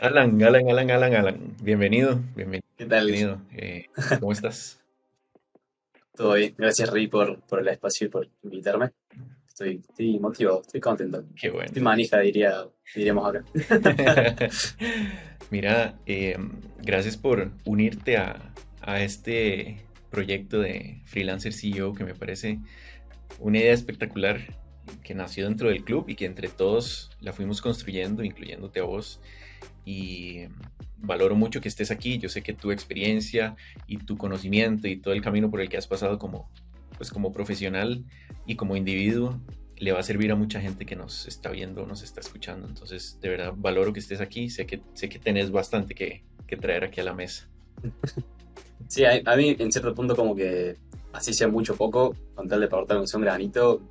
Alan, 0.00 0.40
Alan, 0.40 0.70
Alan, 0.70 0.90
Alan, 0.92 1.14
Alan. 1.14 1.56
Bienvenido, 1.60 2.20
¿Qué 2.76 2.86
tal? 2.86 3.06
bienvenido. 3.06 3.42
Eh, 3.50 3.86
¿cómo 4.20 4.30
estás? 4.30 4.80
Todo 6.14 6.34
bien. 6.34 6.54
Gracias, 6.56 6.88
Rey, 6.90 7.08
por, 7.08 7.40
por 7.40 7.58
el 7.58 7.66
espacio 7.66 8.06
y 8.06 8.10
por 8.10 8.28
invitarme. 8.44 8.92
Estoy, 9.48 9.82
estoy 9.88 10.20
motivado, 10.20 10.60
estoy 10.60 10.80
contento. 10.80 11.24
Qué 11.34 11.50
bueno. 11.50 11.66
Estoy 11.66 11.82
manija, 11.82 12.20
diría, 12.20 12.64
diríamos 12.94 13.28
acá. 13.28 13.44
Mira, 15.50 15.98
eh, 16.06 16.36
gracias 16.80 17.16
por 17.16 17.50
unirte 17.64 18.18
a, 18.18 18.52
a 18.80 19.02
este 19.02 19.84
proyecto 20.10 20.60
de 20.60 21.02
Freelancer 21.06 21.52
CEO 21.52 21.92
que 21.94 22.04
me 22.04 22.14
parece 22.14 22.60
una 23.40 23.58
idea 23.58 23.72
espectacular 23.72 24.38
que 25.02 25.16
nació 25.16 25.46
dentro 25.46 25.70
del 25.70 25.82
club 25.82 26.08
y 26.08 26.14
que 26.14 26.24
entre 26.24 26.46
todos 26.46 27.10
la 27.20 27.32
fuimos 27.32 27.60
construyendo, 27.60 28.22
incluyéndote 28.22 28.78
a 28.78 28.84
vos. 28.84 29.20
Y 29.88 30.48
valoro 30.98 31.34
mucho 31.34 31.62
que 31.62 31.68
estés 31.68 31.90
aquí. 31.90 32.18
Yo 32.18 32.28
sé 32.28 32.42
que 32.42 32.52
tu 32.52 32.72
experiencia 32.72 33.56
y 33.86 33.96
tu 33.96 34.18
conocimiento 34.18 34.86
y 34.86 34.98
todo 34.98 35.14
el 35.14 35.22
camino 35.22 35.50
por 35.50 35.62
el 35.62 35.70
que 35.70 35.78
has 35.78 35.86
pasado 35.86 36.18
como, 36.18 36.50
pues 36.98 37.10
como 37.10 37.32
profesional 37.32 38.04
y 38.44 38.56
como 38.56 38.76
individuo 38.76 39.40
le 39.76 39.92
va 39.92 40.00
a 40.00 40.02
servir 40.02 40.30
a 40.30 40.34
mucha 40.34 40.60
gente 40.60 40.84
que 40.84 40.94
nos 40.94 41.26
está 41.26 41.50
viendo, 41.50 41.86
nos 41.86 42.02
está 42.02 42.20
escuchando. 42.20 42.68
Entonces, 42.68 43.18
de 43.22 43.30
verdad, 43.30 43.54
valoro 43.56 43.94
que 43.94 44.00
estés 44.00 44.20
aquí. 44.20 44.50
Sé 44.50 44.66
que, 44.66 44.82
sé 44.92 45.08
que 45.08 45.18
tenés 45.18 45.50
bastante 45.50 45.94
que, 45.94 46.22
que 46.46 46.58
traer 46.58 46.84
aquí 46.84 47.00
a 47.00 47.04
la 47.04 47.14
mesa. 47.14 47.48
Sí, 48.86 49.04
a, 49.04 49.20
a, 49.26 49.36
mí 49.36 49.54
en 49.58 49.70
cierto 49.70 49.92
punto 49.92 50.16
como 50.16 50.34
que 50.34 50.74
así 51.12 51.34
sea 51.34 51.46
mucho 51.46 51.76
poco, 51.76 52.14
con 52.34 52.48
tal 52.48 52.60
de 52.60 52.66
aportar 52.66 52.96
un 52.96 53.20
granito, 53.20 53.82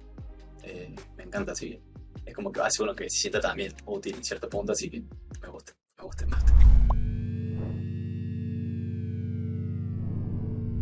eh, 0.63 0.95
me 1.16 1.23
encanta 1.23 1.52
así. 1.52 1.77
Es 2.25 2.33
como 2.33 2.52
que 2.52 2.61
hace 2.61 2.81
uno 2.81 2.95
que 2.95 3.07
se 3.07 3.17
sienta 3.17 3.39
también 3.39 3.73
útil 3.85 4.16
en 4.16 4.23
cierto 4.23 4.49
punto, 4.49 4.71
así 4.71 4.89
que 4.89 5.03
me 5.41 5.49
gusta, 5.49 5.73
me 5.97 6.03
gusta 6.03 6.25
más. 6.27 6.43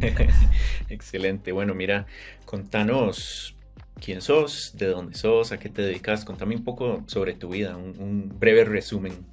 Excelente. 0.90 1.52
Bueno, 1.52 1.74
mira, 1.74 2.06
contanos 2.46 3.56
quién 4.00 4.22
sos, 4.22 4.74
de 4.76 4.88
dónde 4.88 5.16
sos, 5.16 5.52
a 5.52 5.58
qué 5.58 5.70
te 5.70 5.82
dedicas. 5.82 6.26
Contame 6.26 6.56
un 6.56 6.64
poco 6.64 7.04
sobre 7.08 7.34
tu 7.34 7.50
vida, 7.50 7.78
un, 7.78 8.00
un 8.00 8.40
breve 8.40 8.66
resumen. 8.66 9.26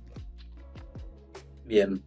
Bien, 1.65 2.03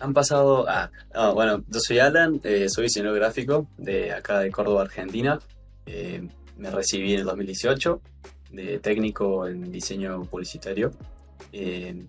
han 0.00 0.12
pasado. 0.12 0.66
Ah, 0.68 0.90
oh, 1.14 1.34
bueno, 1.34 1.64
yo 1.68 1.80
soy 1.80 1.98
Alan, 1.98 2.40
eh, 2.44 2.68
soy 2.68 2.84
diseñador 2.84 3.16
gráfico 3.16 3.68
de 3.78 4.12
acá 4.12 4.40
de 4.40 4.50
Córdoba, 4.50 4.82
Argentina. 4.82 5.38
Eh, 5.86 6.26
me 6.56 6.70
recibí 6.70 7.14
en 7.14 7.20
el 7.20 7.26
2018 7.26 8.00
de 8.50 8.78
técnico 8.78 9.46
en 9.46 9.72
diseño 9.72 10.22
publicitario. 10.24 10.92
Eh, 11.52 12.06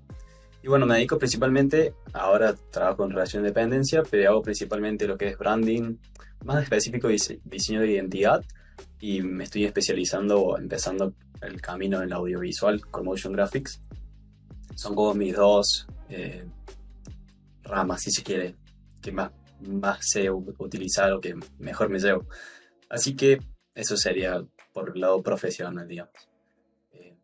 y 0.65 0.67
bueno, 0.67 0.87
me 0.87 0.95
dedico 0.95 1.19
principalmente, 1.19 1.93
ahora 2.13 2.55
trabajo 2.71 3.05
en 3.05 3.11
relación 3.11 3.43
de 3.43 3.49
dependencia, 3.49 4.01
pero 4.01 4.31
hago 4.31 4.41
principalmente 4.41 5.05
lo 5.05 5.15
que 5.15 5.27
es 5.27 5.37
branding, 5.37 5.97
más 6.43 6.63
específico 6.63 7.07
diseño 7.07 7.81
de 7.81 7.91
identidad. 7.91 8.43
Y 8.99 9.21
me 9.21 9.43
estoy 9.43 9.65
especializando, 9.65 10.57
empezando 10.57 11.13
el 11.43 11.61
camino 11.61 11.97
en 11.97 12.05
el 12.05 12.13
audiovisual 12.13 12.81
con 12.87 13.05
motion 13.05 13.33
graphics. 13.33 13.79
Son 14.73 14.95
como 14.95 15.13
mis 15.13 15.35
dos 15.35 15.85
eh, 16.09 16.47
ramas, 17.61 18.01
si 18.01 18.09
se 18.09 18.23
quiere, 18.23 18.55
que 19.03 19.11
más, 19.11 19.29
más 19.61 19.99
sé 20.01 20.31
utilizar 20.31 21.13
o 21.13 21.21
que 21.21 21.35
mejor 21.59 21.89
me 21.89 21.99
llevo. 21.99 22.25
Así 22.89 23.15
que 23.15 23.39
eso 23.75 23.95
sería 23.97 24.43
por 24.73 24.93
el 24.95 24.99
lado 24.99 25.21
profesional, 25.21 25.87
digamos. 25.87 26.27
Eh, 26.91 27.15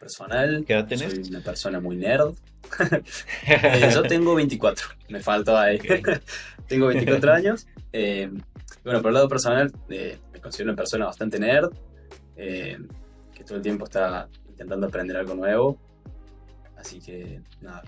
personal, 0.00 0.64
¿Qué 0.66 0.72
edad 0.72 0.88
tenés? 0.88 1.12
soy 1.12 1.28
una 1.28 1.40
persona 1.40 1.78
muy 1.78 1.94
nerd. 1.94 2.34
eh, 3.46 3.90
yo 3.92 4.02
tengo 4.02 4.34
24, 4.34 4.86
me 5.10 5.20
faltó 5.20 5.56
ahí. 5.56 5.78
Tengo 6.66 6.86
24 6.86 7.32
años. 7.32 7.66
Eh, 7.92 8.30
bueno, 8.84 9.02
por 9.02 9.10
el 9.10 9.14
lado 9.14 9.28
personal, 9.28 9.72
eh, 9.90 10.18
me 10.32 10.40
considero 10.40 10.70
una 10.70 10.76
persona 10.76 11.06
bastante 11.06 11.38
nerd, 11.38 11.70
que 12.36 13.44
todo 13.44 13.56
el 13.56 13.62
tiempo 13.62 13.84
está 13.84 14.28
intentando 14.48 14.86
aprender 14.86 15.16
algo 15.16 15.34
nuevo. 15.34 15.78
Así 16.76 17.00
que, 17.00 17.42
nada, 17.60 17.82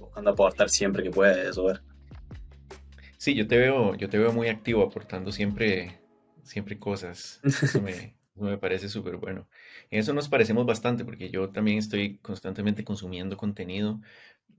buscando 0.00 0.30
aportar 0.30 0.70
siempre 0.70 1.02
que 1.02 1.10
pueda 1.10 1.50
eso 1.50 1.64
ver. 1.64 1.82
Sí, 3.18 3.34
yo 3.34 3.46
te 3.46 3.58
veo, 3.58 3.94
yo 3.96 4.08
te 4.08 4.18
veo 4.18 4.32
muy 4.32 4.48
activo, 4.48 4.82
aportando 4.82 5.30
siempre, 5.30 6.00
siempre 6.42 6.78
cosas. 6.78 7.40
Eso 7.44 7.82
me, 7.82 7.90
eso 8.34 8.44
me 8.44 8.58
parece 8.58 8.88
súper 8.88 9.16
bueno. 9.16 9.48
En 9.92 9.98
eso 9.98 10.14
nos 10.14 10.30
parecemos 10.30 10.64
bastante, 10.64 11.04
porque 11.04 11.28
yo 11.28 11.50
también 11.50 11.76
estoy 11.76 12.16
constantemente 12.16 12.82
consumiendo 12.82 13.36
contenido 13.36 14.00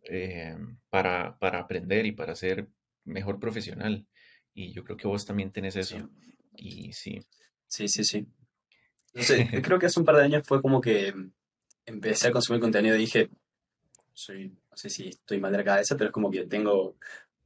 eh, 0.04 0.56
para, 0.92 1.40
para 1.40 1.60
aprender 1.60 2.06
y 2.06 2.12
para 2.12 2.36
ser 2.36 2.68
mejor 3.04 3.40
profesional. 3.40 4.06
Y 4.54 4.74
yo 4.74 4.84
creo 4.84 4.96
que 4.96 5.08
vos 5.08 5.26
también 5.26 5.52
tenés 5.52 5.76
eso. 5.76 5.98
Sí, 5.98 6.06
Y 6.56 6.94
sí. 6.94 7.20
sí, 7.68 7.88
sí. 7.88 8.04
sí. 8.04 8.28
No 9.16 9.24
sé, 9.24 9.50
creo 9.64 9.80
que 9.80 9.88
hace 9.88 10.00
un 10.00 10.06
par 10.06 10.18
de 10.18 10.24
años 10.24 10.44
fue 10.46 10.62
como 10.62 10.80
que 10.80 11.12
empecé 11.84 12.28
a 12.28 12.32
consumir 12.32 12.62
contenido 12.62 12.96
y 12.96 13.00
dije, 13.00 13.32
soy, 14.14 14.50
no 14.50 14.78
sé 14.78 14.92
si 14.92 15.08
estoy 15.08 15.40
mal 15.40 15.52
de 15.52 15.58
la 15.58 15.64
cabeza, 15.64 15.98
pero 15.98 16.10
es 16.10 16.14
como 16.14 16.30
que 16.30 16.46
tengo 16.46 16.98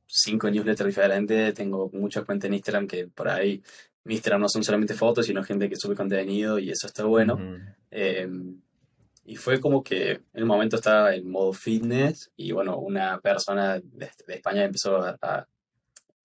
cinco 0.06 0.50
newsletters 0.50 0.88
diferentes, 0.88 1.54
tengo 1.54 1.90
mucha 1.94 2.26
cuenta 2.26 2.48
en 2.48 2.56
Instagram 2.56 2.86
que 2.86 3.08
por 3.08 3.30
ahí, 3.30 3.64
mi 4.04 4.16
Instagram 4.16 4.42
no 4.42 4.50
son 4.50 4.66
solamente 4.66 4.94
fotos, 4.94 5.26
sino 5.26 5.42
gente 5.42 5.70
que 5.70 5.78
sube 5.78 5.96
contenido 5.96 6.60
y 6.60 6.70
eso 6.70 6.88
está 6.88 7.06
bueno. 7.06 7.38
Eh, 7.92 8.28
y 9.26 9.36
fue 9.36 9.60
como 9.60 9.84
que 9.84 10.12
en 10.12 10.44
un 10.44 10.48
momento 10.48 10.78
estaba 10.78 11.14
en 11.14 11.30
modo 11.30 11.52
fitness 11.54 12.32
y 12.38 12.52
bueno, 12.54 12.78
una 12.78 13.20
persona 13.20 13.76
de, 13.80 14.10
de 14.26 14.34
España 14.36 14.64
empezó 14.64 14.98
a, 15.02 15.18
a- 15.22 15.48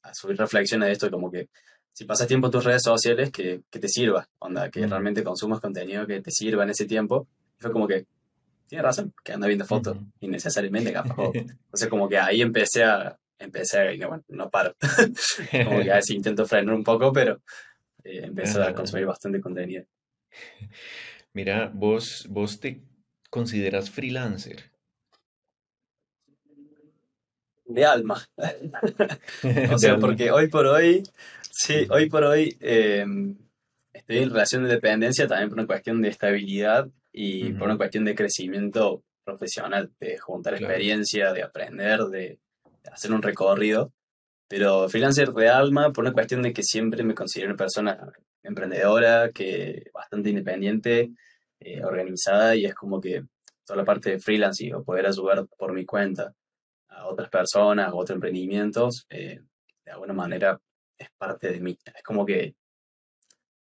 a 0.02 0.14
subir 0.14 0.36
reflexiones 0.36 0.86
de 0.88 0.92
esto, 0.92 1.10
como 1.10 1.30
que 1.30 1.48
si 1.94 2.04
pasas 2.04 2.26
tiempo 2.26 2.46
en 2.46 2.52
tus 2.52 2.64
redes 2.64 2.82
sociales, 2.82 3.30
que, 3.30 3.62
que 3.70 3.78
te 3.78 3.88
sirva, 3.88 4.28
onda, 4.38 4.70
que 4.70 4.80
Ujú. 4.80 4.90
realmente 4.90 5.22
consumas 5.22 5.60
contenido 5.60 6.06
que 6.06 6.20
te 6.22 6.30
sirva 6.30 6.62
en 6.64 6.70
ese 6.70 6.86
tiempo. 6.86 7.28
Y 7.58 7.62
fue 7.62 7.70
como 7.70 7.86
que, 7.86 8.06
tiene 8.66 8.82
razón, 8.82 9.12
que 9.22 9.32
anda 9.32 9.46
viendo 9.46 9.64
fotos 9.66 9.96
innecesariamente, 10.20 10.92
capaz. 10.92 11.14
o- 11.18 11.32
Entonces 11.66 11.88
como 11.88 12.08
que 12.08 12.18
ahí 12.18 12.40
empecé 12.40 12.84
a, 12.84 13.16
empecé 13.38 13.78
a, 13.78 13.92
y 13.92 13.98
no, 13.98 14.08
bueno, 14.08 14.24
no 14.28 14.50
paro. 14.50 14.74
Como 15.64 15.80
que 15.82 15.90
a 15.92 15.96
veces 15.96 16.10
intento 16.16 16.46
frenar 16.46 16.74
un 16.74 16.84
poco, 16.84 17.12
pero 17.12 17.40
eh, 18.04 18.22
empecé 18.24 18.62
a 18.62 18.74
consumir 18.74 19.06
bastante 19.06 19.40
contenido. 19.40 19.84
Mira, 21.34 21.70
vos, 21.72 22.26
vos 22.28 22.60
te 22.60 22.82
consideras 23.30 23.90
freelancer. 23.90 24.70
De 27.64 27.84
alma. 27.84 28.22
O 29.72 29.78
sea, 29.78 29.98
porque 29.98 30.30
hoy 30.30 30.48
por 30.48 30.66
hoy, 30.66 31.02
sí, 31.50 31.86
hoy 31.90 32.08
por 32.08 32.24
hoy 32.24 32.56
eh, 32.60 33.04
estoy 33.92 34.18
en 34.18 34.30
relación 34.30 34.64
de 34.64 34.70
dependencia 34.70 35.26
también 35.26 35.48
por 35.48 35.58
una 35.58 35.66
cuestión 35.66 36.02
de 36.02 36.08
estabilidad 36.08 36.88
y 37.12 37.52
por 37.54 37.68
una 37.68 37.76
cuestión 37.76 38.04
de 38.04 38.14
crecimiento 38.14 39.02
profesional, 39.24 39.90
de 40.00 40.18
juntar 40.18 40.56
Claro. 40.56 40.66
experiencia, 40.72 41.32
de 41.32 41.42
aprender, 41.42 42.00
de, 42.04 42.38
de 42.82 42.90
hacer 42.90 43.12
un 43.12 43.22
recorrido. 43.22 43.92
Pero 44.48 44.88
freelancer 44.88 45.30
de 45.32 45.48
alma 45.48 45.92
por 45.92 46.04
una 46.04 46.12
cuestión 46.12 46.42
de 46.42 46.52
que 46.52 46.62
siempre 46.62 47.02
me 47.04 47.14
considero 47.14 47.50
una 47.50 47.56
persona 47.56 48.12
emprendedora, 48.42 49.30
que 49.32 49.90
bastante 49.92 50.30
independiente, 50.30 51.12
eh, 51.60 51.84
organizada 51.84 52.56
y 52.56 52.66
es 52.66 52.74
como 52.74 53.00
que 53.00 53.24
toda 53.64 53.78
la 53.78 53.84
parte 53.84 54.10
de 54.10 54.18
freelance 54.18 54.64
y 54.64 54.72
o 54.72 54.82
poder 54.84 55.06
ayudar 55.06 55.46
por 55.56 55.72
mi 55.72 55.84
cuenta 55.84 56.34
a 56.88 57.06
otras 57.06 57.30
personas, 57.30 57.88
a 57.88 57.94
otros 57.94 58.16
emprendimientos, 58.16 59.06
eh, 59.10 59.40
de 59.84 59.90
alguna 59.92 60.12
manera 60.12 60.60
es 60.98 61.08
parte 61.16 61.52
de 61.52 61.60
mí. 61.60 61.78
Es 61.84 62.02
como 62.02 62.26
que 62.26 62.54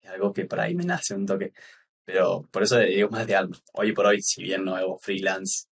es 0.01 0.09
algo 0.09 0.33
que 0.33 0.45
por 0.45 0.59
ahí 0.59 0.75
me 0.75 0.83
nace 0.85 1.13
un 1.15 1.25
toque. 1.25 1.53
Pero 2.03 2.47
por 2.51 2.63
eso 2.63 2.79
digo 2.79 3.09
más 3.09 3.27
de 3.27 3.35
alma. 3.35 3.57
Hoy 3.73 3.93
por 3.93 4.07
hoy, 4.07 4.21
si 4.21 4.43
bien 4.43 4.65
no 4.65 4.75
hago 4.75 4.97
freelance 4.97 5.67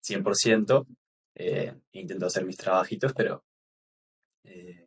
100%, 0.00 0.86
eh, 1.34 1.74
intento 1.92 2.26
hacer 2.26 2.44
mis 2.44 2.56
trabajitos, 2.56 3.12
pero 3.14 3.44
eh, 4.44 4.86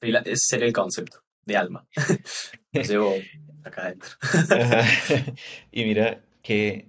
ese 0.00 0.36
sería 0.36 0.66
el 0.66 0.72
concepto 0.72 1.22
de 1.48 1.56
alma. 1.56 1.86
Lo 2.72 2.82
llevo 2.82 3.30
acá 3.64 3.82
adentro. 3.86 4.10
Y 5.72 5.84
mira, 5.84 6.24
¿qué, 6.42 6.88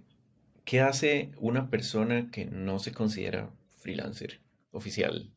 qué 0.65 0.81
hace 0.81 1.31
una 1.39 1.69
persona 1.69 2.31
que 2.31 2.45
no 2.45 2.79
se 2.79 2.93
considera 2.93 3.51
freelancer 3.79 4.41
oficial 4.71 5.31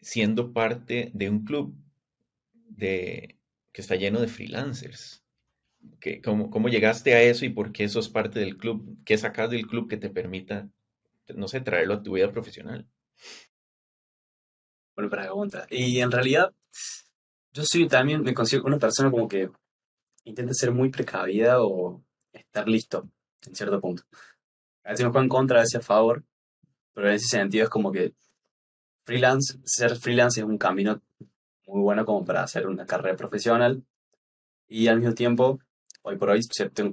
siendo 0.00 0.52
parte 0.52 1.10
de 1.14 1.28
un 1.30 1.44
club 1.44 1.74
de, 2.52 3.38
que 3.72 3.80
está 3.82 3.96
lleno 3.96 4.20
de 4.20 4.28
freelancers? 4.28 5.24
¿Qué- 6.00 6.22
cómo, 6.22 6.50
cómo 6.50 6.68
llegaste 6.70 7.14
a 7.14 7.22
eso 7.22 7.44
y 7.46 7.50
por 7.50 7.72
qué 7.72 7.88
sos 7.88 8.08
parte 8.10 8.40
del 8.40 8.58
club? 8.58 8.98
¿Qué 9.04 9.18
sacas 9.18 9.50
del 9.50 9.66
club 9.68 9.88
que 9.90 9.98
te 9.98 10.10
permita, 10.10 10.70
no 11.36 11.48
sé, 11.48 11.60
traerlo 11.62 11.94
a 11.96 12.02
tu 12.04 12.14
vida 12.14 12.32
profesional? 12.32 12.88
Buena 14.96 15.10
pregunta. 15.10 15.66
Y 15.70 16.00
en 16.00 16.10
realidad, 16.10 16.52
yo 17.54 17.62
soy 17.64 17.88
también, 17.88 18.22
me 18.22 18.34
considero 18.34 18.66
una 18.66 18.78
persona 18.78 19.10
como 19.10 19.28
que 19.28 19.48
intenta 20.24 20.52
ser 20.52 20.72
muy 20.72 20.90
precavida 20.90 21.62
o 21.62 22.02
estar 22.32 22.68
listo 22.68 23.08
en 23.46 23.54
cierto 23.54 23.80
punto. 23.80 24.02
a 24.82 24.90
veces 24.90 25.06
me 25.06 25.12
juega 25.12 25.24
en 25.24 25.28
contra, 25.28 25.58
a 25.58 25.62
veces 25.62 25.76
a 25.76 25.80
favor, 25.80 26.24
pero 26.92 27.08
en 27.08 27.14
ese 27.14 27.28
sentido 27.28 27.64
es 27.64 27.70
como 27.70 27.92
que 27.92 28.12
freelance, 29.04 29.58
ser 29.64 29.96
freelance 29.96 30.40
es 30.40 30.46
un 30.46 30.58
camino 30.58 31.00
muy 31.66 31.80
bueno 31.80 32.04
como 32.04 32.24
para 32.24 32.42
hacer 32.42 32.66
una 32.66 32.86
carrera 32.86 33.16
profesional 33.16 33.84
y 34.66 34.88
al 34.88 34.98
mismo 34.98 35.14
tiempo, 35.14 35.60
hoy 36.02 36.16
por 36.16 36.30
hoy, 36.30 36.40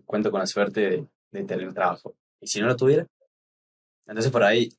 cuento 0.06 0.30
con 0.30 0.42
la 0.42 0.48
suerte 0.48 0.82
de, 0.82 1.08
de 1.32 1.44
tener 1.44 1.74
trabajo. 1.74 2.16
Y 2.40 2.48
si 2.48 2.60
no 2.62 2.68
lo 2.68 2.76
tuviera, 2.76 3.08
entonces 4.06 4.32
por 4.32 4.44
ahí 4.44 4.70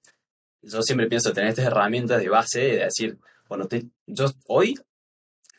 yo 0.63 0.81
siempre 0.83 1.09
pienso 1.09 1.33
tener 1.33 1.51
estas 1.51 1.67
herramientas 1.67 2.21
de 2.21 2.29
base, 2.29 2.61
de 2.61 2.85
decir, 2.85 3.19
bueno, 3.49 3.67
yo 4.07 4.27
hoy, 4.47 4.79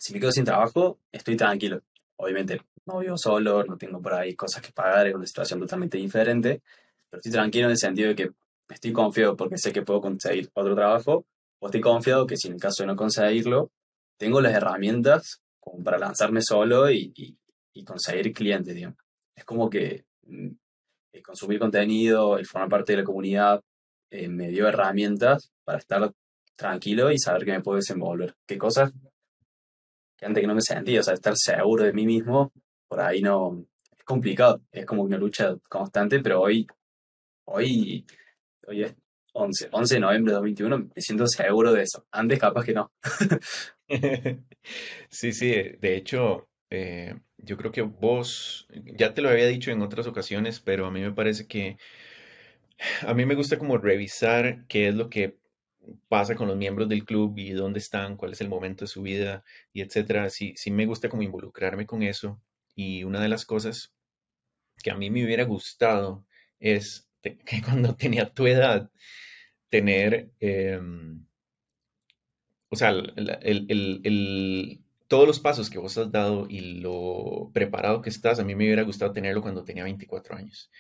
si 0.04 0.12
me 0.12 0.20
quedo 0.20 0.34
sin 0.34 0.44
trabajo, 0.44 1.00
estoy 1.14 1.38
tranquilo. 1.38 1.82
Obviamente 2.18 2.60
no 2.86 3.00
vivo 3.00 3.18
solo, 3.18 3.64
no 3.64 3.78
tengo 3.78 4.02
por 4.02 4.14
ahí 4.14 4.36
cosas 4.36 4.62
que 4.62 4.74
pagar, 4.74 5.08
es 5.08 5.16
una 5.16 5.26
situación 5.26 5.62
totalmente 5.62 5.98
diferente, 5.98 6.62
pero 7.10 7.20
estoy 7.20 7.32
tranquilo 7.32 7.68
en 7.68 7.72
el 7.72 7.78
sentido 7.78 8.10
de 8.10 8.16
que 8.16 8.32
estoy 8.68 8.92
confiado 8.92 9.38
porque 9.38 9.58
sé 9.58 9.72
que 9.72 9.82
puedo 9.82 10.02
conseguir 10.02 10.52
otro 10.56 10.76
trabajo, 10.76 11.26
o 11.58 11.68
estoy 11.68 11.80
confiado 11.80 12.28
que 12.28 12.36
si 12.36 12.50
en 12.50 12.60
caso 12.60 12.84
de 12.84 12.88
no 12.88 12.98
conseguirlo, 12.98 13.72
tengo 14.18 14.42
las 14.42 14.54
herramientas 14.54 15.42
como 15.62 15.82
para 15.82 15.98
lanzarme 15.98 16.42
solo 16.42 16.92
y, 16.92 17.14
y, 17.16 17.84
conseguir 17.86 18.34
clientes, 18.34 18.76
digamos. 18.76 18.98
Es 19.34 19.46
como 19.46 19.70
que 19.70 20.04
mm, 20.24 20.50
consumir 21.24 21.60
contenido, 21.60 22.38
el 22.38 22.46
formar 22.46 22.68
parte 22.68 22.92
de 22.92 22.98
la 22.98 23.04
comunidad, 23.06 23.62
eh, 24.12 24.28
me 24.28 24.50
dio 24.50 24.68
herramientas 24.68 25.54
para 25.64 25.78
estar 25.78 26.12
tranquilo 26.58 27.10
y 27.10 27.18
saber 27.18 27.46
que 27.46 27.52
me 27.54 27.62
puedo 27.62 27.78
desenvolver. 27.78 28.36
¿Qué 28.46 28.58
cosas 28.58 28.92
que 30.24 30.28
antes 30.28 30.42
que 30.42 30.48
no 30.48 30.56
me 30.56 30.62
sentía? 30.62 31.02
O 31.02 31.04
sea, 31.04 31.14
estar 31.14 31.34
seguro 31.36 31.84
de 31.84 31.94
mí 31.94 32.06
mismo, 32.06 32.54
por 32.88 33.02
ahí 33.02 33.22
no... 33.22 33.66
Es 33.98 34.04
complicado, 34.06 34.62
es 34.72 34.86
como 34.86 35.04
una 35.04 35.18
lucha 35.18 35.56
constante, 35.70 36.20
pero 36.20 36.42
hoy, 36.42 36.68
hoy, 37.46 38.06
hoy 38.68 38.84
es 38.84 38.96
11, 39.34 39.70
11 39.72 39.96
de 39.96 40.02
noviembre 40.02 40.31
de 40.31 40.36
2021, 40.36 40.78
me 40.96 41.02
siento 41.02 41.28
seguro 41.28 41.74
de 41.74 41.84
eso. 41.84 42.06
Antes 42.12 42.40
capaz 42.40 42.66
que 42.66 42.74
no. 42.74 42.92
sí, 45.10 45.31
sí, 45.31 45.52
de 45.80 45.96
hecho, 45.96 46.50
eh, 46.70 47.16
yo 47.38 47.58
creo 47.58 47.72
que 47.72 47.81
vos, 47.81 48.68
ya 48.98 49.14
te 49.14 49.22
lo 49.22 49.30
había 49.30 49.48
dicho 49.48 49.72
en 49.72 49.81
otras 49.81 50.08
ocasiones, 50.08 50.60
pero 50.60 50.86
a 50.86 50.92
mí 50.92 51.02
me 51.02 51.12
parece 51.12 51.48
que 51.48 51.78
a 53.08 53.14
mí 53.14 53.25
me 53.25 53.36
gusta 53.36 53.58
como 53.58 53.78
revisar 53.78 54.66
qué 54.68 54.90
es 54.90 54.96
lo 54.96 55.10
que 55.10 55.38
pasa 56.08 56.36
con 56.36 56.48
los 56.48 56.58
miembros 56.58 56.90
del 56.90 57.06
club 57.06 57.38
y 57.38 57.52
dónde 57.52 57.80
están, 57.80 58.18
cuál 58.18 58.34
es 58.34 58.42
el 58.42 58.50
momento 58.50 58.86
de 58.86 58.90
su 58.90 59.02
vida 59.02 59.44
y 59.74 59.82
etcétera. 59.82 60.30
Sí, 60.30 60.54
sí 60.56 60.72
me 60.72 60.86
gusta 60.86 61.10
como 61.10 61.24
involucrarme 61.24 61.86
con 61.86 62.04
eso. 62.04 62.42
Y 62.76 63.04
una 63.04 63.22
de 63.22 63.30
las 63.30 63.46
cosas 63.46 63.94
que 64.82 64.92
a 64.92 64.96
mí 64.96 65.10
me 65.10 65.24
hubiera 65.24 65.44
gustado 65.44 66.26
es 66.60 67.08
que 67.22 67.62
cuando 67.64 67.96
tenía 67.96 68.30
tu 68.34 68.48
edad, 68.48 68.92
tener, 69.70 70.32
em, 70.40 71.26
o 72.70 72.76
sea, 72.76 72.90
el, 72.90 74.82
todos 75.08 75.28
los 75.28 75.40
pasos 75.40 75.70
que 75.70 75.80
vos 75.80 75.98
has 75.98 76.12
dado 76.12 76.48
y 76.50 76.80
lo 76.80 77.52
preparado 77.54 78.02
que 78.02 78.10
estás, 78.10 78.40
a 78.40 78.44
mí 78.44 78.56
me 78.56 78.66
hubiera 78.66 78.84
gustado 78.84 79.12
tenerlo 79.12 79.42
cuando 79.42 79.64
tenía 79.64 79.84
24 79.84 80.36
años, 80.36 80.72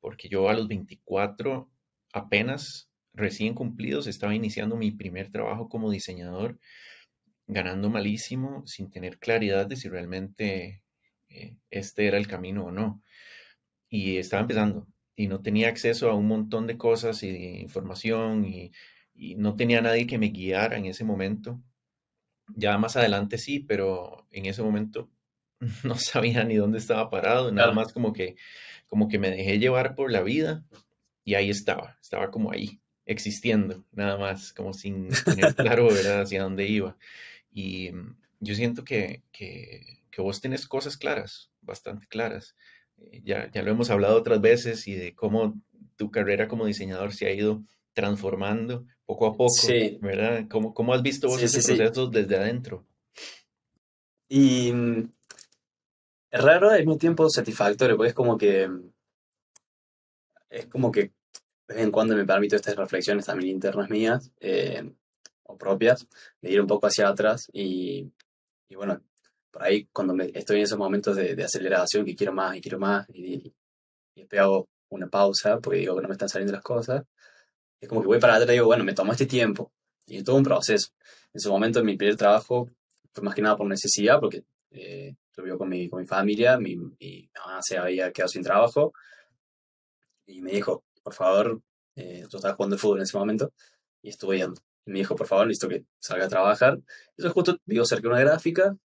porque 0.00 0.28
yo 0.28 0.48
a 0.48 0.54
los 0.54 0.68
24 0.68 1.68
apenas 2.12 2.88
recién 3.14 3.54
cumplidos 3.54 4.06
estaba 4.06 4.34
iniciando 4.34 4.76
mi 4.76 4.90
primer 4.90 5.30
trabajo 5.30 5.68
como 5.68 5.90
diseñador, 5.90 6.58
ganando 7.46 7.90
malísimo, 7.90 8.66
sin 8.66 8.90
tener 8.90 9.18
claridad 9.18 9.66
de 9.66 9.76
si 9.76 9.88
realmente 9.88 10.82
eh, 11.28 11.56
este 11.70 12.06
era 12.06 12.18
el 12.18 12.26
camino 12.26 12.66
o 12.66 12.72
no. 12.72 13.02
Y 13.88 14.18
estaba 14.18 14.42
empezando 14.42 14.88
y 15.16 15.28
no 15.28 15.42
tenía 15.42 15.68
acceso 15.68 16.10
a 16.10 16.14
un 16.14 16.26
montón 16.26 16.66
de 16.66 16.76
cosas 16.76 17.22
y 17.22 17.30
de 17.30 17.60
información 17.60 18.44
y, 18.44 18.72
y 19.14 19.36
no 19.36 19.56
tenía 19.56 19.80
nadie 19.80 20.06
que 20.06 20.18
me 20.18 20.28
guiara 20.28 20.76
en 20.76 20.86
ese 20.86 21.04
momento. 21.04 21.62
Ya 22.48 22.76
más 22.78 22.96
adelante 22.96 23.38
sí, 23.38 23.60
pero 23.60 24.26
en 24.30 24.46
ese 24.46 24.62
momento 24.62 25.10
no 25.84 25.96
sabía 25.96 26.44
ni 26.44 26.56
dónde 26.56 26.78
estaba 26.78 27.10
parado, 27.10 27.52
nada 27.52 27.72
más 27.72 27.92
como 27.92 28.12
que, 28.12 28.36
como 28.88 29.08
que 29.08 29.18
me 29.18 29.30
dejé 29.30 29.58
llevar 29.58 29.94
por 29.94 30.10
la 30.10 30.22
vida 30.22 30.64
y 31.24 31.34
ahí 31.34 31.50
estaba, 31.50 31.98
estaba 32.02 32.30
como 32.30 32.52
ahí, 32.52 32.80
existiendo, 33.06 33.84
nada 33.92 34.16
más, 34.18 34.52
como 34.52 34.72
sin 34.72 35.08
tener 35.24 35.54
claro 35.54 35.88
¿verdad? 35.88 36.22
hacia 36.22 36.42
dónde 36.42 36.66
iba. 36.66 36.96
Y 37.52 37.90
mm, 37.92 38.16
yo 38.40 38.54
siento 38.54 38.84
que, 38.84 39.22
que, 39.32 40.02
que 40.10 40.22
vos 40.22 40.40
tenés 40.40 40.66
cosas 40.66 40.96
claras, 40.96 41.50
bastante 41.60 42.06
claras. 42.06 42.56
Eh, 42.98 43.22
ya, 43.24 43.50
ya 43.50 43.62
lo 43.62 43.70
hemos 43.70 43.90
hablado 43.90 44.16
otras 44.16 44.40
veces 44.40 44.86
y 44.88 44.94
de 44.94 45.14
cómo 45.14 45.54
tu 45.96 46.10
carrera 46.10 46.48
como 46.48 46.66
diseñador 46.66 47.12
se 47.12 47.26
ha 47.26 47.32
ido 47.32 47.62
transformando 47.92 48.86
poco 49.06 49.26
a 49.26 49.32
poco, 49.32 49.54
¿verdad? 50.00 50.46
¿Cómo, 50.50 50.74
¿Cómo, 50.74 50.94
has 50.94 51.02
visto 51.02 51.28
vos 51.28 51.42
ese 51.42 51.62
proceso 51.62 52.08
desde 52.08 52.36
adentro? 52.36 52.84
Y 54.28 54.72
mm, 54.72 55.10
es 56.30 56.42
raro, 56.42 56.70
al 56.70 56.78
mismo 56.78 56.96
tiempo 56.96 57.28
satisfactorio, 57.28 57.96
porque 57.96 58.08
es 58.08 58.14
como 58.14 58.36
que 58.36 58.68
es 60.50 60.66
como 60.66 60.90
que 60.90 61.12
de 61.68 61.74
vez 61.74 61.84
en 61.84 61.90
cuando 61.90 62.16
me 62.16 62.24
permito 62.24 62.56
estas 62.56 62.76
reflexiones 62.76 63.26
también 63.26 63.50
internas 63.56 63.90
mías 63.90 64.30
eh, 64.40 64.92
o 65.44 65.56
propias, 65.56 66.06
de 66.40 66.50
ir 66.50 66.60
un 66.60 66.66
poco 66.66 66.86
hacia 66.86 67.08
atrás 67.08 67.48
y, 67.52 68.10
y 68.68 68.74
bueno, 68.74 69.02
por 69.50 69.62
ahí 69.62 69.86
cuando 69.92 70.14
estoy 70.34 70.58
en 70.58 70.62
esos 70.62 70.78
momentos 70.78 71.16
de, 71.16 71.42
aceleración 71.42 72.04
que 72.04 72.16
quiero 72.16 72.32
más 72.32 72.56
y 72.56 72.60
quiero 72.60 72.78
más 72.78 73.06
y, 73.10 73.54
y 74.14 74.36
hago 74.36 74.68
una 74.88 75.08
pausa 75.08 75.58
porque 75.60 75.80
digo 75.80 75.96
que 75.96 76.02
no 76.02 76.08
me 76.08 76.14
están 76.14 76.28
saliendo 76.28 76.52
las 76.52 76.62
cosas 76.62 77.04
es 77.84 77.88
como 77.88 78.00
que 78.00 78.08
voy 78.08 78.18
para 78.18 78.34
atrás 78.34 78.48
y 78.48 78.52
digo, 78.52 78.66
bueno, 78.66 78.84
me 78.84 78.94
tomó 78.94 79.12
este 79.12 79.26
tiempo. 79.26 79.72
Y 80.06 80.18
es 80.18 80.24
todo 80.24 80.36
un 80.36 80.42
proceso. 80.42 80.88
En 81.32 81.40
su 81.40 81.50
momento, 81.50 81.80
en 81.80 81.86
mi 81.86 81.96
primer 81.96 82.16
trabajo, 82.16 82.70
fue 83.12 83.24
más 83.24 83.34
que 83.34 83.42
nada 83.42 83.56
por 83.56 83.66
necesidad, 83.66 84.20
porque 84.20 84.44
eh, 84.70 85.14
yo 85.36 85.42
vivo 85.42 85.58
con 85.58 85.68
mi, 85.68 85.88
con 85.88 86.00
mi 86.00 86.06
familia, 86.06 86.58
mi, 86.58 86.76
mi, 86.76 87.30
mamá 87.38 87.60
se 87.62 87.78
había 87.78 88.12
quedado 88.12 88.28
sin 88.28 88.42
trabajo, 88.42 88.92
y 90.26 90.40
me 90.40 90.52
dijo, 90.52 90.84
por 91.04 91.14
favor, 91.14 91.62
eh, 91.96 92.26
yo 92.30 92.38
estaba 92.38 92.54
jugando 92.54 92.78
fútbol 92.78 92.98
en 92.98 93.04
ese 93.04 93.16
momento, 93.16 93.52
y 94.02 94.10
estuve 94.10 94.38
yendo. 94.38 94.60
Y 94.86 94.90
me 94.92 94.98
dijo, 94.98 95.16
por 95.16 95.26
favor, 95.28 95.46
listo 95.46 95.68
que 95.68 95.84
salga 95.98 96.26
a 96.26 96.28
trabajar. 96.28 96.80
Eso 97.16 97.30
justo 97.30 97.58
vivo 97.66 97.84
cerca 97.84 98.02
de 98.02 98.14
una 98.14 98.20
gráfica, 98.20 98.76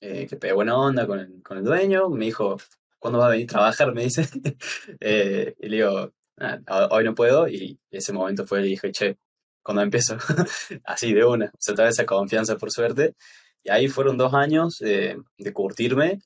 eh, 0.00 0.26
que 0.26 0.36
pegué 0.36 0.54
buena 0.54 0.76
onda 0.78 1.06
con 1.06 1.20
el, 1.20 1.42
con 1.42 1.58
el 1.58 1.64
dueño, 1.64 2.08
me 2.10 2.26
dijo, 2.26 2.56
¿cuándo 2.98 3.18
va 3.18 3.26
a 3.26 3.30
venir 3.30 3.46
a 3.46 3.52
trabajar? 3.52 3.94
Me 3.94 4.04
dice. 4.04 4.26
eh, 5.00 5.54
y 5.60 5.68
le 5.68 5.76
digo, 5.76 6.12
Ah, 6.38 6.88
hoy 6.90 7.04
no 7.04 7.14
puedo, 7.14 7.48
y 7.48 7.78
ese 7.90 8.12
momento 8.12 8.46
fue 8.46 8.60
y 8.60 8.70
dije, 8.70 8.92
che, 8.92 9.18
cuando 9.62 9.82
empiezo, 9.82 10.18
así 10.84 11.14
de 11.14 11.24
una, 11.24 11.46
o 11.46 11.58
sea, 11.58 11.74
toda 11.74 11.88
esa 11.88 12.04
confianza 12.04 12.58
por 12.58 12.70
suerte, 12.70 13.14
y 13.62 13.70
ahí 13.70 13.88
fueron 13.88 14.18
dos 14.18 14.34
años 14.34 14.78
de 14.78 15.52
curtirme, 15.54 16.20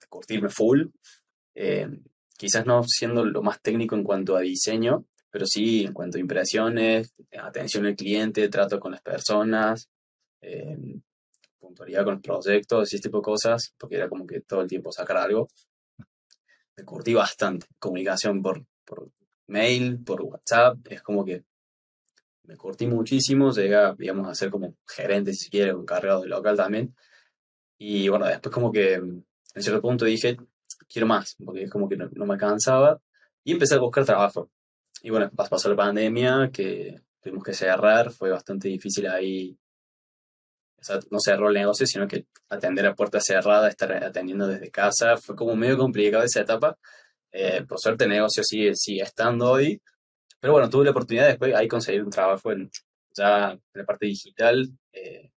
de 0.00 0.06
curtirme 0.08 0.48
full, 0.48 0.86
eh, 1.54 1.88
quizás 2.38 2.64
no 2.64 2.82
siendo 2.86 3.24
lo 3.24 3.42
más 3.42 3.60
técnico 3.60 3.96
en 3.96 4.04
cuanto 4.04 4.36
a 4.36 4.40
diseño, 4.40 5.04
pero 5.28 5.44
sí 5.44 5.84
en 5.84 5.92
cuanto 5.92 6.16
a 6.16 6.20
impresiones, 6.20 7.12
atención 7.38 7.84
al 7.84 7.96
cliente, 7.96 8.48
trato 8.48 8.78
con 8.78 8.92
las 8.92 9.02
personas, 9.02 9.90
eh, 10.40 10.78
puntualidad 11.58 12.04
con 12.04 12.14
los 12.14 12.22
proyectos 12.22 12.94
ese 12.94 13.02
tipo 13.02 13.18
de 13.18 13.22
cosas, 13.22 13.74
porque 13.76 13.96
era 13.96 14.08
como 14.08 14.24
que 14.24 14.40
todo 14.40 14.62
el 14.62 14.68
tiempo 14.68 14.92
sacar 14.92 15.16
algo. 15.18 15.48
Me 16.76 16.84
curtí 16.84 17.12
bastante, 17.12 17.66
comunicación 17.80 18.40
por, 18.40 18.64
por 18.84 19.10
mail, 19.48 19.98
por 20.04 20.22
WhatsApp, 20.22 20.78
es 20.88 21.02
como 21.02 21.24
que 21.24 21.42
me 22.44 22.56
curtí 22.56 22.86
muchísimo, 22.86 23.50
llega, 23.50 23.94
digamos, 23.98 24.28
a 24.28 24.34
ser 24.34 24.48
como 24.48 24.76
gerente, 24.86 25.34
si 25.34 25.50
quiere, 25.50 25.72
encargado 25.72 26.22
de 26.22 26.28
local 26.28 26.56
también. 26.56 26.94
Y 27.78 28.08
bueno, 28.08 28.26
después 28.26 28.54
como 28.54 28.70
que 28.70 28.94
en 28.94 29.24
cierto 29.56 29.82
punto 29.82 30.04
dije, 30.04 30.36
quiero 30.88 31.06
más, 31.06 31.36
porque 31.44 31.64
es 31.64 31.70
como 31.70 31.88
que 31.88 31.96
no, 31.96 32.26
me 32.26 32.36
cansaba, 32.36 33.00
y 33.44 33.52
empecé 33.52 33.74
a 33.74 33.78
buscar 33.78 34.04
trabajo. 34.04 34.50
Y 35.02 35.10
bueno, 35.10 35.30
pasó 35.30 35.68
la 35.68 35.76
pandemia, 35.76 36.50
que 36.52 37.00
tuvimos 37.20 37.44
que 37.44 37.54
cerrar, 37.54 38.10
fue 38.10 38.30
bastante 38.30 38.68
difícil 38.68 39.06
ahí, 39.06 39.56
o 40.80 40.84
sea, 40.84 41.00
no 41.10 41.18
cerró 41.20 41.48
el 41.48 41.54
negocio, 41.54 41.86
sino 41.86 42.06
que 42.06 42.26
atender 42.48 42.86
a 42.86 42.94
puerta 42.94 43.20
cerrada, 43.20 43.68
estar 43.68 43.92
atendiendo 43.92 44.46
desde 44.46 44.70
casa, 44.70 45.16
fue 45.16 45.34
como 45.36 45.56
medio 45.56 45.76
complicado 45.76 46.24
esa 46.24 46.40
etapa, 46.40 46.78
eh, 47.32 47.64
por 47.68 47.78
suerte 47.78 48.04
el 48.04 48.10
negocio 48.10 48.42
sigue, 48.44 48.74
sigue 48.74 49.02
estando 49.02 49.50
hoy. 49.50 49.80
Pero 50.40 50.52
bueno, 50.52 50.70
tuve 50.70 50.84
la 50.84 50.92
oportunidad 50.92 51.26
después 51.26 51.54
ahí 51.54 51.68
conseguir 51.68 52.02
un 52.04 52.10
trabajo 52.10 52.52
en, 52.52 52.70
ya 53.14 53.52
en 53.52 53.60
la 53.74 53.84
parte 53.84 54.06
digital, 54.06 54.68
eh, 54.92 55.30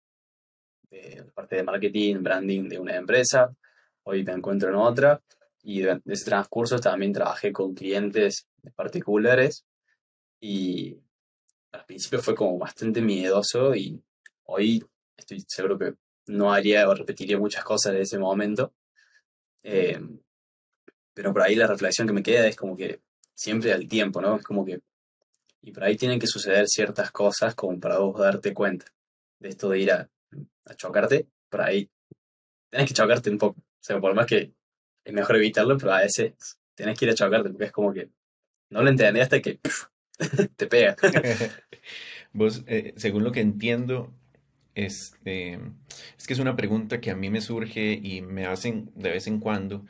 la 0.91 1.33
parte 1.33 1.57
de 1.57 1.63
marketing, 1.63 2.23
branding 2.23 2.69
de 2.69 2.79
una 2.79 2.97
empresa. 2.97 3.55
Hoy 4.05 4.25
me 4.25 4.33
encuentro 4.33 4.71
en 4.71 4.77
otra. 4.77 5.21
Y 5.63 5.87
en 5.87 6.03
ese 6.07 6.25
transcurso 6.25 6.79
también 6.79 7.13
trabajé 7.13 7.53
con 7.53 7.75
clientes 7.75 8.47
particulares. 8.75 9.65
Y 10.41 10.97
al 11.73 11.85
principio 11.85 12.21
fue 12.21 12.35
como 12.35 12.59
bastante 12.59 13.01
miedoso 13.03 13.75
y 13.75 14.03
hoy 14.45 14.85
estoy 15.17 15.45
seguro 15.47 15.79
que 15.79 15.95
no 16.27 16.53
haría 16.53 16.89
o 16.89 16.95
repetiría 16.95 17.39
muchas 17.39 17.65
cosas 17.65 17.93
de 17.93 18.03
ese 18.03 18.19
momento. 18.19 18.73
Eh, 19.63 20.01
pero 21.13 21.33
por 21.33 21.43
ahí 21.43 21.57
la 21.57 21.67
reflexión 21.67 22.07
que 22.07 22.13
me 22.13 22.23
queda 22.23 22.47
es 22.47 22.57
como 22.57 22.77
que 22.77 23.01
siempre 23.35 23.73
al 23.73 23.89
tiempo, 23.89 24.21
¿no? 24.21 24.37
Es 24.37 24.45
como 24.45 24.65
que... 24.65 24.81
Y 25.63 25.73
por 25.73 25.85
ahí 25.85 25.97
tienen 25.97 26.21
que 26.21 26.29
suceder 26.29 26.69
ciertas 26.69 27.11
cosas 27.11 27.55
como 27.55 27.79
para 27.81 27.99
vos 27.99 28.19
darte 28.19 28.55
cuenta 28.55 28.87
de 29.41 29.49
esto 29.49 29.69
de 29.69 29.81
ir 29.81 29.93
a, 29.93 30.09
a 30.67 30.75
chocarte, 30.75 31.27
por 31.49 31.63
ahí 31.63 31.91
tenés 32.71 32.89
que 32.89 32.95
chocarte 32.95 33.31
un 33.31 33.39
poco. 33.39 33.61
O 33.61 33.81
sea, 33.81 34.01
por 34.01 34.15
más 34.15 34.27
que 34.27 34.53
es 35.09 35.15
mejor 35.15 35.37
evitarlo, 35.37 35.79
pero 35.79 35.95
a 35.95 36.03
veces 36.03 36.59
tenés 36.75 36.99
que 36.99 37.07
ir 37.07 37.11
a 37.11 37.15
chocarte 37.15 37.49
porque 37.49 37.65
es 37.65 37.73
como 37.73 37.93
que 37.95 38.11
no 38.71 38.83
lo 38.83 38.91
entendí 38.91 39.21
hasta 39.21 39.41
que 39.41 39.59
te 40.57 40.67
pega. 40.67 40.97
Vos, 42.33 42.63
eh, 42.67 42.93
según 42.97 43.25
lo 43.25 43.33
que 43.33 43.41
entiendo, 43.41 44.13
este, 44.75 45.59
es 46.19 46.27
que 46.27 46.35
es 46.35 46.39
una 46.39 46.57
pregunta 46.57 47.01
que 47.01 47.11
a 47.11 47.17
mí 47.17 47.31
me 47.31 47.41
surge 47.41 47.99
y 48.03 48.21
me 48.21 48.45
hacen 48.45 48.91
de 48.95 49.11
vez 49.11 49.27
en 49.27 49.41
cuando, 49.41 49.87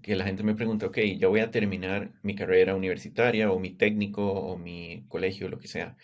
que 0.00 0.16
la 0.16 0.24
gente 0.24 0.42
me 0.42 0.54
pregunta, 0.54 0.86
ok, 0.86 0.98
ya 1.18 1.28
voy 1.28 1.40
a 1.40 1.50
terminar 1.50 2.12
mi 2.22 2.34
carrera 2.34 2.74
universitaria 2.74 3.52
o 3.52 3.58
mi 3.58 3.70
técnico 3.70 4.32
o 4.32 4.56
mi 4.56 5.04
colegio, 5.08 5.50
lo 5.50 5.58
que 5.58 5.68
sea. 5.68 5.96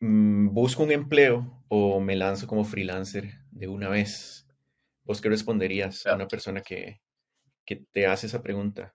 Mm, 0.00 0.52
¿Busco 0.52 0.82
un 0.82 0.92
empleo 0.92 1.64
o 1.68 2.00
me 2.00 2.14
lanzo 2.16 2.46
como 2.46 2.64
freelancer 2.64 3.38
de 3.50 3.68
una 3.68 3.88
vez? 3.88 4.39
¿Vos 5.04 5.20
qué 5.20 5.28
responderías 5.28 6.06
a 6.06 6.14
una 6.14 6.28
persona 6.28 6.60
que, 6.60 7.00
que 7.64 7.76
te 7.90 8.06
hace 8.06 8.26
esa 8.26 8.42
pregunta? 8.42 8.94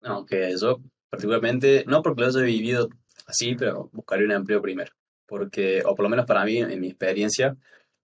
No, 0.00 0.24
que 0.24 0.54
yo 0.60 0.80
particularmente, 1.10 1.84
no 1.86 2.02
porque 2.02 2.22
lo 2.22 2.26
haya 2.28 2.40
vivido 2.40 2.88
así, 3.26 3.54
pero 3.54 3.88
buscaría 3.92 4.26
un 4.26 4.32
empleo 4.32 4.60
primero. 4.60 4.92
Porque, 5.26 5.82
o 5.84 5.94
por 5.94 6.04
lo 6.04 6.08
menos 6.08 6.26
para 6.26 6.44
mí, 6.44 6.58
en 6.58 6.80
mi 6.80 6.88
experiencia, 6.88 7.56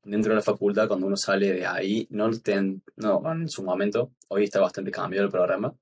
dentro 0.03 0.31
de 0.31 0.37
la 0.37 0.43
facultad, 0.43 0.89
cuando 0.89 1.07
uno 1.07 1.17
sale 1.17 1.53
de 1.53 1.67
ahí, 1.67 2.07
no, 2.11 2.31
ten, 2.41 2.83
no 2.97 3.23
en 3.33 3.49
su 3.49 3.63
momento, 3.63 4.13
hoy 4.29 4.45
está 4.45 4.61
bastante 4.61 4.91
cambiado 4.91 5.27
el 5.27 5.33
programa. 5.33 5.75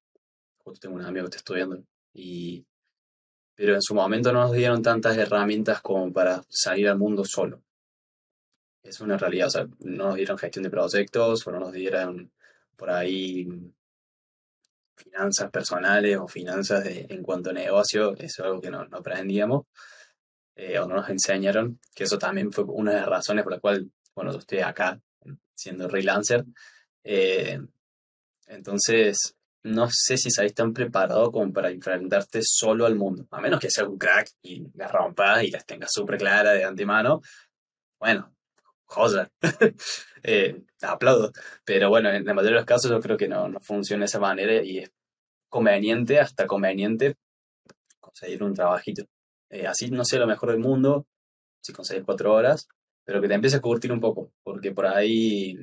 Justo 0.58 0.80
tengo 0.80 0.96
un 0.96 1.04
amigo 1.04 1.24
que 1.24 1.30
está 1.30 1.38
estudiando. 1.38 1.82
Y, 2.14 2.64
pero 3.54 3.74
en 3.74 3.82
su 3.82 3.94
momento 3.94 4.32
no 4.32 4.40
nos 4.40 4.52
dieron 4.52 4.82
tantas 4.82 5.16
herramientas 5.16 5.80
como 5.80 6.12
para 6.12 6.42
salir 6.48 6.88
al 6.88 6.98
mundo 6.98 7.24
solo. 7.24 7.60
Es 8.82 9.00
una 9.00 9.16
realidad, 9.16 9.46
o 9.46 9.50
sea, 9.50 9.66
no 9.80 10.08
nos 10.08 10.16
dieron 10.16 10.38
gestión 10.38 10.64
de 10.64 10.70
proyectos, 10.70 11.46
o 11.46 11.52
no 11.52 11.60
nos 11.60 11.72
dieron 11.72 12.32
por 12.76 12.90
ahí 12.90 13.48
finanzas 14.96 15.50
personales 15.50 16.16
o 16.18 16.28
finanzas 16.28 16.84
en 16.86 17.22
cuanto 17.22 17.50
a 17.50 17.52
negocio, 17.52 18.12
eso 18.14 18.24
es 18.24 18.40
algo 18.40 18.60
que 18.60 18.70
no, 18.70 18.84
no 18.86 18.98
aprendíamos 18.98 19.66
eh, 20.54 20.78
o 20.78 20.86
no 20.86 20.96
nos 20.96 21.08
enseñaron, 21.08 21.80
que 21.94 22.04
eso 22.04 22.18
también 22.18 22.52
fue 22.52 22.64
una 22.64 22.92
de 22.92 23.00
las 23.00 23.08
razones 23.08 23.44
por 23.44 23.52
la 23.52 23.60
cual, 23.60 23.90
bueno, 24.14 24.32
yo 24.32 24.38
estoy 24.38 24.58
acá 24.60 25.00
siendo 25.54 25.88
freelancer. 25.88 26.44
Eh, 27.04 27.60
entonces, 28.46 29.36
no 29.64 29.88
sé 29.90 30.16
si 30.16 30.28
estáis 30.28 30.54
tan 30.54 30.72
preparado 30.72 31.30
como 31.30 31.52
para 31.52 31.70
enfrentarte 31.70 32.40
solo 32.42 32.84
al 32.84 32.96
mundo, 32.96 33.26
a 33.30 33.40
menos 33.40 33.60
que 33.60 33.70
seas 33.70 33.88
un 33.88 33.98
crack 33.98 34.28
y 34.42 34.66
las 34.74 34.90
rompas 34.90 35.44
y 35.44 35.50
las 35.50 35.64
tengas 35.64 35.90
súper 35.92 36.18
claras 36.18 36.54
de 36.54 36.64
antemano. 36.64 37.22
Bueno, 37.98 38.31
joder, 38.92 39.30
eh, 40.22 40.62
aplaudo. 40.82 41.32
Pero 41.64 41.88
bueno, 41.88 42.10
en 42.10 42.24
la 42.24 42.34
mayoría 42.34 42.56
de 42.56 42.60
los 42.60 42.66
casos 42.66 42.90
yo 42.90 43.00
creo 43.00 43.16
que 43.16 43.28
no, 43.28 43.48
no 43.48 43.60
funciona 43.60 44.02
de 44.02 44.06
esa 44.06 44.20
manera 44.20 44.62
y 44.62 44.78
es 44.78 44.92
conveniente, 45.48 46.20
hasta 46.20 46.46
conveniente, 46.46 47.16
conseguir 48.00 48.42
un 48.42 48.54
trabajito. 48.54 49.04
Eh, 49.50 49.66
así 49.66 49.90
no 49.90 50.04
sea 50.04 50.20
lo 50.20 50.26
mejor 50.26 50.50
del 50.50 50.60
mundo, 50.60 51.06
si 51.60 51.72
conseguís 51.72 52.04
cuatro 52.04 52.32
horas, 52.32 52.68
pero 53.04 53.20
que 53.20 53.28
te 53.28 53.34
empieces 53.34 53.58
a 53.58 53.62
curtir 53.62 53.92
un 53.92 54.00
poco, 54.00 54.32
porque 54.42 54.72
por 54.72 54.86
ahí 54.86 55.56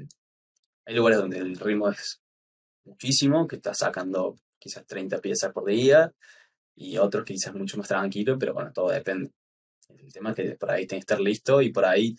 hay 0.85 0.95
lugares 0.95 1.19
donde 1.19 1.39
el 1.39 1.57
ritmo 1.57 1.89
es 1.89 2.21
muchísimo, 2.85 3.47
que 3.47 3.57
estás 3.57 3.79
sacando 3.79 4.35
quizás 4.59 4.85
30 4.85 5.19
piezas 5.21 5.51
por 5.53 5.65
día, 5.65 6.11
y 6.75 6.97
otros 6.97 7.25
que 7.25 7.33
quizás 7.33 7.53
mucho 7.53 7.77
más 7.77 7.87
tranquilo, 7.87 8.37
pero 8.39 8.53
bueno, 8.53 8.71
todo 8.73 8.89
depende. 8.89 9.31
El 9.89 10.13
tema 10.13 10.31
es 10.31 10.35
que 10.35 10.55
por 10.55 10.71
ahí 10.71 10.87
tienes 10.87 11.05
que 11.05 11.13
estar 11.13 11.19
listo 11.19 11.61
y 11.61 11.71
por 11.71 11.85
ahí 11.85 12.15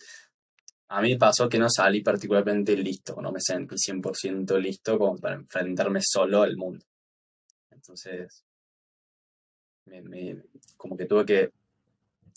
a 0.93 1.01
mí 1.01 1.15
pasó 1.15 1.47
que 1.47 1.57
no 1.57 1.69
salí 1.69 2.01
particularmente 2.01 2.75
listo, 2.75 3.21
no 3.21 3.31
me 3.31 3.39
sentí 3.39 3.75
100% 3.77 4.59
listo 4.59 4.99
como 4.99 5.17
para 5.17 5.35
enfrentarme 5.35 6.01
solo 6.03 6.41
al 6.41 6.57
mundo. 6.57 6.85
Entonces, 7.69 8.43
como 10.75 10.97
que 10.97 11.05
tuve 11.05 11.25
que, 11.25 11.51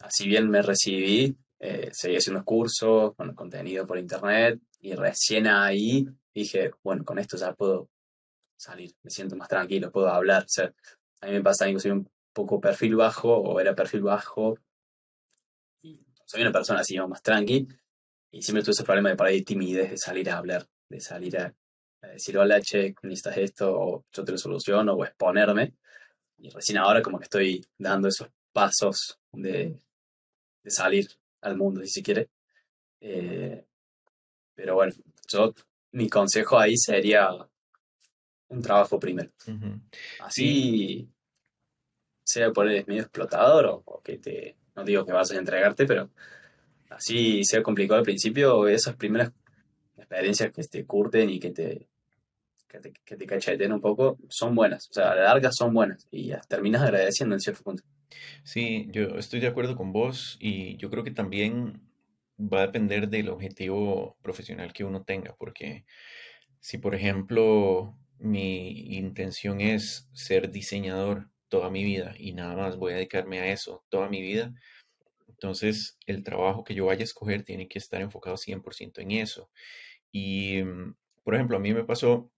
así 0.02 0.28
bien 0.28 0.48
me 0.48 0.62
recibí, 0.62 1.36
eh, 1.58 1.90
seguí 1.92 2.14
haciendo 2.14 2.44
cursos, 2.44 3.16
con 3.16 3.34
contenido 3.34 3.88
por 3.88 3.98
internet, 3.98 4.60
y 4.80 4.94
recién 4.94 5.48
ahí 5.48 6.06
dije, 6.32 6.70
bueno, 6.84 7.04
con 7.04 7.18
esto 7.18 7.36
ya 7.36 7.52
puedo 7.54 7.90
salir, 8.56 8.94
me 9.02 9.10
siento 9.10 9.34
más 9.34 9.48
tranquilo, 9.48 9.90
puedo 9.90 10.08
hablar. 10.08 10.44
O 10.44 10.48
sea, 10.48 10.72
a 11.22 11.26
mí 11.26 11.32
me 11.32 11.42
pasa 11.42 11.66
que 11.66 11.80
soy 11.80 11.90
un 11.90 12.08
poco 12.32 12.60
perfil 12.60 12.94
bajo, 12.94 13.36
o 13.36 13.58
era 13.58 13.74
perfil 13.74 14.02
bajo, 14.02 14.56
soy 16.24 16.40
una 16.40 16.52
persona 16.52 16.80
así 16.80 16.96
más 16.98 17.20
tranqui, 17.20 17.66
y 18.34 18.42
siempre 18.42 18.64
tuve 18.64 18.72
ese 18.72 18.82
problema 18.82 19.10
de 19.10 19.16
por 19.16 19.28
ahí 19.28 19.42
timidez 19.42 19.92
de 19.92 19.96
salir 19.96 20.28
a 20.28 20.38
hablar, 20.38 20.66
de 20.88 21.00
salir 21.00 21.38
a, 21.38 21.54
decir, 22.02 22.36
hola, 22.36 22.60
che, 22.60 22.92
necesitas 23.02 23.36
esto, 23.38 23.72
o 23.72 24.04
yo 24.12 24.24
te 24.24 24.32
lo 24.32 24.38
soluciono, 24.38 24.94
o 24.94 25.04
exponerme. 25.04 25.74
Y 26.38 26.50
recién 26.50 26.78
ahora 26.78 27.00
como 27.00 27.18
que 27.18 27.24
estoy 27.24 27.64
dando 27.78 28.08
esos 28.08 28.28
pasos 28.52 29.20
de, 29.30 29.80
de 30.64 30.70
salir 30.70 31.08
al 31.42 31.56
mundo, 31.56 31.80
si 31.82 31.88
se 31.88 32.02
quiere. 32.02 32.28
Eh, 33.00 33.64
pero 34.52 34.74
bueno, 34.74 34.92
yo, 35.28 35.54
mi 35.92 36.08
consejo 36.08 36.58
ahí 36.58 36.76
sería 36.76 37.28
un 38.48 38.62
trabajo 38.62 38.98
primero. 38.98 39.30
Así, 40.18 41.08
sea 42.24 42.50
por 42.50 42.68
el 42.68 42.84
medio 42.86 43.02
explotador 43.02 43.66
o, 43.66 43.82
o, 43.84 44.02
que 44.02 44.18
te, 44.18 44.56
no 44.74 44.82
digo 44.82 45.06
que 45.06 45.12
vas 45.12 45.30
a 45.30 45.38
entregarte, 45.38 45.86
pero 45.86 46.10
así 46.96 47.44
sea 47.44 47.62
complicado 47.62 47.98
al 47.98 48.04
principio, 48.04 48.68
esas 48.68 48.96
primeras 48.96 49.32
experiencias 49.96 50.52
que 50.52 50.62
te 50.62 50.84
curten 50.84 51.30
y 51.30 51.38
que 51.38 51.50
te, 51.50 51.88
que 52.68 52.78
te, 52.78 52.92
que 53.04 53.16
te 53.16 53.26
cacheten 53.26 53.72
un 53.72 53.80
poco 53.80 54.18
son 54.28 54.54
buenas. 54.54 54.88
O 54.90 54.92
sea, 54.92 55.12
a 55.12 55.14
la 55.14 55.22
larga 55.24 55.50
son 55.52 55.72
buenas 55.72 56.06
y 56.10 56.32
terminas 56.48 56.82
agradeciendo 56.82 57.34
en 57.34 57.40
cierto 57.40 57.62
punto. 57.62 57.82
Sí, 58.42 58.88
yo 58.90 59.18
estoy 59.18 59.40
de 59.40 59.48
acuerdo 59.48 59.76
con 59.76 59.92
vos 59.92 60.36
y 60.40 60.76
yo 60.76 60.90
creo 60.90 61.04
que 61.04 61.10
también 61.10 61.80
va 62.38 62.58
a 62.58 62.66
depender 62.66 63.08
del 63.08 63.28
objetivo 63.28 64.16
profesional 64.22 64.72
que 64.72 64.84
uno 64.84 65.02
tenga, 65.02 65.34
porque 65.38 65.84
si 66.60 66.78
por 66.78 66.94
ejemplo 66.94 67.96
mi 68.18 68.96
intención 68.96 69.60
es 69.60 70.08
ser 70.12 70.50
diseñador 70.50 71.30
toda 71.48 71.70
mi 71.70 71.84
vida 71.84 72.14
y 72.18 72.32
nada 72.32 72.56
más 72.56 72.76
voy 72.76 72.92
a 72.92 72.96
dedicarme 72.96 73.40
a 73.40 73.52
eso 73.52 73.84
toda 73.88 74.08
mi 74.08 74.20
vida, 74.20 74.52
entonces, 75.34 75.98
el 76.06 76.22
trabajo 76.22 76.62
que 76.64 76.74
yo 76.74 76.86
vaya 76.86 77.00
a 77.00 77.04
escoger 77.04 77.42
tiene 77.42 77.68
que 77.68 77.78
estar 77.78 78.00
enfocado 78.00 78.36
100% 78.36 79.00
en 79.00 79.10
eso. 79.10 79.50
Y, 80.12 80.62
mm, 80.62 80.94
por 81.24 81.34
ejemplo, 81.34 81.56
a 81.56 81.60
mí 81.60 81.74
me 81.74 81.84
pasó 81.84 82.30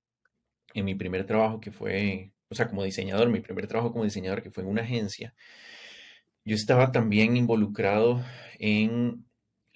en 0.74 0.86
mi 0.86 0.94
primer 0.94 1.26
trabajo 1.26 1.60
que 1.60 1.72
fue, 1.72 2.32
o 2.48 2.54
sea, 2.54 2.68
como 2.68 2.84
diseñador, 2.84 3.28
mi 3.28 3.40
primer 3.40 3.66
trabajo 3.66 3.92
como 3.92 4.04
diseñador 4.04 4.42
que 4.42 4.50
fue 4.50 4.62
en 4.64 4.70
una 4.70 4.82
agencia, 4.82 5.34
yo 6.44 6.54
estaba 6.54 6.92
también 6.92 7.36
involucrado 7.36 8.24
en 8.58 9.25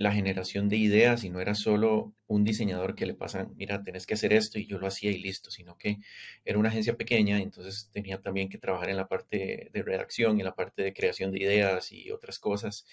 la 0.00 0.12
generación 0.12 0.70
de 0.70 0.78
ideas 0.78 1.24
y 1.24 1.28
no 1.28 1.42
era 1.42 1.54
solo 1.54 2.14
un 2.26 2.42
diseñador 2.42 2.94
que 2.94 3.04
le 3.04 3.12
pasan, 3.12 3.52
mira, 3.56 3.82
tenés 3.82 4.06
que 4.06 4.14
hacer 4.14 4.32
esto 4.32 4.58
y 4.58 4.66
yo 4.66 4.78
lo 4.78 4.86
hacía 4.86 5.10
y 5.10 5.18
listo, 5.18 5.50
sino 5.50 5.76
que 5.76 5.98
era 6.42 6.58
una 6.58 6.70
agencia 6.70 6.96
pequeña, 6.96 7.38
entonces 7.38 7.90
tenía 7.92 8.18
también 8.22 8.48
que 8.48 8.56
trabajar 8.56 8.88
en 8.88 8.96
la 8.96 9.08
parte 9.08 9.68
de 9.70 9.82
redacción, 9.82 10.38
en 10.38 10.46
la 10.46 10.54
parte 10.54 10.82
de 10.82 10.94
creación 10.94 11.32
de 11.32 11.40
ideas 11.40 11.92
y 11.92 12.10
otras 12.12 12.38
cosas. 12.38 12.86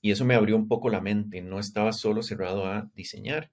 Y 0.00 0.12
eso 0.12 0.24
me 0.24 0.34
abrió 0.34 0.56
un 0.56 0.66
poco 0.66 0.88
la 0.88 1.02
mente, 1.02 1.42
no 1.42 1.58
estaba 1.58 1.92
solo 1.92 2.22
cerrado 2.22 2.64
a 2.64 2.90
diseñar. 2.94 3.50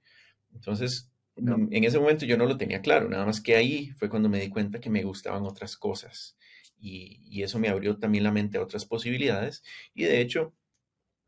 Entonces, 0.53 1.11
en 1.35 1.83
ese 1.83 1.99
momento 1.99 2.25
yo 2.25 2.37
no 2.37 2.45
lo 2.45 2.55
tenía 2.57 2.81
claro, 2.81 3.09
nada 3.09 3.25
más 3.25 3.41
que 3.41 3.57
ahí 3.57 3.89
fue 3.97 4.09
cuando 4.09 4.29
me 4.29 4.39
di 4.39 4.47
cuenta 4.47 4.79
que 4.79 4.89
me 4.89 5.03
gustaban 5.03 5.43
otras 5.43 5.75
cosas. 5.75 6.37
Y, 6.79 7.19
y 7.25 7.43
eso 7.43 7.59
me 7.59 7.67
abrió 7.67 7.97
también 7.97 8.23
la 8.23 8.31
mente 8.31 8.57
a 8.57 8.63
otras 8.63 8.85
posibilidades. 8.85 9.61
Y 9.93 10.05
de 10.05 10.21
hecho, 10.21 10.53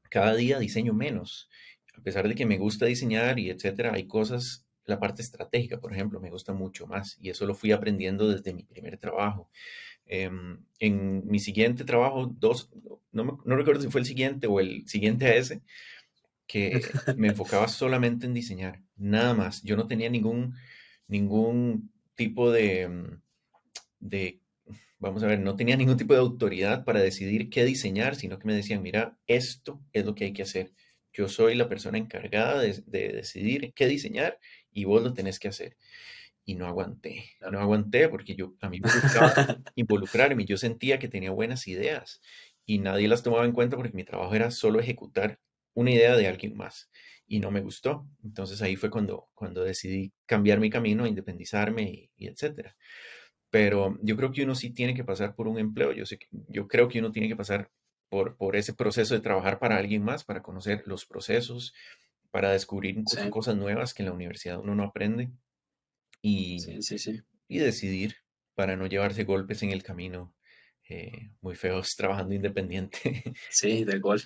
cada 0.09 0.35
día 0.35 0.59
diseño 0.59 0.93
menos. 0.93 1.49
A 1.95 2.01
pesar 2.01 2.27
de 2.27 2.35
que 2.35 2.45
me 2.45 2.57
gusta 2.57 2.85
diseñar 2.85 3.39
y 3.39 3.49
etcétera, 3.49 3.93
hay 3.93 4.07
cosas, 4.07 4.65
la 4.85 4.99
parte 4.99 5.21
estratégica, 5.21 5.79
por 5.79 5.93
ejemplo, 5.93 6.19
me 6.19 6.31
gusta 6.31 6.53
mucho 6.53 6.87
más. 6.87 7.17
Y 7.21 7.29
eso 7.29 7.45
lo 7.45 7.55
fui 7.55 7.71
aprendiendo 7.71 8.29
desde 8.29 8.53
mi 8.53 8.63
primer 8.63 8.97
trabajo. 8.97 9.49
Em, 10.05 10.57
en 10.79 11.27
mi 11.27 11.39
siguiente 11.39 11.83
trabajo, 11.83 12.25
dos, 12.39 12.71
no, 13.11 13.39
no, 13.45 13.55
recuerdo 13.55 13.81
si 13.81 13.89
fue 13.89 14.01
el 14.01 14.07
siguiente 14.07 14.47
o 14.47 14.59
el 14.59 14.87
siguiente 14.87 15.27
a 15.27 15.35
ese, 15.35 15.61
que 16.47 16.81
me 17.17 17.27
enfocaba 17.27 17.67
solamente 17.67 18.25
en 18.25 18.33
diseñar, 18.33 18.81
nada 18.97 19.35
más. 19.35 19.61
Yo 19.61 19.77
no 19.77 19.87
tenía 19.87 20.09
ningún, 20.09 20.55
ningún 21.07 21.91
tipo 22.15 22.51
de, 22.51 22.89
mm, 22.89 23.21
de, 23.99 24.41
vamos 24.99 25.23
a 25.23 25.27
ver, 25.27 25.39
no 25.39 25.55
tenía 25.55 25.77
ningún 25.77 25.97
tipo 25.97 26.13
de 26.13 26.19
autoridad 26.19 26.85
para 26.85 26.99
decidir 27.01 27.49
qué 27.49 27.65
diseñar, 27.65 28.15
sino 28.15 28.39
que 28.39 28.47
me 28.47 28.55
decían, 28.55 28.81
mira, 28.83 29.17
esto 29.27 29.81
es 29.93 30.05
lo 30.05 30.15
que 30.15 30.25
hay 30.25 30.33
que 30.33 30.43
hacer. 30.43 30.73
Yo 31.13 31.27
soy 31.29 31.55
la 31.55 31.69
persona 31.69 31.97
encargada 31.97 32.61
de, 32.61 32.83
de 32.85 33.09
decidir 33.13 33.73
qué 33.75 33.87
diseñar 33.87 34.39
y 34.71 34.85
vos 34.85 35.03
lo 35.03 35.13
tenés 35.13 35.39
que 35.39 35.47
hacer. 35.49 35.77
y 36.45 36.55
no 36.55 36.67
aguanté. 36.67 37.25
No 37.51 37.59
aguanté 37.59 38.09
porque 38.09 38.35
yo, 38.35 38.55
a 38.61 38.69
mí 38.69 38.79
me 38.81 38.89
gustaba 38.89 39.39
involucrarme. 39.75 40.45
Yo 40.45 40.57
sentía 40.57 40.99
que 40.99 41.07
tenía 41.07 41.31
buenas 41.31 41.67
ideas 41.67 42.21
y 42.65 42.79
nadie 42.79 43.07
las 43.07 43.23
tomaba 43.23 43.45
en 43.45 43.51
cuenta 43.53 43.77
porque 43.77 43.93
mi 43.93 44.03
trabajo 44.03 44.33
era 44.35 44.51
solo 44.51 44.79
ejecutar 44.79 45.39
una 45.73 45.91
idea 45.91 46.15
de 46.15 46.27
alguien 46.27 46.55
más 46.57 46.89
y 47.27 47.39
no 47.39 47.51
me 47.51 47.61
gustó. 47.61 48.07
Entonces 48.23 48.61
ahí 48.61 48.75
fue 48.75 48.89
cuando, 48.89 49.29
cuando 49.35 49.63
decidí 49.63 50.13
cambiar 50.25 50.59
mi 50.59 50.69
camino, 50.69 51.07
independizarme 51.07 51.83
y, 51.83 52.11
y 52.17 52.27
etcétera. 52.27 52.75
Pero 53.49 53.97
yo 54.01 54.15
creo 54.15 54.31
que 54.31 54.43
uno 54.43 54.55
sí 54.55 54.69
tiene 54.71 54.93
que 54.93 55.03
pasar 55.03 55.35
por 55.35 55.47
un 55.47 55.57
empleo. 55.57 55.91
Yo, 55.91 56.05
sé 56.05 56.17
que, 56.17 56.27
yo 56.47 56.67
creo 56.67 56.87
que 56.87 56.99
uno 56.99 57.11
tiene 57.11 57.27
que 57.27 57.35
pasar 57.35 57.71
por, 58.09 58.35
por 58.37 58.55
ese 58.55 58.73
proceso 58.73 59.13
de 59.13 59.21
trabajar 59.21 59.59
para 59.59 59.77
alguien 59.77 60.03
más, 60.03 60.23
para 60.23 60.41
conocer 60.41 60.83
los 60.85 61.05
procesos, 61.05 61.73
para 62.31 62.51
descubrir 62.51 63.03
cosas 63.29 63.55
nuevas 63.55 63.93
que 63.93 64.03
en 64.03 64.09
la 64.09 64.13
universidad 64.13 64.59
uno 64.59 64.75
no 64.75 64.83
aprende 64.83 65.31
y, 66.21 66.57
y 67.47 67.57
decidir 67.59 68.15
para 68.55 68.75
no 68.75 68.87
llevarse 68.87 69.23
golpes 69.23 69.63
en 69.63 69.71
el 69.71 69.83
camino 69.83 70.33
eh, 70.89 71.31
muy 71.41 71.55
feos 71.55 71.89
trabajando 71.97 72.33
independiente. 72.33 73.23
Sí, 73.49 73.83
del 73.83 74.01
cual. 74.01 74.21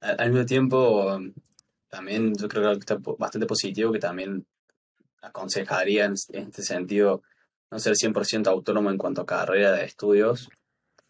Al, 0.00 0.30
mismo 0.30 0.46
tiempo, 0.46 1.14
um, 1.14 1.32
también 1.88 2.34
yo 2.36 2.48
creo 2.48 2.72
que 2.72 2.80
está 2.80 2.98
bastante 3.18 3.46
positivo 3.46 3.92
que 3.92 4.00
también 4.00 4.44
aconsejaría 5.22 6.04
en, 6.04 6.14
este 6.14 6.62
sentido 6.62 7.22
no 7.70 7.78
ser 7.78 7.94
100% 7.94 8.46
autónomo 8.46 8.90
en 8.90 8.98
cuanto 8.98 9.22
a 9.22 9.26
carrera 9.26 9.72
de 9.72 9.84
estudios, 9.84 10.48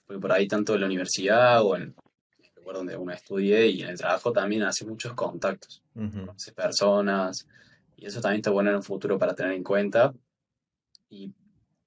porque 0.06 0.20
por 0.20 0.32
ahí 0.32 0.48
tanto 0.48 0.74
en 0.74 0.80
la 0.80 0.86
universidad 0.86 1.62
o 1.62 1.76
en 1.76 1.82
el 1.82 1.94
lugar 2.56 2.76
donde 2.76 2.96
uno 2.96 3.12
estudie 3.12 3.68
y 3.68 3.82
en 3.82 3.90
el 3.90 3.98
trabajo 3.98 4.32
también 4.32 4.62
hace 4.62 4.84
muchos 4.84 5.14
contactos, 5.14 5.82
con 5.94 6.36
personas, 6.54 7.46
y 7.96 8.06
eso 8.06 8.20
también 8.20 8.40
está 8.40 8.50
bueno 8.50 8.70
en 8.70 8.76
un 8.76 8.82
futuro 8.82 9.18
para 9.18 9.34
tener 9.34 9.52
en 9.52 9.64
cuenta. 9.64 10.14
Y 11.10 11.32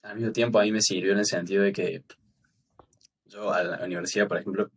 al 0.04 0.18
mismo 0.18 0.32
tiempo 0.32 0.60
a 0.60 0.64
mí 0.64 0.72
me 0.72 0.82
sirvió 0.82 1.14
en 1.14 1.20
el 1.20 1.26
sentido 1.26 1.64
de 1.64 1.72
que 1.72 2.04
yo 3.26 3.52
a 3.54 3.64
la 3.64 3.86
universidad, 3.86 4.28
por 4.28 4.38
ejemplo, 4.38 4.70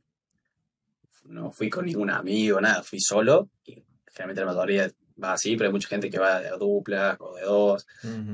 no 1.24 1.50
fui 1.50 1.68
con 1.68 1.86
ningún 1.86 2.10
amigo, 2.10 2.60
nada, 2.60 2.82
fui 2.82 3.00
solo. 3.00 3.50
Y 3.64 3.82
generalmente 4.06 4.44
la 4.44 4.52
mayoría 4.52 4.90
va 5.22 5.32
así, 5.32 5.56
pero 5.56 5.68
hay 5.68 5.72
mucha 5.72 5.88
gente 5.88 6.10
que 6.10 6.18
va 6.18 6.40
de 6.40 6.50
dupla 6.50 7.16
o 7.20 7.34
de 7.34 7.42
dos. 7.42 7.86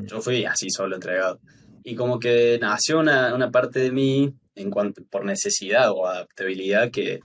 Yo 0.07 0.21
fui 0.21 0.45
así 0.45 0.71
solo, 0.71 0.97
entregado. 0.97 1.41
Y 1.83 1.95
como 1.95 2.19
que 2.19 2.59
nació 2.61 3.01
una, 3.01 3.35
una 3.35 3.51
parte 3.51 3.81
de 3.81 3.91
mí 3.91 4.35
en 4.55 4.71
cuanto 4.71 5.03
por 5.05 5.25
necesidad 5.25 5.91
o 5.91 6.07
adaptabilidad 6.07 6.91
que 6.91 7.21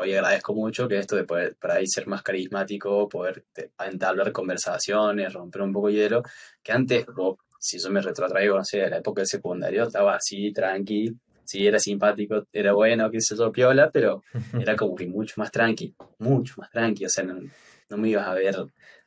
hoy 0.00 0.14
agradezco 0.14 0.54
mucho, 0.54 0.88
que 0.88 0.98
esto 0.98 1.16
de 1.16 1.24
poder 1.24 1.56
para 1.56 1.74
ahí 1.74 1.86
ser 1.86 2.06
más 2.06 2.22
carismático, 2.22 3.08
poder 3.08 3.44
entablar 3.78 4.32
conversaciones, 4.32 5.32
romper 5.32 5.62
un 5.62 5.72
poco 5.72 5.88
el 5.88 5.96
hielo, 5.96 6.22
que 6.62 6.72
antes, 6.72 7.04
si 7.58 7.78
yo 7.78 7.90
me 7.90 8.00
retrotraigo, 8.00 8.56
no 8.56 8.64
sé, 8.64 8.84
a 8.84 8.88
la 8.88 8.98
época 8.98 9.20
del 9.20 9.28
secundario, 9.28 9.84
estaba 9.84 10.16
así, 10.16 10.52
tranqui, 10.52 11.14
sí, 11.44 11.66
era 11.66 11.78
simpático, 11.78 12.46
era 12.52 12.72
bueno, 12.72 13.10
qué 13.10 13.20
sé 13.20 13.36
yo, 13.36 13.52
piola, 13.52 13.90
pero 13.90 14.22
era 14.58 14.74
como 14.74 14.94
que 14.94 15.06
mucho 15.06 15.34
más 15.36 15.50
tranqui, 15.50 15.94
mucho 16.18 16.54
más 16.56 16.70
tranqui, 16.70 17.04
o 17.04 17.08
sea, 17.08 17.24
no, 17.24 17.38
no 17.90 17.96
me 17.98 18.08
ibas 18.08 18.26
a 18.26 18.34
ver 18.34 18.56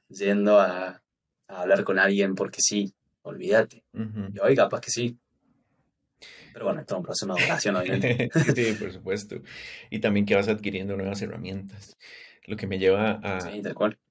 yendo 0.10 0.60
a, 0.60 1.02
a, 1.48 1.62
hablar 1.62 1.84
con 1.84 2.00
alguien 2.00 2.36
porque 2.36 2.60
sí, 2.62 2.94
olvídate. 3.22 3.84
Y 4.34 4.40
hoy 4.40 4.56
capaz 4.56 4.82
que 4.82 4.92
sí, 4.92 5.18
pero 6.54 6.66
bueno, 6.66 6.82
esto 6.82 6.94
es 6.94 6.98
un 6.98 7.04
proceso 7.04 7.26
de 7.26 7.34
maduración, 7.34 7.76
obviamente. 7.76 8.30
sí, 8.56 8.74
por 8.74 8.94
supuesto. 8.94 9.38
Y 9.90 10.00
también 10.00 10.26
que 10.26 10.36
vas 10.36 10.48
adquiriendo 10.48 10.96
nuevas 10.96 11.22
herramientas. 11.22 11.98
Lo 12.46 12.56
que 12.56 12.68
me 12.68 12.78
lleva 12.78 13.20
a, 13.24 13.40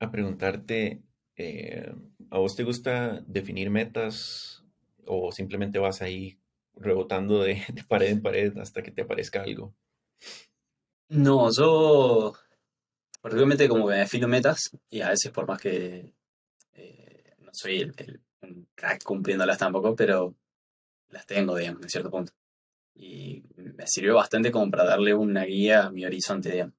a 0.01 0.11
preguntarte, 0.11 1.03
eh, 1.37 1.95
¿a 2.31 2.39
vos 2.39 2.57
te 2.57 2.65
gusta 2.65 3.23
definir 3.27 3.71
metas 3.71 4.65
o 5.07 5.31
simplemente 5.31 5.79
vas 5.79 6.03
ahí 6.03 6.39
rebotando 6.75 7.43
de, 7.43 7.63
pared 7.89 8.09
en 8.09 8.23
pared 8.23 8.59
hasta 8.59 8.83
que 8.83 8.91
te 8.91 9.03
aparezca 9.03 9.43
algo? 9.43 9.75
No, 11.09 11.51
yo 11.53 12.33
particularmente 13.23 13.69
como 13.69 13.87
que 13.87 13.95
me 13.95 14.00
defino 14.00 14.29
metas 14.29 14.77
y 14.90 15.01
a 15.01 15.11
veces 15.11 15.31
por 15.31 15.47
más 15.47 15.61
que 15.61 16.12
eh, 16.75 17.35
no 17.38 17.51
soy 17.55 17.81
el, 17.81 18.20
crack 18.75 19.05
cumpliéndolas 19.05 19.59
tampoco, 19.59 19.94
pero 19.94 20.35
las 21.09 21.25
tengo, 21.25 21.57
digamos, 21.57 21.83
en 21.83 21.88
cierto 21.88 22.11
punto. 22.11 22.33
Y 22.94 23.44
me 23.55 23.87
sirvió 23.87 24.16
bastante 24.16 24.51
como 24.51 24.70
para 24.70 24.85
darle 24.85 25.14
una 25.14 25.44
guía 25.44 25.85
a 25.85 25.90
mi 25.90 26.05
horizonte, 26.05 26.51
digamos. 26.51 26.75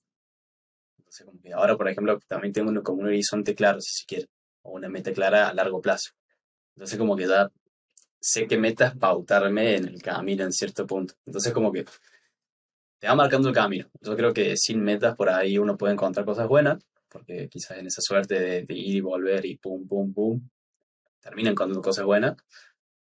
Entonces, 0.98 1.26
como 1.26 1.42
que 1.42 1.54
ahora, 1.54 1.78
por 1.78 1.88
ejemplo, 1.88 2.20
también 2.28 2.54
tengo 2.54 2.84
como 2.84 3.02
un 3.02 3.08
horizonte 3.08 3.56
claro, 3.56 3.80
si 3.80 4.02
se 4.02 4.06
quiere, 4.06 4.28
o 4.64 4.72
una 4.72 4.90
meta 4.90 5.14
clara 5.14 5.48
a 5.48 5.54
largo 5.54 5.82
plazo. 5.82 6.12
Entonces, 6.76 6.98
como 6.98 7.16
que 7.16 7.28
ya 7.28 7.50
sé 8.20 8.48
qué 8.48 8.58
metas 8.58 8.98
pautarme 8.98 9.78
en 9.78 9.88
el 9.88 10.02
camino 10.02 10.44
en 10.44 10.52
cierto 10.52 10.86
punto. 10.86 11.14
Entonces, 11.26 11.54
como 11.54 11.72
que 11.72 11.86
te 13.04 13.10
va 13.10 13.16
marcando 13.16 13.50
el 13.50 13.54
camino. 13.54 13.86
Yo 14.00 14.16
creo 14.16 14.34
que 14.34 14.56
sin 14.56 14.82
metas 14.82 15.14
por 15.18 15.30
ahí 15.30 15.58
uno 15.58 15.78
puede 15.78 15.92
encontrar 15.92 16.26
cosas 16.26 16.48
buenas, 16.48 16.82
porque 17.10 17.50
quizás 17.50 17.78
en 17.78 17.88
esa 17.88 18.00
suerte 18.02 18.40
de, 18.40 18.64
de 18.64 18.74
ir 18.74 18.96
y 18.96 19.02
volver 19.02 19.46
y 19.46 19.58
pum, 19.58 19.86
pum, 19.86 20.14
pum, 20.14 20.50
termina 21.20 21.50
encontrando 21.50 21.82
cosas 21.82 22.06
buenas. 22.06 22.38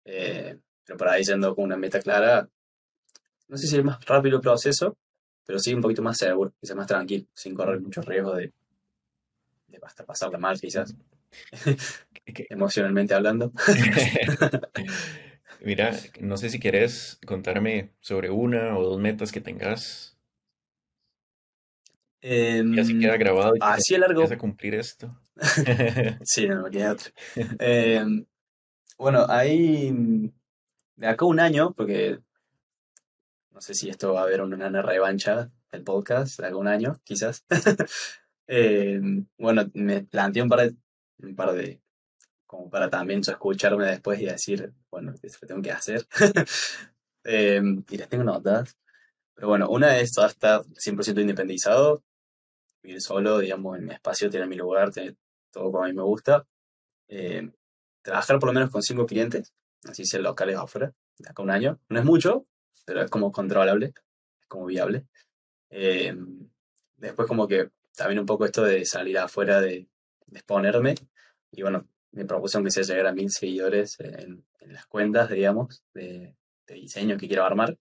Eh, 0.05 0.59
pero 0.85 0.97
por 0.97 1.07
ahí 1.07 1.23
yendo 1.23 1.55
con 1.55 1.67
una 1.67 1.77
meta 1.77 2.01
clara, 2.01 2.49
no 3.47 3.57
sé 3.57 3.69
si 3.69 3.79
es 3.79 3.85
más 3.85 4.05
rápido 4.05 4.39
el 4.39 4.43
proceso, 4.43 4.99
pero 5.47 5.61
sí 5.61 5.73
un 5.73 5.81
poquito 5.81 6.03
más 6.03 6.19
seguro, 6.19 6.53
quizás 6.61 6.75
más 6.75 6.89
tranquilo, 6.89 7.27
sin 7.33 7.55
correr 7.55 7.81
muchos 7.81 8.05
riesgos 8.05 8.39
de, 8.39 8.53
de 9.69 9.79
hasta 9.85 10.05
pasarla 10.05 10.37
mal, 10.37 10.59
quizás. 10.61 10.97
Emocionalmente 12.51 13.15
hablando. 13.15 13.53
Mira, 15.65 15.93
no 16.21 16.37
sé 16.37 16.49
si 16.49 16.59
quieres 16.59 17.21
contarme 17.25 17.93
sobre 18.01 18.31
una 18.31 18.77
o 18.77 18.83
dos 18.83 19.01
metas 19.01 19.31
que 19.31 19.41
tengas. 19.41 20.19
Y 22.21 22.79
así 22.79 22.99
queda 22.99 23.17
grabado. 23.17 23.55
Y 23.57 23.59
así 23.61 23.97
largo. 23.97 24.25
a 24.25 24.39
cumplir 24.39 24.75
esto. 24.75 25.17
sí, 26.25 26.49
no 26.49 26.63
me 26.63 26.71
queda 26.71 26.93
otro. 26.93 27.11
Em, 27.59 28.25
bueno, 28.99 29.27
ahí 29.29 29.93
de 30.97 31.07
acá 31.07 31.25
un 31.25 31.41
año, 31.41 31.73
porque 31.75 32.19
no 33.51 33.61
sé 33.61 33.75
si 33.75 33.89
esto 33.89 34.15
va 34.15 34.21
a 34.21 34.25
haber 34.25 34.43
una, 34.43 34.83
revancha 34.83 35.51
del 35.71 35.83
podcast 35.83 36.41
de 36.41 36.47
acá 36.47 36.57
un 36.57 36.69
año, 36.69 37.01
quizás. 37.05 37.45
Eh, 38.55 39.01
bueno, 39.39 39.71
me 39.73 40.03
planteé 40.03 40.43
un 40.43 40.49
par 40.49 40.61
de, 40.61 40.77
un 41.27 41.35
par 41.35 41.55
de, 41.55 41.82
como 42.53 42.69
para 42.69 42.91
también 42.91 43.21
escucharme 43.21 43.87
después 43.87 44.21
y 44.21 44.27
decir, 44.27 44.75
bueno, 44.91 45.15
esto 45.23 45.47
tengo 45.47 45.63
que 45.63 45.73
hacer. 45.73 46.07
eh, 47.25 47.63
y 47.89 47.97
les 47.97 48.09
tengo 48.11 48.25
notas. 48.25 48.77
Pero 49.35 49.49
bueno, 49.49 49.71
una 49.71 49.97
es 49.99 50.19
estar 50.19 50.63
100% 50.63 51.19
independizado, 51.19 52.05
vivir 52.83 53.01
solo, 53.01 53.39
digamos, 53.39 53.79
en 53.79 53.87
mi 53.87 53.95
espacio, 53.95 54.29
tener 54.29 54.49
mi 54.49 54.57
lugar, 54.57 54.93
tener 54.93 55.17
todo 55.51 55.73
como 55.73 55.85
a 55.85 55.87
mí 55.87 55.95
me 55.95 56.03
gusta. 56.03 56.47
Eh, 57.09 57.51
trabajar 58.03 58.39
por 58.39 58.51
lo 58.51 58.53
menos 58.53 58.69
con 58.69 58.83
cinco 58.83 59.07
clientes, 59.07 59.55
así 59.89 60.05
sea 60.05 60.21
locales 60.21 60.59
afuera, 60.59 60.93
de 61.17 61.31
acá 61.31 61.43
un 61.43 61.51
año. 61.51 61.81
No 61.89 62.01
es 62.01 62.05
mucho, 62.05 62.45
pero 62.85 63.01
es 63.01 63.11
como 63.11 63.33
controlable, 63.33 63.95
es 64.43 64.47
como 64.47 64.67
viable. 64.67 65.07
Eh, 65.71 66.15
después 66.97 67.27
como 67.27 67.49
que 67.49 67.71
también 67.97 68.19
un 68.19 68.27
poco 68.27 68.45
esto 68.45 68.63
de 68.63 68.85
salir 68.85 69.17
afuera, 69.17 69.63
de, 69.63 69.89
exponerme. 70.31 70.97
Y 71.51 71.63
bueno, 71.63 71.89
me 72.13 72.25
propuse 72.25 72.57
aunque 72.57 72.71
sea 72.71 72.85
llegar 72.85 73.07
a 73.07 73.13
mil 73.13 73.31
seguidores 73.31 73.99
en, 74.01 74.45
las 74.61 74.87
cuentas, 74.87 75.29
digamos, 75.31 75.83
de, 75.93 76.37
diseño 76.67 77.19
que 77.19 77.27
quiero 77.27 77.45
armar. 77.45 77.77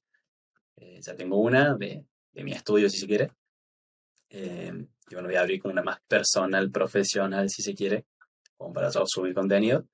Eh, 0.76 1.00
ya 1.02 1.16
tengo 1.16 1.38
una 1.38 1.76
de, 1.76 2.06
de, 2.34 2.44
mi 2.44 2.52
estudio, 2.52 2.90
si 2.90 2.98
se 2.98 3.08
quiere. 3.08 3.32
Eh, 4.30 4.86
y 5.10 5.14
bueno, 5.14 5.28
voy 5.28 5.36
a 5.36 5.42
abrir 5.42 5.62
con 5.62 5.72
una 5.72 5.84
más 5.84 6.02
personal, 6.08 6.72
profesional, 6.72 7.50
si 7.50 7.62
se 7.62 7.76
quiere, 7.76 8.06
como 8.58 8.74
para 8.74 8.92
subir 8.92 9.34
contenido. 9.34 9.88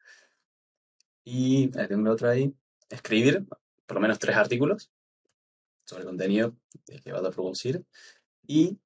Y 1.23 1.67
tengo 1.69 2.11
otra 2.11 2.31
ahí, 2.31 2.53
escribir 2.89 3.45
por 3.85 3.95
lo 3.95 4.01
menos 4.01 4.19
tres 4.19 4.35
artículos 4.35 4.89
sobre 5.85 6.01
el 6.01 6.07
contenido 6.07 6.55
que 7.03 7.11
vas 7.11 7.23
a 7.23 7.31
producir. 7.31 7.83
Y, 8.45 8.77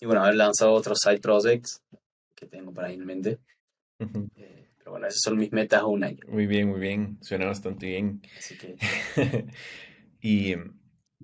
y, 0.00 0.06
bueno, 0.06 0.22
haber 0.22 0.36
lanzado 0.36 0.72
otros 0.72 0.98
side 1.00 1.20
projects 1.20 1.82
que 2.34 2.46
tengo 2.46 2.72
para 2.72 2.88
ahí 2.88 2.94
en 2.94 3.04
mente. 3.04 3.38
Eh, 4.36 4.63
pero 4.84 4.92
bueno, 4.92 5.06
esas 5.06 5.22
son 5.22 5.38
mis 5.38 5.50
metas 5.50 5.80
a 5.80 5.86
un 5.86 6.04
año. 6.04 6.18
Muy 6.28 6.46
bien, 6.46 6.68
muy 6.68 6.78
bien. 6.78 7.16
Suena 7.22 7.46
bastante 7.46 7.86
bien. 7.86 8.20
Así 8.36 8.58
que... 8.58 8.76
y... 10.20 10.56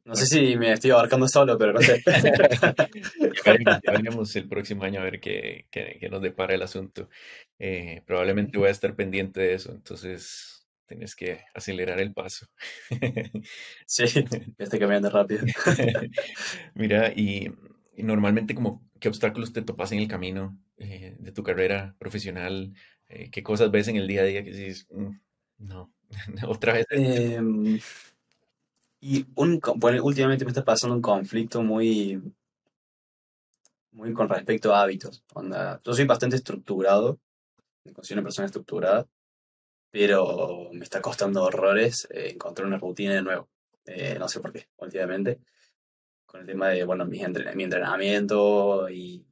No 0.03 0.15
sé 0.15 0.25
si 0.25 0.57
me 0.57 0.73
estoy 0.73 0.93
abarcando 0.93 1.29
solo, 1.29 1.59
pero 1.59 1.75
no 1.75 1.81
sé. 1.81 2.03
ya, 3.45 3.93
veremos, 3.93 4.35
el 4.35 4.49
próximo 4.49 4.85
año 4.85 5.01
a 5.01 5.05
ver 5.05 5.21
qué, 5.21 5.67
qué, 5.71 6.09
nos 6.11 6.23
depara 6.23 6.55
el 6.55 6.63
asunto. 6.63 7.11
Eh, 7.59 8.03
probablemente 8.07 8.57
voy 8.57 8.69
a 8.69 8.73
estar 8.73 8.97
pendiente 8.97 9.41
de 9.43 9.55
eso, 9.55 9.73
entonces 9.73 10.67
tienes 10.87 11.15
que 11.15 11.43
acelerar 11.55 12.01
el 12.01 12.15
paso. 12.15 12.47
sí, 13.87 14.05
estoy 14.57 14.79
cambiando 14.79 15.11
rápido. 15.11 15.45
Mira, 16.75 17.13
y, 17.15 17.53
normalmente 17.99 18.55
como 18.55 18.89
qué 18.99 19.09
obstáculos 19.09 19.53
te 19.53 19.61
topas 19.61 19.93
en 19.93 19.99
el 19.99 20.09
camino 20.09 20.59
eh, 20.79 21.15
de 21.19 21.33
tu 21.33 21.43
carrera 21.43 21.95
profesional, 21.99 22.73
eh, 23.11 23.31
qué 23.31 23.43
cosas 23.43 23.71
ves 23.71 23.89
en 23.89 23.97
el 23.97 24.07
día 24.07 24.23
a 24.23 24.25
día 24.25 24.45
que 24.45 24.51
dices, 24.51 24.87
mm, 24.91 25.11
no, 25.59 25.93
Otra 26.49 26.75
vez. 26.75 26.87
Em, 26.91 27.81
y 29.01 29.27
un, 29.35 29.61
bueno, 29.77 30.05
últimamente 30.05 30.45
me 30.45 30.51
está 30.51 30.65
pasando 30.65 30.95
un 30.95 31.03
conflicto 31.03 31.63
muy, 31.63 32.21
muy 33.93 34.13
con 34.13 34.29
respecto 34.29 34.75
a 34.75 34.83
hábitos. 34.83 35.25
Onda, 35.35 35.81
yo 35.85 35.95
soy 35.95 36.05
bastante 36.07 36.37
estructurado, 36.37 37.19
me 37.85 37.93
considero 37.93 38.21
una 38.21 38.27
persona 38.27 38.47
estructurada, 38.47 39.07
pero 39.91 40.71
me 40.73 40.85
está 40.85 41.01
costando 41.01 41.43
horrores 41.45 42.07
eh, 42.11 42.31
encontrar 42.35 42.67
una 42.67 42.79
rutina 42.79 43.15
de 43.15 43.23
nuevo. 43.23 43.49
Eh, 43.87 44.17
no 44.19 44.29
sé 44.29 44.41
por 44.41 44.53
qué, 44.53 44.69
últimamente. 44.79 45.41
Con 46.27 46.43
el 46.43 46.47
tema 46.47 46.69
de, 46.69 46.85
bueno, 46.85 47.07
mi, 47.07 47.21
mi 47.55 47.65
entrenamiento 47.65 48.89
y, 48.91 49.25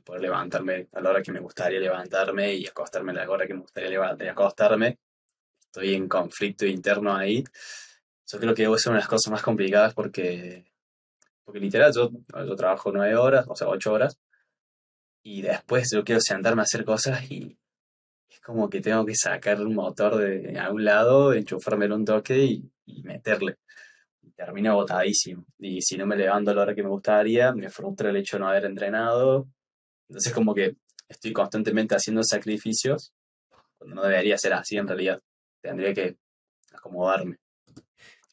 poder 0.00 0.22
levantarme 0.22 0.88
a 0.92 1.00
la 1.00 1.10
hora 1.10 1.22
que 1.22 1.32
me 1.32 1.40
gustaría 1.40 1.80
levantarme 1.80 2.54
y 2.54 2.66
acostarme 2.66 3.12
a 3.12 3.14
la 3.14 3.30
hora 3.30 3.46
que 3.46 3.54
me 3.54 3.60
gustaría 3.60 4.30
acostarme. 4.30 4.98
Estoy 5.66 5.94
en 5.94 6.08
conflicto 6.08 6.66
interno 6.66 7.14
ahí. 7.16 7.44
Yo 8.26 8.38
creo 8.38 8.54
que 8.54 8.64
es 8.64 8.86
una 8.86 8.96
de 8.96 9.00
las 9.00 9.08
cosas 9.08 9.30
más 9.32 9.42
complicadas 9.42 9.94
porque, 9.94 10.64
porque 11.44 11.60
literal 11.60 11.92
yo, 11.92 12.10
yo 12.46 12.56
trabajo 12.56 12.90
nueve 12.92 13.16
horas, 13.16 13.46
o 13.48 13.54
sea, 13.54 13.68
ocho 13.68 13.92
horas, 13.92 14.18
y 15.22 15.42
después 15.42 15.90
yo 15.92 16.04
quiero 16.04 16.20
sentarme 16.20 16.62
a 16.62 16.64
hacer 16.64 16.84
cosas 16.84 17.30
y 17.30 17.58
es 18.28 18.40
como 18.40 18.68
que 18.68 18.80
tengo 18.80 19.04
que 19.06 19.14
sacar 19.14 19.60
un 19.60 19.74
motor 19.74 20.16
de 20.16 20.58
a 20.58 20.70
un 20.70 20.84
lado, 20.84 21.32
enchufármelo 21.32 21.96
un 21.96 22.04
toque 22.04 22.38
y, 22.38 22.70
y 22.86 23.02
meterle. 23.02 23.56
Y 24.22 24.30
termino 24.32 24.72
agotadísimo. 24.72 25.44
Y 25.58 25.82
si 25.82 25.96
no 25.96 26.06
me 26.06 26.16
levanto 26.16 26.50
a 26.50 26.54
la 26.54 26.62
hora 26.62 26.74
que 26.74 26.82
me 26.82 26.88
gustaría, 26.88 27.52
me 27.52 27.70
frustra 27.70 28.10
el 28.10 28.16
hecho 28.16 28.36
de 28.36 28.40
no 28.40 28.48
haber 28.48 28.64
entrenado. 28.66 29.48
Entonces 30.08 30.32
como 30.32 30.54
que 30.54 30.76
estoy 31.08 31.32
constantemente 31.32 31.94
haciendo 31.94 32.22
sacrificios 32.22 33.12
cuando 33.78 33.96
no 33.96 34.02
debería 34.02 34.38
ser 34.38 34.52
así 34.54 34.76
en 34.76 34.88
realidad. 34.88 35.22
Tendría 35.60 35.94
que 35.94 36.16
acomodarme. 36.72 37.38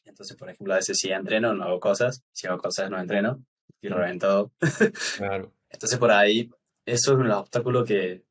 Entonces, 0.04 0.36
por 0.36 0.50
ejemplo, 0.50 0.74
a 0.74 0.76
veces 0.76 0.98
si 0.98 1.10
entreno, 1.10 1.54
no 1.54 1.64
hago 1.64 1.80
cosas. 1.80 2.22
Si 2.32 2.46
hago 2.46 2.58
cosas, 2.58 2.90
no 2.90 3.00
entreno. 3.00 3.44
Y 3.80 3.88
reventado. 3.88 4.52
Claro. 5.16 5.52
Entonces, 5.70 5.98
por 5.98 6.10
ahí, 6.10 6.50
eso 6.84 7.12
es 7.12 7.18
un 7.18 7.30
obstáculo 7.30 7.84
que, 7.84 8.24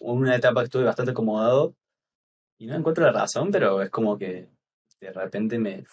una 0.00 0.36
etapa 0.36 0.60
que 0.60 0.66
estuve 0.66 0.84
bastante 0.84 1.10
acomodado 1.10 1.74
y 2.58 2.66
no 2.66 2.76
encuentro 2.76 3.04
la 3.04 3.12
razón, 3.12 3.50
pero 3.50 3.82
es 3.82 3.90
como 3.90 4.16
que 4.16 4.48
de 5.00 5.12
repente 5.12 5.58
me 5.58 5.84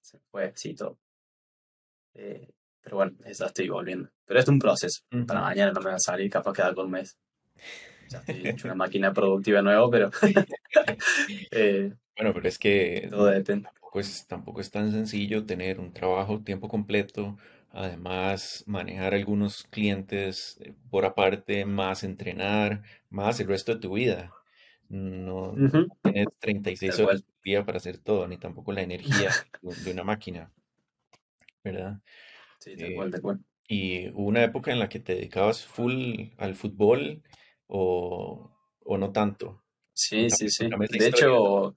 se 0.00 0.18
fue 0.30 0.46
así 0.46 0.74
todo. 0.74 0.98
Eh, 2.14 2.50
pero 2.86 2.98
bueno, 2.98 3.16
ya 3.24 3.46
estoy 3.46 3.68
volviendo. 3.68 4.08
Pero 4.24 4.38
es 4.38 4.46
un 4.46 4.60
proceso. 4.60 5.02
Para 5.26 5.40
mañana 5.40 5.72
no 5.72 5.80
me 5.80 5.90
va 5.90 5.96
a 5.96 5.98
salir, 5.98 6.30
capaz 6.30 6.52
que 6.52 6.62
algo 6.62 6.84
un 6.84 6.92
mes. 6.92 7.18
Ya 8.08 8.18
estoy 8.18 8.46
hecho 8.46 8.68
una 8.68 8.74
máquina 8.76 9.12
productiva 9.12 9.60
nueva, 9.60 9.90
pero. 9.90 10.10
Eh, 11.50 11.92
bueno, 12.16 12.32
pero 12.32 12.48
es 12.48 12.58
que. 12.58 13.08
Todo 13.10 13.26
depende. 13.26 13.64
Tampoco 13.64 13.98
es, 13.98 14.26
tampoco 14.28 14.60
es 14.60 14.70
tan 14.70 14.92
sencillo 14.92 15.46
tener 15.46 15.80
un 15.80 15.92
trabajo 15.92 16.40
tiempo 16.44 16.68
completo 16.68 17.36
Además, 17.76 18.64
manejar 18.66 19.12
algunos 19.12 19.64
clientes 19.64 20.58
eh, 20.62 20.72
por 20.88 21.04
aparte, 21.04 21.66
más 21.66 22.04
entrenar, 22.04 22.82
más 23.10 23.40
el 23.40 23.48
resto 23.48 23.74
de 23.74 23.80
tu 23.80 23.94
vida. 23.94 24.32
No, 24.88 25.54
tienes 26.02 26.28
36 26.38 27.00
horas 27.00 27.22
por 27.22 27.42
día 27.42 27.66
para 27.66 27.78
hacer 27.78 27.98
todo, 27.98 28.26
ni 28.28 28.38
tampoco 28.38 28.72
la 28.72 28.82
energía 28.82 29.30
de 29.60 29.92
una 29.92 30.04
máquina, 30.04 30.50
¿verdad? 31.64 32.00
Sí, 32.58 32.76
tal 32.76 32.94
cual, 32.94 33.10
tal 33.10 33.40
¿Y 33.68 34.08
hubo 34.10 34.28
una 34.28 34.44
época 34.44 34.72
en 34.72 34.78
la 34.78 34.88
que 34.88 35.00
te 35.00 35.14
dedicabas 35.14 35.64
full 35.64 36.28
al 36.38 36.54
fútbol 36.54 37.22
o, 37.66 38.50
no 38.86 39.12
tanto? 39.12 39.64
Sí, 39.92 40.30
sí, 40.30 40.48
sí. 40.48 40.68
De 40.90 41.06
hecho, 41.08 41.76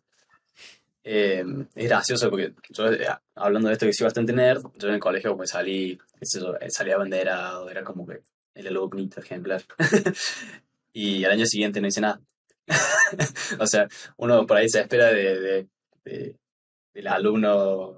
eh, 1.03 1.43
es 1.75 1.85
gracioso 1.87 2.29
porque 2.29 2.53
yo, 2.69 2.91
eh, 2.91 3.07
hablando 3.35 3.69
de 3.69 3.73
esto 3.73 3.85
que 3.85 3.93
soy 3.93 4.05
bastante 4.05 4.33
nerd, 4.33 4.63
yo 4.77 4.89
en 4.89 4.95
el 4.95 4.99
colegio 4.99 5.31
como 5.31 5.45
salí, 5.47 5.97
eh, 6.21 6.69
salía 6.69 6.97
banderado, 6.97 7.69
era 7.69 7.83
como 7.83 8.05
que 8.05 8.21
el 8.53 8.67
alumnito 8.67 9.19
ejemplar. 9.19 9.63
y 10.93 11.23
al 11.23 11.31
año 11.31 11.45
siguiente 11.45 11.81
no 11.81 11.87
hice 11.87 12.01
nada. 12.01 12.21
o 13.59 13.65
sea, 13.65 13.87
uno 14.17 14.45
por 14.45 14.57
ahí 14.57 14.69
se 14.69 14.81
espera 14.81 15.07
de, 15.07 15.67
del 16.03 17.07
alumno 17.07 17.97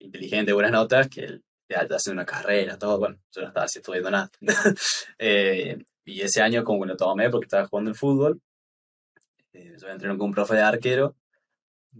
inteligente, 0.00 0.52
buenas 0.52 0.72
notas, 0.72 1.08
que 1.08 1.20
él 1.24 1.44
hace 1.68 2.10
una 2.10 2.26
carrera, 2.26 2.78
todo, 2.78 2.98
bueno, 2.98 3.18
yo 3.32 3.42
no 3.42 3.48
estaba 3.48 3.66
estudiando 3.66 4.10
nada. 4.10 4.30
y 6.04 6.20
ese 6.20 6.42
año 6.42 6.64
como 6.64 6.82
que 6.82 6.88
lo 6.88 6.96
tomé 6.96 7.30
porque 7.30 7.46
estaba 7.46 7.66
jugando 7.66 7.90
el 7.90 7.96
fútbol, 7.96 8.40
yo 9.52 9.88
entrené 9.88 10.16
con 10.16 10.28
un 10.28 10.34
profe 10.34 10.54
de 10.54 10.62
arquero 10.62 11.16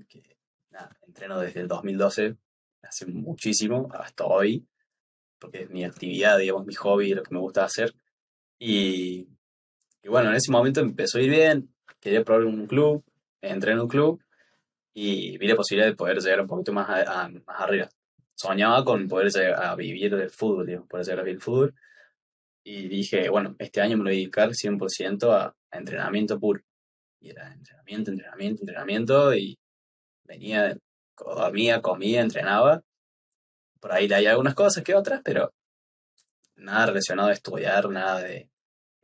que 0.08 0.22
entreno 1.06 1.40
desde 1.40 1.60
el 1.60 1.68
2012, 1.68 2.36
hace 2.82 3.06
muchísimo, 3.06 3.88
hasta 3.92 4.24
hoy, 4.24 4.66
porque 5.38 5.62
es 5.62 5.70
mi 5.70 5.84
actividad, 5.84 6.38
digamos, 6.38 6.66
mi 6.66 6.74
hobby, 6.74 7.14
lo 7.14 7.22
que 7.22 7.34
me 7.34 7.40
gusta 7.40 7.64
hacer. 7.64 7.92
Y, 8.58 9.28
y 10.02 10.08
bueno, 10.08 10.30
en 10.30 10.36
ese 10.36 10.52
momento 10.52 10.80
empezó 10.80 11.18
a 11.18 11.22
ir 11.22 11.30
bien, 11.30 11.74
quería 11.98 12.24
probar 12.24 12.44
un 12.44 12.66
club, 12.66 13.04
entré 13.40 13.72
en 13.72 13.80
un 13.80 13.88
club 13.88 14.22
y 14.94 15.38
vi 15.38 15.46
la 15.46 15.56
posibilidad 15.56 15.88
de 15.90 15.96
poder 15.96 16.18
llegar 16.18 16.40
un 16.40 16.46
poquito 16.46 16.72
más, 16.72 16.88
más 16.88 17.60
arriba. 17.60 17.88
Soñaba 18.34 18.84
con 18.84 19.06
poder 19.08 19.30
llegar 19.30 19.62
a 19.62 19.74
vivir 19.76 20.16
del 20.16 20.30
fútbol, 20.30 20.66
digamos, 20.66 20.88
poder 20.88 21.06
llegar 21.06 21.20
a 21.20 21.22
vivir 21.22 21.36
el 21.36 21.42
fútbol. 21.42 21.74
Y 22.64 22.88
dije, 22.88 23.28
bueno, 23.28 23.54
este 23.58 23.80
año 23.80 23.96
me 23.96 24.04
voy 24.04 24.12
a 24.12 24.16
dedicar 24.16 24.50
100% 24.50 25.30
a, 25.30 25.54
a 25.70 25.78
entrenamiento 25.78 26.38
puro. 26.38 26.60
Y 27.20 27.30
era 27.30 27.52
entrenamiento, 27.52 28.10
entrenamiento, 28.10 28.62
entrenamiento 28.62 29.34
y 29.34 29.58
venía, 30.24 30.76
dormía, 31.16 31.82
comía, 31.82 32.22
entrenaba. 32.22 32.82
Por 33.80 33.92
ahí 33.92 34.10
hay 34.12 34.26
algunas 34.26 34.54
cosas 34.54 34.84
que 34.84 34.94
otras, 34.94 35.20
pero 35.24 35.52
nada 36.56 36.86
relacionado 36.86 37.28
a 37.28 37.32
estudiar, 37.32 37.88
nada 37.90 38.20
de, 38.20 38.48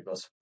cosas. 0.05 0.33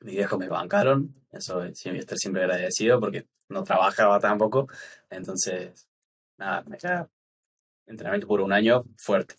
Mis 0.00 0.14
viejos 0.16 0.38
me 0.38 0.48
bancaron, 0.48 1.14
eso 1.32 1.62
sí, 1.74 1.90
estoy 1.90 2.18
siempre 2.18 2.42
agradecido 2.42 2.98
porque 3.00 3.26
no 3.48 3.62
trabajaba 3.64 4.18
tampoco. 4.18 4.68
Entonces, 5.08 5.88
nada, 6.38 6.62
me 6.62 6.76
queda 6.78 7.08
entrenamiento 7.86 8.26
por 8.26 8.40
un 8.40 8.52
año 8.52 8.82
fuerte. 8.96 9.36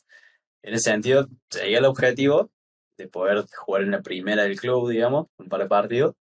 En 0.61 0.73
ese 0.73 0.91
sentido, 0.91 1.27
llegué 1.49 1.77
al 1.77 1.85
objetivo 1.85 2.51
de 2.97 3.07
poder 3.07 3.45
jugar 3.55 3.83
en 3.83 3.91
la 3.91 4.01
primera 4.01 4.43
del 4.43 4.59
club, 4.59 4.89
digamos, 4.89 5.27
un 5.37 5.49
par 5.49 5.61
de 5.61 5.67
partidos. 5.67 6.15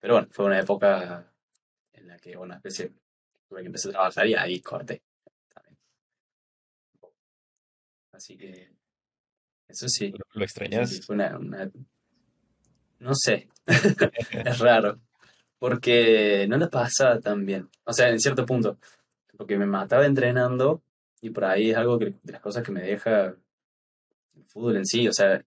Pero 0.00 0.14
bueno, 0.14 0.28
fue 0.30 0.46
una 0.46 0.58
época 0.58 1.30
en 1.92 2.08
la 2.08 2.18
que 2.18 2.36
una 2.36 2.56
especie 2.56 2.92
tuve 3.48 3.60
que 3.60 3.66
empezar 3.66 3.90
a 3.90 3.92
trabajar 3.92 4.26
y 4.26 4.34
ahí 4.34 4.60
corté. 4.60 5.02
Así 8.12 8.36
que 8.36 8.70
eso 9.68 9.88
sí. 9.88 10.12
¿Lo, 10.32 10.44
extrañas? 10.44 11.00
No 12.98 13.14
sé, 13.14 13.48
es 14.44 14.58
raro, 14.58 15.00
porque 15.58 16.46
no 16.48 16.56
le 16.56 16.68
pasaba 16.68 17.20
tan 17.20 17.44
bien. 17.46 17.68
O 17.84 17.92
sea, 17.92 18.08
en 18.10 18.20
cierto 18.20 18.44
punto, 18.46 18.78
porque 19.36 19.58
me 19.58 19.66
mataba 19.66 20.06
entrenando 20.06 20.82
y 21.20 21.30
por 21.30 21.44
ahí 21.44 21.70
es 21.70 21.76
algo 21.76 21.98
que, 21.98 22.14
de 22.22 22.32
las 22.32 22.40
cosas 22.40 22.62
que 22.62 22.72
me 22.72 22.82
deja 22.82 23.26
el 23.26 24.44
fútbol 24.46 24.76
en 24.76 24.86
sí. 24.86 25.08
O 25.08 25.12
sea, 25.12 25.42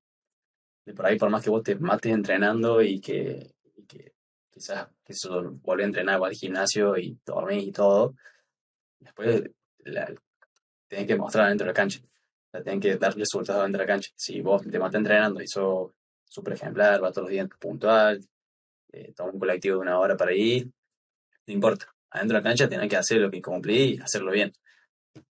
de 0.86 0.94
por 0.94 1.06
ahí, 1.06 1.18
por 1.18 1.30
más 1.30 1.44
que 1.44 1.50
vos 1.50 1.64
te 1.64 1.76
mates 1.76 2.12
entrenando 2.12 2.82
y 2.82 3.00
que 3.00 3.54
quizás 4.54 4.88
que 5.04 5.14
solo 5.14 5.54
a 5.66 5.84
entrenar 5.84 6.24
al 6.24 6.34
gimnasio 6.34 6.96
y 6.98 7.18
dormí 7.26 7.66
y 7.66 7.72
todo, 7.72 8.16
después 9.00 9.44
la, 9.80 10.14
tienen 10.88 11.08
que 11.08 11.16
mostrar 11.16 11.50
dentro 11.50 11.66
de 11.66 11.72
la 11.72 11.76
cancha. 11.76 12.00
O 12.54 12.62
tienen 12.62 12.80
que 12.80 12.96
dar 12.98 13.16
resultados 13.16 13.64
dentro 13.64 13.80
de 13.80 13.88
la 13.88 13.94
cancha. 13.94 14.12
Si 14.16 14.42
vos 14.42 14.62
te 14.62 14.78
matas 14.78 15.00
entrenando 15.00 15.42
y 15.42 15.48
sos 15.48 15.92
súper 16.34 16.54
ejemplar, 16.54 17.04
va 17.04 17.12
todos 17.12 17.26
los 17.26 17.32
días 17.32 17.48
puntual, 17.60 18.20
eh, 18.92 19.14
toma 19.16 19.32
un 19.32 19.40
colectivo 19.40 19.76
de 19.76 19.82
una 19.82 20.00
hora 20.00 20.18
para 20.18 20.34
ir, 20.34 20.66
no 21.46 21.54
importa. 21.54 21.94
Adentro 22.10 22.38
de 22.38 22.44
la 22.44 22.50
cancha 22.50 22.68
tienen 22.68 22.90
que 22.90 22.98
hacer 22.98 23.20
lo 23.20 23.30
que 23.30 23.42
cumplí 23.42 23.96
y 23.96 24.00
hacerlo 24.00 24.32
bien. 24.32 24.52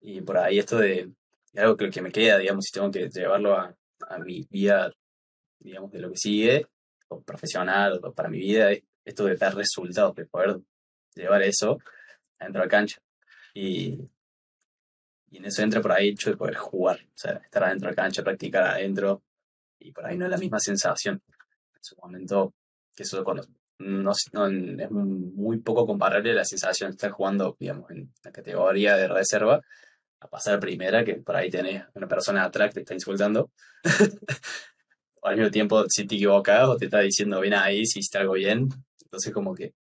Y 0.00 0.20
por 0.20 0.36
ahí 0.36 0.58
esto 0.58 0.78
de, 0.78 1.10
algo 1.56 1.76
que, 1.76 2.02
me 2.02 2.12
queda, 2.12 2.36
digamos, 2.38 2.66
si 2.66 2.72
tengo 2.72 2.90
que 2.90 3.08
llevarlo 3.08 3.56
a, 3.56 3.74
mi 4.24 4.46
vida, 4.50 4.92
digamos, 5.58 5.90
de 5.90 6.00
lo 6.00 6.10
que 6.10 6.16
sigue, 6.16 6.66
o 7.08 7.22
profesional, 7.22 8.00
o 8.02 8.12
para 8.12 8.28
mi 8.28 8.38
vida, 8.38 8.72
es 8.72 8.82
esto 9.04 9.24
de 9.24 9.36
dar 9.36 9.54
resultados, 9.54 10.14
de 10.16 10.26
poder 10.26 10.60
llevar 11.14 11.42
eso 11.42 11.78
adentro 12.38 12.60
de 12.60 12.66
la 12.66 12.70
cancha. 12.70 13.00
Y, 13.54 14.00
y 15.30 15.38
en 15.38 15.46
eso 15.46 15.62
entra 15.62 15.80
por 15.80 15.92
ahí 15.92 16.08
el 16.08 16.14
hecho 16.14 16.30
de 16.30 16.36
poder 16.36 16.56
jugar, 16.56 17.00
o 17.06 17.18
sea, 17.18 17.32
estar 17.44 17.64
adentro 17.64 17.88
de 17.88 17.96
la 17.96 18.02
cancha, 18.02 18.22
practicar 18.22 18.64
adentro, 18.64 19.22
y 19.80 19.92
por 19.92 20.06
ahí 20.06 20.16
no 20.16 20.26
es 20.26 20.30
la 20.30 20.38
misma 20.38 20.60
sensación. 20.60 21.22
En 21.74 21.82
su 21.82 21.96
momento, 21.96 22.54
que 22.94 23.02
eso 23.02 23.24
cuando 23.24 23.44
no, 23.80 24.12
es 24.12 24.90
muy 24.90 25.58
poco 25.58 25.86
comparable 25.86 26.34
la 26.34 26.44
sensación 26.44 26.90
de 26.90 26.94
estar 26.96 27.10
jugando, 27.10 27.56
digamos, 27.58 27.90
en 27.90 28.12
la 28.22 28.30
categoría 28.30 28.96
de 28.96 29.08
reserva, 29.08 29.60
a 30.20 30.28
pasar 30.28 30.60
primera, 30.60 31.02
que 31.02 31.14
por 31.14 31.34
ahí 31.34 31.50
tenés 31.50 31.84
una 31.94 32.06
persona 32.06 32.44
atrás 32.44 32.68
que 32.68 32.74
te 32.74 32.80
está 32.80 32.94
insultando. 32.94 33.50
al 35.22 35.36
mismo 35.36 35.50
tiempo, 35.50 35.84
si 35.88 36.06
te 36.06 36.14
equivocas 36.14 36.68
o 36.68 36.76
te 36.76 36.86
está 36.86 37.00
diciendo, 37.00 37.40
ven 37.40 37.54
ahí, 37.54 37.86
si 37.86 38.00
hiciste 38.00 38.18
algo 38.18 38.34
bien, 38.34 38.68
entonces 39.02 39.32
como 39.32 39.54
que 39.54 39.74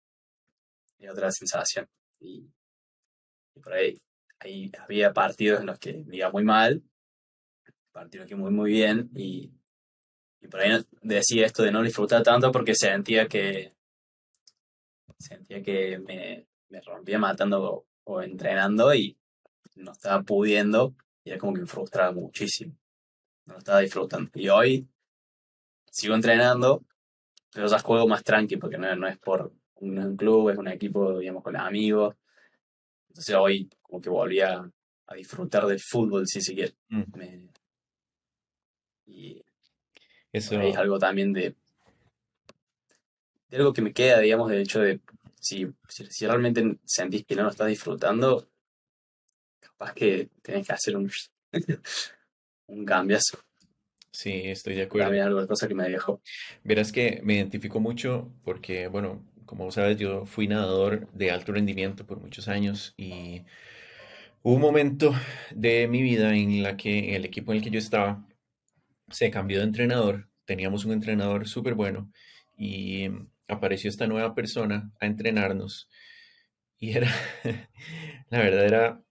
es 0.99 1.11
otra 1.11 1.31
sensación. 1.31 1.89
Y, 2.21 2.47
por 3.63 3.73
ahí, 3.73 3.99
ahí 4.41 4.71
había 4.79 5.13
partidos 5.13 5.61
en 5.61 5.67
los 5.67 5.79
que 5.79 6.05
me 6.07 6.17
iba 6.17 6.31
muy 6.31 6.45
mal, 6.45 6.83
partidos 7.93 8.27
que 8.27 8.37
muy, 8.37 8.51
muy 8.51 8.71
bien, 8.73 9.11
y, 9.15 9.53
y 10.47 10.49
por 10.49 10.61
ahí 10.61 10.85
decía 11.03 11.45
esto 11.45 11.65
de 11.65 11.73
no 11.73 11.83
disfrutar 11.83 12.23
tanto 12.23 12.53
porque 12.53 12.75
sentía 12.75 13.27
que 13.27 13.73
sentía 15.19 15.63
que 15.63 15.99
me, 15.99 16.47
me 16.69 16.81
rompía 16.81 17.19
matando 17.19 17.85
o, 18.05 18.23
entrenando 18.23 18.95
y 18.95 19.17
no 19.75 19.93
estaba 19.93 20.23
pudiendo, 20.23 20.95
y 21.25 21.31
era 21.31 21.39
como 21.39 21.55
que 21.55 21.63
me 21.63 21.67
frustraba 21.67 22.13
muchísimo. 22.13 22.77
No 23.47 23.55
lo 23.55 23.59
estaba 23.59 23.81
disfrutando. 23.81 24.31
Y 24.35 24.49
hoy 24.49 24.89
sigo 25.91 26.15
entrenando, 26.15 26.85
pero 27.53 27.67
ya 27.67 27.79
juego 27.81 28.07
más 28.07 28.23
tranqui 28.23 28.57
porque 28.57 28.79
no, 28.79 28.95
no 28.95 29.09
es 29.09 29.19
por 29.19 29.53
un, 29.77 30.17
club, 30.17 30.51
es 30.51 30.59
un 30.59 30.69
equipo, 30.69 31.19
digamos, 31.19 31.43
con 31.43 31.57
amigos. 31.57 32.15
Entonces 33.09 33.35
hoy 33.35 33.69
como 33.83 34.01
que 34.01 34.11
volví 34.11 34.41
a, 34.41 34.71
disfrutar 35.17 35.67
del 35.67 35.81
fútbol, 35.81 36.27
si 36.27 36.41
se 36.41 36.55
quiere. 36.55 36.75
Mm. 36.89 37.49
y 39.07 39.46
eso 40.37 40.61
es 40.61 40.77
algo 40.77 40.99
también 40.99 41.33
de, 41.33 41.55
de 43.49 43.57
algo 43.57 43.73
que 43.73 43.83
me 43.83 43.93
queda, 43.93 44.21
digamos, 44.21 44.51
del 44.51 44.63
hecho 44.63 44.81
de 44.81 45.01
si, 45.41 45.67
si, 45.89 46.27
realmente 46.27 46.79
sentís 46.85 47.25
que 47.25 47.37
no 47.37 47.45
lo 47.45 47.51
estás 47.51 47.69
disfrutando, 47.69 48.49
capaz 49.61 49.95
que 49.95 50.29
tenés 50.43 50.67
que 50.67 50.73
hacer 50.73 50.97
un, 50.97 51.11
un 52.67 52.85
cambiazo. 52.85 53.39
Sí, 54.11 54.43
estoy 54.45 54.75
de 54.75 54.83
acuerdo. 54.83 55.07
También 55.07 55.25
algo 55.25 55.41
de 55.41 55.47
cosa 55.47 55.69
que 55.69 55.75
me 55.75 55.89
dejó. 55.89 56.21
Verás 56.65 56.91
que 56.91 57.21
me 57.23 57.35
identifico 57.35 57.81
mucho 57.81 58.31
porque, 58.45 58.89
bueno, 58.89 59.23
como 59.45 59.71
sabes, 59.71 59.99
yo 59.99 60.27
fui 60.27 60.49
nadador 60.49 61.09
de 61.13 61.31
alto 61.31 61.53
rendimiento 61.53 62.07
por 62.07 62.19
muchos 62.19 62.49
años 62.49 62.95
y 62.97 63.43
hubo 64.43 64.55
un 64.55 64.61
momento 64.61 65.15
de 65.55 65.87
mi 65.87 66.03
vida 66.03 66.35
en 66.35 66.63
la 66.63 66.77
que 66.77 67.15
el 67.15 67.25
equipo 67.25 67.53
en 67.53 67.59
el 67.59 67.65
que 67.65 67.71
yo 67.71 67.79
estaba 67.79 68.26
se 69.11 69.31
cambió 69.31 69.59
de 69.59 69.65
entrenador. 69.65 70.29
Teníamos 70.45 70.85
un 70.85 70.93
entrenador 70.93 71.49
súper 71.49 71.75
bueno 71.75 72.11
y 72.57 73.09
apareció 73.49 73.91
esta 73.91 74.07
nueva 74.07 74.35
persona 74.35 74.91
a 75.01 75.07
entrenarnos 75.07 75.89
y 76.79 76.93
era, 76.93 77.11
la 78.31 78.39
verdad 78.39 78.67
era, 78.67 79.03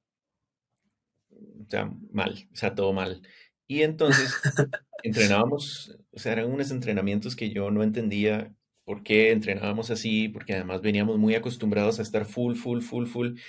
o 1.32 1.70
sea, 1.70 1.92
mal, 2.12 2.48
o 2.52 2.56
sea, 2.56 2.76
todo 2.76 2.94
mal. 2.94 3.22
Y 3.68 3.82
entonces 3.82 4.34
entrenábamos, 5.04 5.98
o 6.12 6.20
sea, 6.20 6.34
eran 6.34 6.52
unos 6.52 6.72
entrenamientos 6.72 7.36
que 7.36 7.50
yo 7.50 7.72
no 7.72 7.84
entendía 7.84 8.54
por 8.84 9.02
qué 9.04 9.32
entrenábamos 9.32 9.90
así, 9.90 10.30
porque 10.30 10.54
además 10.54 10.82
veníamos 10.82 11.18
muy 11.18 11.34
acostumbrados 11.34 12.00
a 12.00 12.04
estar 12.04 12.26
full, 12.26 12.56
full, 12.56 12.82
full, 12.82 13.08
full. 13.08 13.40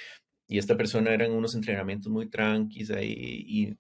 Y 0.48 0.58
esta 0.58 0.76
persona 0.76 1.12
eran 1.12 1.32
unos 1.32 1.54
entrenamientos 1.54 2.10
muy 2.10 2.28
tranquilos 2.30 2.90
ahí. 2.90 3.12
Y 3.46 3.76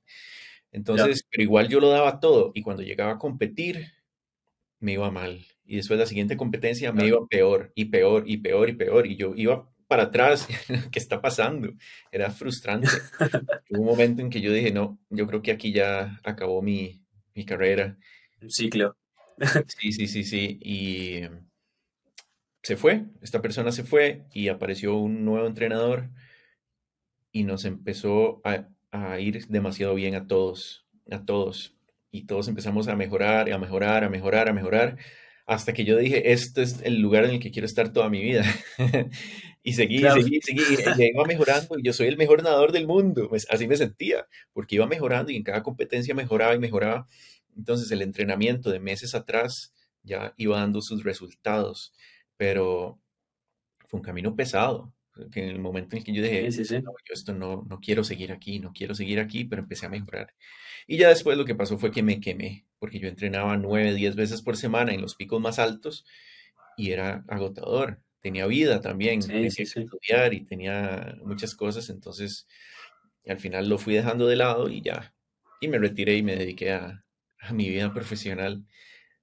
entonces, 0.72 1.24
pero 1.30 1.42
igual 1.42 1.68
yo 1.68 1.80
lo 1.80 1.88
daba 1.88 2.20
todo. 2.20 2.52
Y 2.54 2.62
cuando 2.62 2.82
llegaba 2.82 3.12
a 3.12 3.18
competir, 3.18 3.92
me 4.80 4.92
iba 4.92 5.10
mal. 5.10 5.44
Y 5.64 5.76
después 5.76 5.98
la 5.98 6.06
siguiente 6.06 6.36
competencia 6.36 6.92
me 6.92 7.06
iba 7.06 7.26
peor 7.26 7.72
y 7.74 7.86
peor 7.86 8.24
y 8.26 8.36
peor 8.38 8.68
y 8.68 8.72
peor. 8.74 9.06
Y 9.06 9.16
yo 9.16 9.34
iba 9.34 9.68
para 9.88 10.04
atrás. 10.04 10.46
¿Qué 10.92 10.98
está 10.98 11.20
pasando? 11.20 11.70
Era 12.12 12.30
frustrante. 12.30 12.88
Hubo 13.70 13.80
un 13.80 13.86
momento 13.86 14.22
en 14.22 14.30
que 14.30 14.40
yo 14.40 14.52
dije, 14.52 14.70
no, 14.70 14.98
yo 15.10 15.26
creo 15.26 15.42
que 15.42 15.52
aquí 15.52 15.72
ya 15.72 16.20
acabó 16.24 16.62
mi, 16.62 17.02
mi 17.34 17.44
carrera. 17.44 17.96
Un 18.40 18.50
ciclo. 18.50 18.96
Sí, 19.66 19.92
sí, 19.92 20.06
sí, 20.08 20.24
sí. 20.24 20.58
Y 20.62 21.22
se 22.62 22.76
fue, 22.76 23.04
esta 23.22 23.40
persona 23.40 23.70
se 23.70 23.84
fue 23.84 24.24
y 24.32 24.48
apareció 24.48 24.96
un 24.96 25.24
nuevo 25.24 25.46
entrenador 25.46 26.10
y 27.30 27.44
nos 27.44 27.64
empezó 27.64 28.40
a, 28.44 28.68
a 28.90 29.18
ir 29.20 29.46
demasiado 29.48 29.94
bien 29.94 30.14
a 30.14 30.26
todos, 30.26 30.86
a 31.10 31.24
todos. 31.24 31.74
Y 32.10 32.26
todos 32.26 32.48
empezamos 32.48 32.88
a 32.88 32.96
mejorar, 32.96 33.52
a 33.52 33.58
mejorar, 33.58 34.04
a 34.04 34.08
mejorar, 34.08 34.48
a 34.48 34.52
mejorar, 34.52 34.98
hasta 35.46 35.72
que 35.72 35.84
yo 35.84 35.96
dije, 35.96 36.32
este 36.32 36.62
es 36.62 36.80
el 36.82 37.00
lugar 37.00 37.24
en 37.24 37.32
el 37.32 37.40
que 37.40 37.52
quiero 37.52 37.66
estar 37.66 37.92
toda 37.92 38.08
mi 38.10 38.20
vida. 38.20 38.44
y 39.62 39.74
seguí, 39.74 40.00
seguí, 40.00 40.40
seguí, 40.40 40.62
y 40.98 41.04
iba 41.04 41.24
mejorando, 41.24 41.78
y 41.78 41.84
yo 41.84 41.92
soy 41.92 42.08
el 42.08 42.16
mejor 42.16 42.42
nadador 42.42 42.72
del 42.72 42.86
mundo, 42.86 43.28
pues 43.28 43.46
así 43.48 43.68
me 43.68 43.76
sentía, 43.76 44.26
porque 44.52 44.74
iba 44.74 44.86
mejorando 44.86 45.30
y 45.30 45.36
en 45.36 45.44
cada 45.44 45.62
competencia 45.62 46.14
mejoraba 46.14 46.54
y 46.54 46.58
mejoraba. 46.58 47.06
Entonces 47.56 47.90
el 47.92 48.02
entrenamiento 48.02 48.70
de 48.70 48.80
meses 48.80 49.14
atrás 49.14 49.72
ya 50.02 50.34
iba 50.36 50.58
dando 50.58 50.82
sus 50.82 51.04
resultados, 51.04 51.92
pero 52.36 52.98
fue 53.86 53.98
un 53.98 54.04
camino 54.04 54.34
pesado, 54.34 54.92
que 55.32 55.42
en 55.42 55.50
el 55.50 55.58
momento 55.58 55.96
en 55.96 55.98
el 55.98 56.04
que 56.04 56.12
yo 56.12 56.22
dije, 56.22 56.50
yo 56.50 56.92
esto 57.12 57.34
no, 57.34 57.64
no 57.68 57.80
quiero 57.80 58.04
seguir 58.04 58.32
aquí, 58.32 58.58
no 58.58 58.72
quiero 58.72 58.94
seguir 58.94 59.20
aquí, 59.20 59.44
pero 59.44 59.62
empecé 59.62 59.86
a 59.86 59.90
mejorar. 59.90 60.34
Y 60.86 60.98
ya 60.98 61.08
después 61.08 61.36
lo 61.36 61.44
que 61.44 61.54
pasó 61.54 61.78
fue 61.78 61.90
que 61.90 62.02
me 62.02 62.20
quemé, 62.20 62.66
porque 62.78 62.98
yo 62.98 63.08
entrenaba 63.08 63.56
nueve, 63.56 63.94
diez 63.94 64.14
veces 64.16 64.42
por 64.42 64.56
semana 64.56 64.92
en 64.92 65.00
los 65.00 65.14
picos 65.14 65.40
más 65.40 65.58
altos 65.58 66.04
y 66.76 66.90
era 66.92 67.24
agotador. 67.28 68.00
Tenía 68.20 68.46
vida 68.46 68.80
también, 68.80 69.20
tenía 69.20 69.50
que 69.50 69.62
estudiar 69.62 70.34
y 70.34 70.44
tenía 70.44 71.16
muchas 71.24 71.54
cosas, 71.54 71.90
entonces 71.90 72.46
al 73.26 73.38
final 73.38 73.68
lo 73.68 73.78
fui 73.78 73.94
dejando 73.94 74.26
de 74.26 74.36
lado 74.36 74.68
y 74.68 74.82
ya, 74.82 75.14
y 75.60 75.68
me 75.68 75.78
retiré 75.78 76.16
y 76.16 76.22
me 76.22 76.36
dediqué 76.36 76.72
a, 76.72 77.04
a 77.38 77.52
mi 77.52 77.68
vida 77.68 77.92
profesional. 77.92 78.64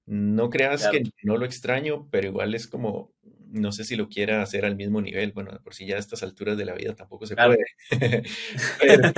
No 0.06 0.50
creas 0.50 0.88
que 0.90 1.04
no 1.24 1.38
lo 1.38 1.46
extraño, 1.46 2.10
pero 2.12 2.28
igual 2.28 2.56
es 2.56 2.68
como, 2.68 3.14
no 3.54 3.72
sé 3.72 3.84
si 3.84 3.96
lo 3.96 4.10
quiera 4.10 4.42
hacer 4.42 4.66
al 4.66 4.76
mismo 4.76 5.02
nivel. 5.02 5.32
Bueno, 5.32 5.52
por 5.64 5.74
si 5.74 5.86
ya 5.86 5.96
a 5.96 6.00
estas 6.00 6.24
alturas 6.24 6.58
de 6.58 6.66
la 6.66 6.74
vida 6.74 6.96
tampoco 6.96 7.26
se 7.26 7.36
puede. 7.36 7.66
pero, 8.80 9.12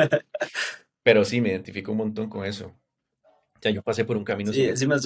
pero 1.03 1.25
sí, 1.25 1.41
me 1.41 1.49
identifico 1.49 1.91
un 1.91 1.97
montón 1.97 2.29
con 2.29 2.45
eso. 2.45 2.67
O 3.55 3.59
sea, 3.61 3.71
yo 3.71 3.81
pasé 3.81 4.05
por 4.05 4.17
un 4.17 4.23
camino. 4.23 4.51
Sí, 4.53 4.65
encima 4.65 4.97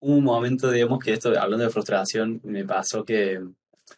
un 0.00 0.22
momento, 0.22 0.70
digamos, 0.70 0.98
que 0.98 1.14
esto, 1.14 1.28
hablando 1.30 1.64
de 1.64 1.70
frustración, 1.70 2.40
me 2.44 2.64
pasó 2.64 3.04
que, 3.04 3.40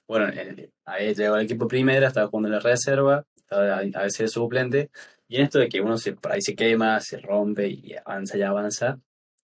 bueno, 0.07 0.29
eh, 0.29 0.71
ahí 0.85 1.13
llegó 1.15 1.35
al 1.35 1.43
equipo 1.43 1.67
primera, 1.67 2.07
estaba 2.07 2.29
jugando 2.29 2.49
en 2.49 2.55
la 2.55 2.61
reserva, 2.61 3.25
estaba 3.37 3.79
a 3.79 4.03
veces 4.03 4.19
de 4.19 4.29
suplente, 4.29 4.91
y 5.27 5.37
en 5.37 5.43
esto 5.43 5.59
de 5.59 5.69
que 5.69 5.81
uno 5.81 5.97
se, 5.99 6.13
por 6.13 6.31
ahí 6.31 6.43
se 6.43 6.55
quema, 6.55 7.01
se 7.01 7.19
rompe 7.19 7.67
y 7.69 7.95
avanza 7.95 8.39
y 8.39 8.43
avanza, 8.43 9.01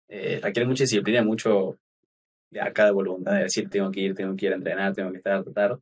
eh, 0.09 0.41
requiere 0.43 0.69
mucha 0.69 0.83
disciplina, 0.83 1.23
mucho 1.23 1.79
acá 2.61 2.87
de 2.87 2.93
voluntad, 2.93 3.33
de 3.33 3.43
decir, 3.45 3.69
tengo 3.69 3.91
que 3.91 4.01
ir, 4.01 4.15
tengo 4.15 4.35
que 4.37 4.47
ir 4.47 4.53
a 4.53 4.57
entrenar, 4.57 4.95
tengo 4.95 5.11
que 5.11 5.19
estar 5.19 5.43
tratar. 5.45 5.79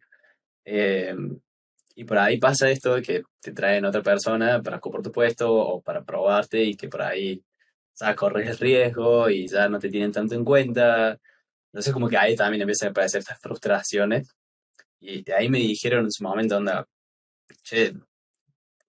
Eh, 0.64 1.14
y 1.94 2.04
por 2.04 2.18
ahí 2.18 2.38
pasa 2.38 2.70
esto 2.70 2.94
de 2.96 3.02
que 3.02 3.22
te 3.40 3.52
traen 3.52 3.84
otra 3.84 4.02
persona 4.02 4.62
para 4.62 4.78
ocupar 4.78 5.02
tu 5.02 5.12
puesto 5.12 5.52
o 5.52 5.80
para 5.80 6.04
probarte 6.04 6.62
y 6.62 6.76
que 6.76 6.88
por 6.88 7.02
ahí 7.02 7.42
ya 7.94 8.14
corres 8.14 8.48
el 8.50 8.58
riesgo 8.58 9.30
y 9.30 9.48
ya 9.48 9.68
no 9.68 9.78
te 9.78 9.88
tienen 9.88 10.12
tanto 10.12 10.34
en 10.34 10.44
cuenta. 10.44 11.18
Entonces 11.72 11.92
como 11.92 12.08
que 12.08 12.18
ahí 12.18 12.36
también 12.36 12.62
empiezan 12.62 12.88
a 12.88 12.90
aparecer 12.90 13.20
estas 13.20 13.40
frustraciones. 13.40 14.28
Y 15.00 15.22
de 15.22 15.34
ahí 15.34 15.48
me 15.48 15.58
dijeron 15.58 16.04
en 16.04 16.12
su 16.12 16.24
momento, 16.24 16.58
onda, 16.58 16.86
che, 17.62 17.92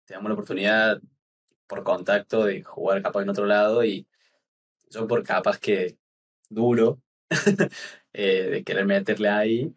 te 0.05 0.13
damos 0.13 0.29
la 0.29 0.33
oportunidad 0.33 0.99
por 1.67 1.83
contacto 1.83 2.45
de 2.45 2.63
jugar 2.63 3.01
capaz 3.01 3.23
en 3.23 3.29
otro 3.29 3.45
lado 3.45 3.83
y 3.83 4.07
yo 4.89 5.07
por 5.07 5.23
capaz 5.23 5.59
que 5.59 5.97
duro 6.49 7.01
eh, 8.13 8.49
de 8.51 8.63
querer 8.63 8.85
meterle 8.85 9.29
ahí, 9.29 9.75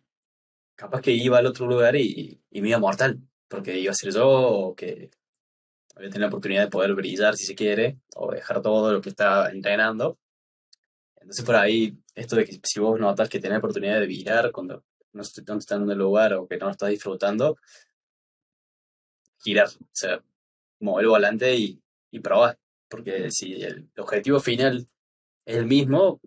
capaz 0.74 1.00
que 1.00 1.12
iba 1.12 1.38
al 1.38 1.46
otro 1.46 1.66
lugar 1.66 1.96
y, 1.96 2.40
y 2.50 2.60
me 2.60 2.68
iba 2.70 2.78
mortal, 2.78 3.20
porque 3.48 3.78
iba 3.78 3.92
a 3.92 3.94
ser 3.94 4.12
yo 4.12 4.28
o 4.28 4.74
que 4.74 5.10
voy 5.96 6.06
a 6.06 6.10
tener 6.10 6.20
la 6.20 6.28
oportunidad 6.28 6.64
de 6.64 6.70
poder 6.70 6.94
brillar 6.94 7.36
si 7.36 7.44
se 7.46 7.54
quiere, 7.54 7.98
o 8.16 8.30
dejar 8.30 8.62
todo 8.62 8.92
lo 8.92 9.00
que 9.00 9.10
está 9.10 9.50
entrenando. 9.50 10.18
Entonces 11.16 11.44
por 11.44 11.56
ahí, 11.56 11.98
esto 12.14 12.36
de 12.36 12.44
que 12.44 12.60
si 12.62 12.80
vos 12.80 12.98
notas 12.98 13.28
que 13.28 13.40
tenés 13.40 13.58
oportunidad 13.58 13.98
de 13.98 14.06
brillar 14.06 14.52
cuando 14.52 14.84
no 15.12 15.22
estás 15.22 15.80
en 15.80 15.90
el 15.90 15.98
lugar 15.98 16.34
o 16.34 16.46
que 16.46 16.56
no 16.56 16.66
lo 16.66 16.72
estás 16.72 16.90
disfrutando, 16.90 17.56
girar, 19.40 19.68
o 19.68 19.88
sea, 19.92 20.22
mover 20.80 21.04
el 21.04 21.10
volante 21.10 21.56
y, 21.56 21.82
y 22.10 22.20
probar. 22.20 22.58
Porque 22.88 23.30
si 23.30 23.54
el 23.62 23.90
objetivo 23.98 24.40
final 24.40 24.86
es 25.44 25.56
el 25.56 25.66
mismo, 25.66 26.20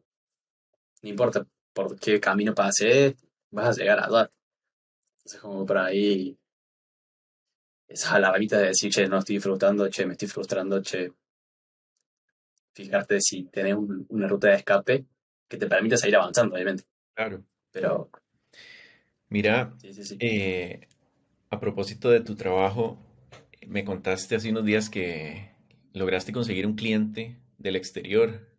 no 1.02 1.10
importa 1.10 1.46
por 1.74 2.00
qué 2.00 2.20
camino 2.20 2.54
pases, 2.54 3.16
vas 3.50 3.78
a 3.78 3.80
llegar 3.80 4.00
a 4.00 4.10
dar. 4.10 4.32
Entonces, 5.18 5.42
como 5.42 5.66
por 5.66 5.78
ahí, 5.78 6.38
esa 7.88 8.16
alarmita 8.16 8.58
de 8.58 8.68
decir, 8.68 8.92
che, 8.92 9.08
no 9.08 9.20
estoy 9.20 9.36
disfrutando, 9.36 9.90
che, 9.90 10.06
me 10.06 10.14
estoy 10.14 10.28
frustrando, 10.28 10.82
che. 10.82 11.12
Fijarte 12.74 13.20
si 13.20 13.44
tenés 13.44 13.76
una 13.76 14.28
ruta 14.28 14.48
de 14.48 14.56
escape 14.56 15.06
que 15.48 15.58
te 15.58 15.68
permita 15.68 15.98
seguir 15.98 16.16
avanzando, 16.16 16.56
obviamente. 16.56 16.84
Claro. 17.14 17.44
Pero. 17.72 18.10
Mira, 19.28 19.76
eh, 20.20 20.88
a 21.50 21.60
propósito 21.60 22.10
de 22.10 22.22
tu 22.22 22.36
trabajo, 22.36 22.98
me 23.68 23.84
contaste 23.84 24.36
hace 24.36 24.50
unos 24.50 24.66
días 24.66 24.90
que 24.90 25.52
lograste 25.94 26.32
conseguir 26.32 26.66
un 26.66 26.76
cliente 26.76 27.38
del 27.58 27.76
exterior, 27.76 28.51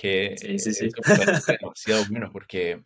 que 0.00 0.36
es 0.40 0.64
demasiado 1.60 2.04
bueno 2.08 2.30
porque, 2.32 2.84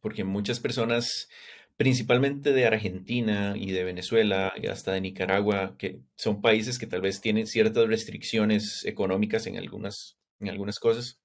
porque 0.00 0.24
muchas 0.24 0.60
personas 0.60 1.28
principalmente 1.76 2.52
de 2.52 2.66
Argentina 2.66 3.54
y 3.56 3.72
de 3.72 3.84
Venezuela 3.84 4.52
y 4.56 4.68
hasta 4.68 4.92
de 4.92 5.02
Nicaragua, 5.02 5.76
que 5.76 6.00
son 6.16 6.40
países 6.40 6.78
que 6.78 6.86
tal 6.86 7.02
vez 7.02 7.20
tienen 7.20 7.46
ciertas 7.46 7.86
restricciones 7.86 8.84
económicas 8.86 9.46
en 9.46 9.58
algunas, 9.58 10.16
en 10.40 10.48
algunas 10.48 10.78
cosas, 10.78 11.18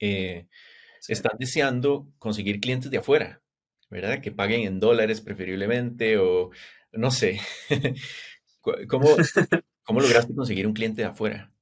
eh, 0.00 0.48
están 1.06 1.38
deseando 1.38 2.08
conseguir 2.18 2.60
clientes 2.60 2.90
de 2.90 2.98
afuera, 2.98 3.42
¿verdad? 3.90 4.20
Que 4.20 4.32
paguen 4.32 4.62
en 4.62 4.80
dólares 4.80 5.20
preferiblemente 5.20 6.16
o 6.16 6.50
no 6.92 7.10
sé. 7.10 7.40
¿Cómo, 8.88 9.16
¿Cómo 9.84 10.00
lograste 10.00 10.34
conseguir 10.34 10.66
un 10.66 10.72
cliente 10.72 11.02
de 11.02 11.08
afuera? 11.08 11.52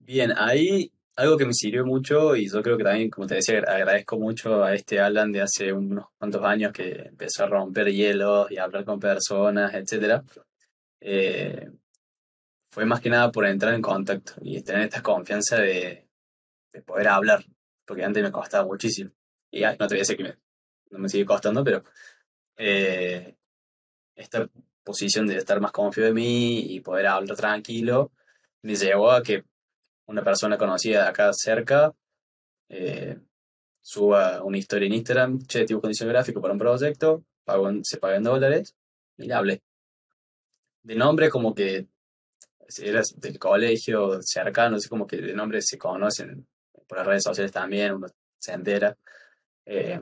Bien, 0.00 0.32
ahí 0.36 0.90
algo 1.16 1.36
que 1.36 1.46
me 1.46 1.54
sirvió 1.54 1.84
mucho 1.84 2.36
y 2.36 2.48
yo 2.48 2.62
creo 2.62 2.76
que 2.76 2.84
también, 2.84 3.10
como 3.10 3.26
te 3.26 3.36
decía, 3.36 3.58
agradezco 3.58 4.18
mucho 4.18 4.64
a 4.64 4.74
este 4.74 5.00
Alan 5.00 5.32
de 5.32 5.42
hace 5.42 5.72
unos 5.72 6.06
cuantos 6.18 6.42
años 6.44 6.72
que 6.72 6.92
empezó 7.08 7.44
a 7.44 7.48
romper 7.48 7.92
hielos 7.92 8.50
y 8.50 8.56
a 8.58 8.64
hablar 8.64 8.84
con 8.84 8.98
personas, 8.98 9.74
etcétera. 9.74 10.24
Eh, 11.00 11.70
fue 12.66 12.86
más 12.86 13.00
que 13.00 13.10
nada 13.10 13.30
por 13.30 13.46
entrar 13.46 13.74
en 13.74 13.82
contacto 13.82 14.34
y 14.40 14.62
tener 14.62 14.82
esta 14.82 15.02
confianza 15.02 15.56
de, 15.56 16.08
poder 16.86 17.08
hablar, 17.08 17.44
porque 17.84 18.04
antes 18.04 18.22
me 18.22 18.32
costaba 18.32 18.64
muchísimo. 18.66 19.10
Y 19.50 19.62
no 19.62 19.76
te 19.76 19.86
voy 19.88 19.98
a 19.98 20.00
decir 20.00 20.16
que 20.16 20.36
no 20.90 20.98
me 20.98 21.08
sigue 21.08 21.26
costando, 21.26 21.62
pero 21.62 21.82
eh, 22.56 23.36
esta 24.14 24.48
posición 24.82 25.26
de 25.26 25.36
estar 25.36 25.60
más 25.60 25.72
confiado 25.72 26.08
de 26.08 26.14
mí 26.14 26.60
y 26.74 26.80
poder 26.80 27.06
hablar 27.08 27.36
tranquilo 27.36 28.12
me 28.62 28.74
llevó 28.76 29.10
a 29.10 29.22
que 29.22 29.44
una 30.06 30.22
persona 30.22 30.58
conocida 30.58 31.02
de 31.02 31.08
acá 31.08 31.32
cerca 31.32 31.94
eh, 32.68 33.18
suba 33.82 34.42
una 34.42 34.58
historia 34.58 34.86
en 34.86 34.94
Instagram, 34.94 35.44
che, 35.46 35.64
tipo 35.64 35.80
condición 35.80 36.08
gráfico 36.08 36.40
para 36.40 36.54
un 36.54 36.58
proyecto, 36.58 37.24
pago 37.44 37.70
se 37.82 37.98
paga 37.98 38.16
en 38.16 38.22
dólares, 38.22 38.74
y 39.18 39.24
le 39.26 39.34
hablé. 39.34 39.62
De 40.82 40.94
nombre 40.94 41.28
como 41.28 41.54
que 41.54 41.88
eras 42.78 43.14
del 43.20 43.38
colegio 43.38 44.22
cercano, 44.22 44.76
así 44.76 44.88
como 44.88 45.06
que 45.06 45.18
de 45.18 45.34
nombre 45.34 45.60
se 45.60 45.76
conocen 45.76 46.46
por 46.86 46.98
las 46.98 47.06
redes 47.06 47.24
sociales 47.24 47.52
también, 47.52 47.92
uno 47.92 48.08
se 48.38 48.52
entera. 48.52 48.96
Eh, 49.66 50.00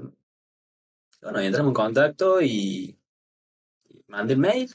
bueno, 1.23 1.43
y 1.43 1.47
entramos 1.47 1.71
en 1.71 1.75
contacto 1.75 2.41
y, 2.41 2.97
mandé 4.07 4.35
el 4.35 4.41
mail, 4.41 4.75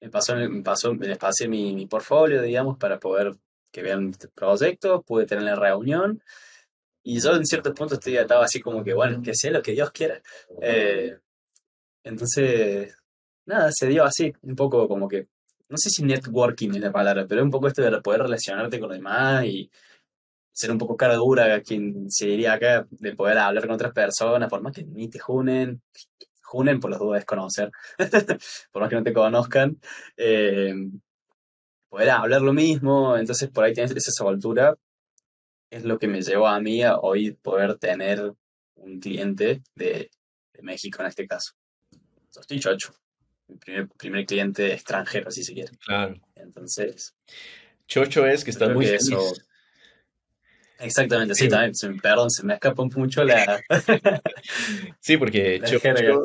me 0.00 0.10
pasó, 0.10 0.36
me 0.36 0.62
pasó, 0.62 0.92
les 0.94 1.18
pasé 1.18 1.48
mi, 1.48 1.72
mi 1.72 1.86
portfolio, 1.86 2.42
digamos, 2.42 2.76
para 2.78 2.98
poder 2.98 3.34
que 3.72 3.82
vean 3.82 4.10
este 4.10 4.28
proyecto, 4.28 5.02
pude 5.02 5.26
tener 5.26 5.44
la 5.44 5.56
reunión 5.56 6.22
y 7.02 7.20
yo 7.20 7.34
en 7.34 7.46
ciertos 7.46 7.74
puntos 7.74 7.98
estaba 8.06 8.44
así 8.44 8.60
como 8.60 8.84
que, 8.84 8.94
bueno, 8.94 9.22
que 9.22 9.34
sea 9.34 9.50
lo 9.50 9.62
que 9.62 9.72
Dios 9.72 9.90
quiera. 9.90 10.22
Eh, 10.60 11.16
entonces, 12.04 12.96
nada, 13.46 13.70
se 13.72 13.88
dio 13.88 14.04
así, 14.04 14.32
un 14.42 14.54
poco 14.54 14.86
como 14.86 15.08
que, 15.08 15.26
no 15.68 15.76
sé 15.78 15.90
si 15.90 16.04
networking 16.04 16.70
es 16.70 16.80
la 16.80 16.92
palabra, 16.92 17.26
pero 17.26 17.42
un 17.42 17.50
poco 17.50 17.66
esto 17.66 17.82
de 17.82 18.00
poder 18.00 18.22
relacionarte 18.22 18.78
con 18.78 18.88
los 18.88 18.98
demás 18.98 19.44
y 19.46 19.70
ser 20.52 20.70
un 20.70 20.78
poco 20.78 20.96
cara 20.96 21.14
dura, 21.14 21.60
quien 21.62 22.10
se 22.10 22.26
diría 22.26 22.52
acá, 22.52 22.86
de 22.90 23.16
poder 23.16 23.38
hablar 23.38 23.66
con 23.66 23.74
otras 23.74 23.92
personas, 23.92 24.48
por 24.48 24.60
más 24.60 24.74
que 24.74 24.84
ni 24.84 25.08
te 25.08 25.18
junen, 25.18 25.82
junen 26.42 26.78
por 26.78 26.90
los 26.90 27.00
dudas 27.00 27.22
de 27.22 27.26
conocer, 27.26 27.70
por 28.72 28.82
más 28.82 28.90
que 28.90 28.96
no 28.96 29.02
te 29.02 29.12
conozcan. 29.12 29.80
Eh, 30.16 30.74
poder 31.92 32.08
hablar 32.08 32.40
lo 32.40 32.54
mismo, 32.54 33.18
entonces 33.18 33.50
por 33.50 33.64
ahí 33.64 33.74
tienes 33.74 33.90
esa 33.94 34.10
soltura, 34.12 34.78
es 35.68 35.84
lo 35.84 35.98
que 35.98 36.08
me 36.08 36.22
llevó 36.22 36.46
a 36.46 36.58
mí 36.58 36.82
a 36.82 36.96
hoy 36.96 37.32
poder 37.32 37.76
tener 37.76 38.32
un 38.76 38.98
cliente 38.98 39.62
de, 39.74 40.10
México 40.62 41.02
en 41.02 41.08
este 41.08 41.26
caso. 41.26 41.52
Estoy 42.40 42.60
chocho, 42.60 42.94
mi 43.46 43.56
primer, 43.56 43.88
primer 43.88 44.24
cliente 44.24 44.72
extranjero, 44.72 45.30
si 45.30 45.44
se 45.44 45.52
quiere. 45.52 45.72
Claro. 45.84 46.14
Entonces. 46.36 47.14
Chocho 47.86 48.26
es 48.26 48.42
que 48.42 48.52
estás 48.52 48.70
muy 48.70 48.86
eso, 48.86 49.20
Exactamente, 50.78 51.34
sí, 51.34 51.48
también, 51.48 51.74
perdón, 52.00 52.30
se 52.30 52.42
me 52.46 52.54
escapa 52.54 52.84
mucho 52.84 53.22
la... 53.22 53.62
sí, 55.00 55.18
porque 55.18 55.60
chocho, 55.64 56.22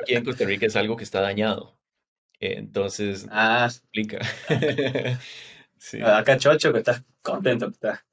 aquí 0.00 0.14
en 0.14 0.24
Costa 0.24 0.44
Rica 0.46 0.64
es 0.64 0.76
algo 0.76 0.96
que 0.96 1.04
está 1.04 1.20
dañado. 1.20 1.76
Entonces, 2.40 3.26
ah, 3.30 3.66
explica. 3.66 4.18
sí. 5.78 6.00
Acá 6.02 6.36
Chocho, 6.36 6.72
que 6.72 6.78
estás 6.80 7.02
contento, 7.22 7.68
que 7.68 7.74
estás 7.74 8.04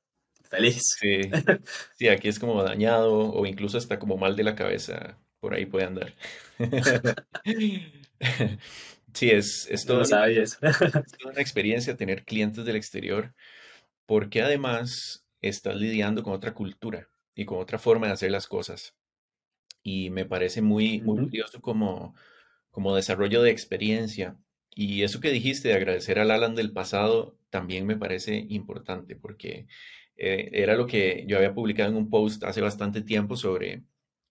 feliz. 0.50 0.82
Sí. 1.00 1.22
sí, 1.98 2.08
aquí 2.08 2.28
es 2.28 2.40
como 2.40 2.64
dañado 2.64 3.32
o 3.32 3.46
incluso 3.46 3.78
está 3.78 4.00
como 4.00 4.18
mal 4.18 4.36
de 4.36 4.44
la 4.44 4.56
cabeza, 4.56 5.18
por 5.40 5.54
ahí 5.54 5.66
puede 5.66 5.86
andar. 5.86 6.14
sí, 9.14 9.30
es, 9.32 9.68
es, 9.70 9.86
todo, 9.86 10.02
es 10.02 10.10
toda 10.10 11.32
una 11.32 11.42
experiencia 11.42 11.98
tener 11.98 12.24
clientes 12.24 12.66
del 12.66 12.76
exterior, 12.76 13.34
porque 14.06 14.42
además 14.42 15.26
estás 15.42 15.76
lidiando 15.76 16.24
con 16.24 16.34
otra 16.34 16.54
cultura 16.54 17.10
y 17.36 17.46
con 17.46 17.60
otra 17.60 17.80
forma 17.80 18.08
de 18.08 18.14
hacer 18.14 18.32
las 18.32 18.48
cosas. 18.48 18.96
Y 19.84 20.12
me 20.12 20.26
parece 20.26 20.62
muy, 20.62 21.02
muy 21.02 21.24
curioso 21.24 21.60
como 21.60 22.14
como 22.72 22.96
desarrollo 22.96 23.42
de 23.44 23.52
experiencia. 23.52 24.38
Y 24.74 25.04
eso 25.04 25.20
que 25.20 25.32
dijiste 25.32 25.68
de 25.70 25.76
agradecer 25.76 26.20
al 26.20 26.32
Alan 26.32 26.56
del 26.56 26.72
pasado 26.72 27.38
también 27.50 27.86
me 27.86 27.98
parece 27.98 28.46
importante 28.50 29.16
porque 29.16 29.68
eh, 30.16 30.50
era 30.54 30.76
lo 30.76 30.88
que 30.88 31.26
yo 31.28 31.38
había 31.38 31.54
publicado 31.54 31.90
en 31.90 31.98
un 31.98 32.10
post 32.10 32.44
hace 32.44 32.62
bastante 32.62 33.02
tiempo 33.02 33.36
sobre, 33.36 33.84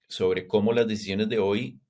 sobre 0.09 0.46
cómo 0.46 0.72
las 0.72 0.88
decisiones 0.88 1.29
de 1.29 1.38
hoy, 1.38 1.81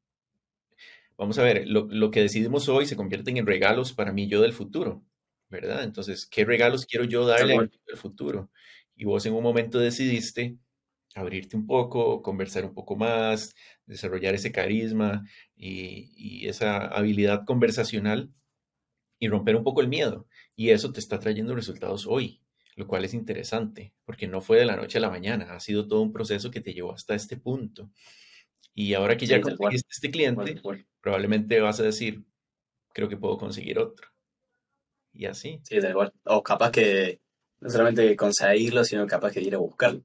vamos 1.16 1.38
a 1.38 1.44
ver, 1.44 1.66
lo, 1.68 2.10
que 2.10 2.22
decidimos 2.22 2.68
hoy 2.68 2.86
se 2.86 2.96
convierten 2.96 3.36
en 3.36 3.46
regalos 3.46 3.92
para 3.92 4.12
mí 4.12 4.26
yo 4.26 4.42
del 4.42 4.52
futuro, 4.52 5.04
¿verdad? 5.48 5.84
Entonces, 5.84 6.26
¿qué 6.26 6.44
regalos 6.44 6.86
quiero 6.86 7.04
yo 7.04 7.26
darle 7.26 7.54
al 7.56 7.70
futuro? 7.96 8.50
Y 8.96 9.04
vos 9.04 9.24
en 9.26 9.34
un 9.34 9.42
momento 9.42 9.78
decidiste 9.78 10.58
abrirte 11.14 11.56
un 11.56 11.66
poco, 11.66 12.22
conversar 12.22 12.64
un 12.64 12.74
poco 12.74 12.96
más, 12.96 13.54
desarrollar 13.86 14.34
ese 14.34 14.52
carisma 14.52 15.24
y, 15.56 16.46
esa 16.48 16.86
habilidad 16.86 17.44
conversacional 17.44 18.30
y 19.18 19.28
romper 19.28 19.56
un 19.56 19.64
poco 19.64 19.80
el 19.80 19.88
miedo. 19.88 20.26
Y 20.56 20.70
eso 20.70 20.92
te 20.92 21.00
está 21.00 21.18
trayendo 21.18 21.54
resultados 21.54 22.06
hoy, 22.06 22.40
lo 22.76 22.86
cual 22.86 23.04
es 23.04 23.14
interesante, 23.14 23.92
porque 24.04 24.26
no 24.26 24.40
fue 24.40 24.58
de 24.58 24.66
la 24.66 24.76
noche 24.76 24.98
a 24.98 25.02
la 25.02 25.10
mañana, 25.10 25.52
ha 25.52 25.60
sido 25.60 25.86
todo 25.86 26.00
un 26.00 26.12
proceso 26.12 26.50
que 26.50 26.60
te 26.60 26.72
llevó 26.72 26.92
hasta 26.92 27.14
este 27.14 27.36
punto. 27.36 27.90
Y 28.74 28.94
ahora 28.94 29.16
que 29.16 29.26
ya 29.26 29.40
conseguiste 29.40 29.88
este 29.90 30.10
cliente, 30.10 30.60
probablemente 31.00 31.60
vas 31.60 31.80
a 31.80 31.84
decir, 31.84 32.24
creo 32.92 33.08
que 33.08 33.16
puedo 33.16 33.36
conseguir 33.36 33.78
otro. 33.78 34.08
Y 35.12 35.26
así. 35.26 35.60
Sí, 35.64 35.80
da 35.80 35.90
igual. 35.90 36.12
O 36.24 36.42
capaz 36.42 36.70
que 36.70 37.20
no 37.60 37.68
solamente 37.68 38.14
conseguirlo, 38.16 38.84
sino 38.84 39.06
capaz 39.06 39.32
que 39.32 39.40
ir 39.40 39.54
a 39.54 39.58
buscarlo 39.58 40.02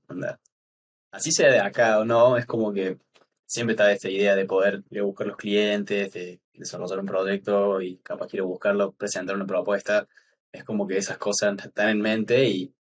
así 1.15 1.31
sea 1.31 1.49
de 1.49 1.59
acá 1.59 1.99
o 1.99 2.05
no, 2.05 2.37
es 2.37 2.45
como 2.45 2.73
que 2.73 2.97
siempre 3.45 3.73
está 3.73 3.91
esta 3.91 4.09
idea 4.09 4.35
de 4.35 4.45
poder 4.45 4.83
ir 4.89 4.99
a 4.99 5.03
buscar 5.03 5.27
los 5.27 5.37
clientes, 5.37 6.11
de 6.11 6.41
desarrollar 6.53 6.99
un 6.99 7.05
proyecto 7.05 7.81
y 7.81 7.97
capaz 7.97 8.27
quiero 8.27 8.47
buscarlo, 8.47 8.91
presentar 8.91 9.35
una 9.35 9.45
propuesta. 9.45 10.07
Es 10.51 10.63
como 10.63 10.85
que 10.85 10.97
esas 10.97 11.17
cosas 11.17 11.55
están 11.63 11.89
en 11.89 12.01
mente 12.01 12.45
y 12.45 12.73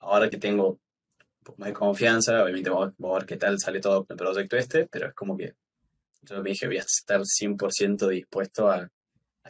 ahora 0.00 0.30
que 0.30 0.38
tengo 0.38 0.70
un 0.70 1.44
poco 1.44 1.58
más 1.58 1.68
de 1.68 1.74
confianza, 1.74 2.42
obviamente 2.42 2.70
vamos, 2.70 2.94
a 2.98 3.18
ver 3.18 3.26
qué 3.26 3.36
tal 3.36 3.58
sale 3.58 3.80
todo 3.80 4.06
el 4.08 4.16
proyecto 4.16 4.56
este, 4.56 4.86
pero 4.86 5.08
es 5.08 5.14
como 5.14 5.36
que 5.36 5.54
yo 6.22 6.42
me 6.42 6.50
dije 6.50 6.66
voy 6.66 6.78
a 6.78 6.80
estar 6.80 7.20
100% 7.20 8.08
dispuesto 8.08 8.70
a, 8.70 8.90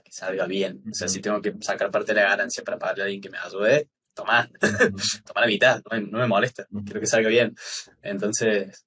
que 0.05 0.12
salga 0.12 0.47
bien. 0.47 0.83
O 0.91 0.95
sea, 0.95 1.09
si 1.09 1.21
tengo 1.21 1.41
que 1.41 1.55
sacar 1.61 1.91
parte 1.91 2.12
de 2.12 2.21
la 2.21 2.31
ganancia 2.31 2.62
para 2.62 2.79
pagarle 2.79 3.03
a 3.03 3.05
alguien 3.07 3.23
que 3.23 3.31
me 3.31 3.39
ayude, 3.39 3.89
tomá, 4.16 4.50
tomá 5.26 5.42
la 5.42 5.46
mitad, 5.46 5.83
no 6.11 6.18
me, 6.18 6.26
molesta, 6.26 6.66
quiero 6.85 7.00
que 7.00 7.07
salga 7.07 7.29
bien. 7.29 7.55
Entonces, 8.02 8.85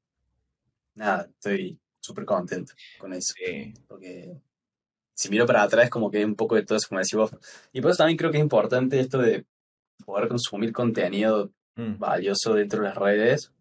nada, 0.95 1.29
estoy 1.29 1.79
súper 2.01 2.25
contento 2.25 2.73
con 2.97 3.13
eso. 3.13 3.33
Porque 3.87 4.35
si 5.13 5.29
miro 5.29 5.45
para 5.45 5.63
atrás, 5.63 5.89
como 5.89 6.09
que 6.09 6.17
hay 6.17 6.23
un 6.23 6.35
poco 6.35 6.55
de 6.55 6.65
todo 6.65 6.77
eso, 6.77 6.87
como 6.89 6.99
decís 6.99 7.15
vos. 7.15 7.31
Y 7.71 7.79
por 7.79 7.91
eso 7.91 7.99
también 7.99 8.17
creo 8.17 8.31
que 8.31 8.37
es 8.37 8.43
importante 8.43 8.99
esto 8.99 9.19
de 9.19 9.45
poder 10.05 10.27
consumir 10.27 10.73
contenido 10.73 11.51
mm. 11.75 11.99
valioso 11.99 12.55
dentro 12.55 12.81
de 12.81 12.89
las 12.89 12.97
redes. 12.97 13.51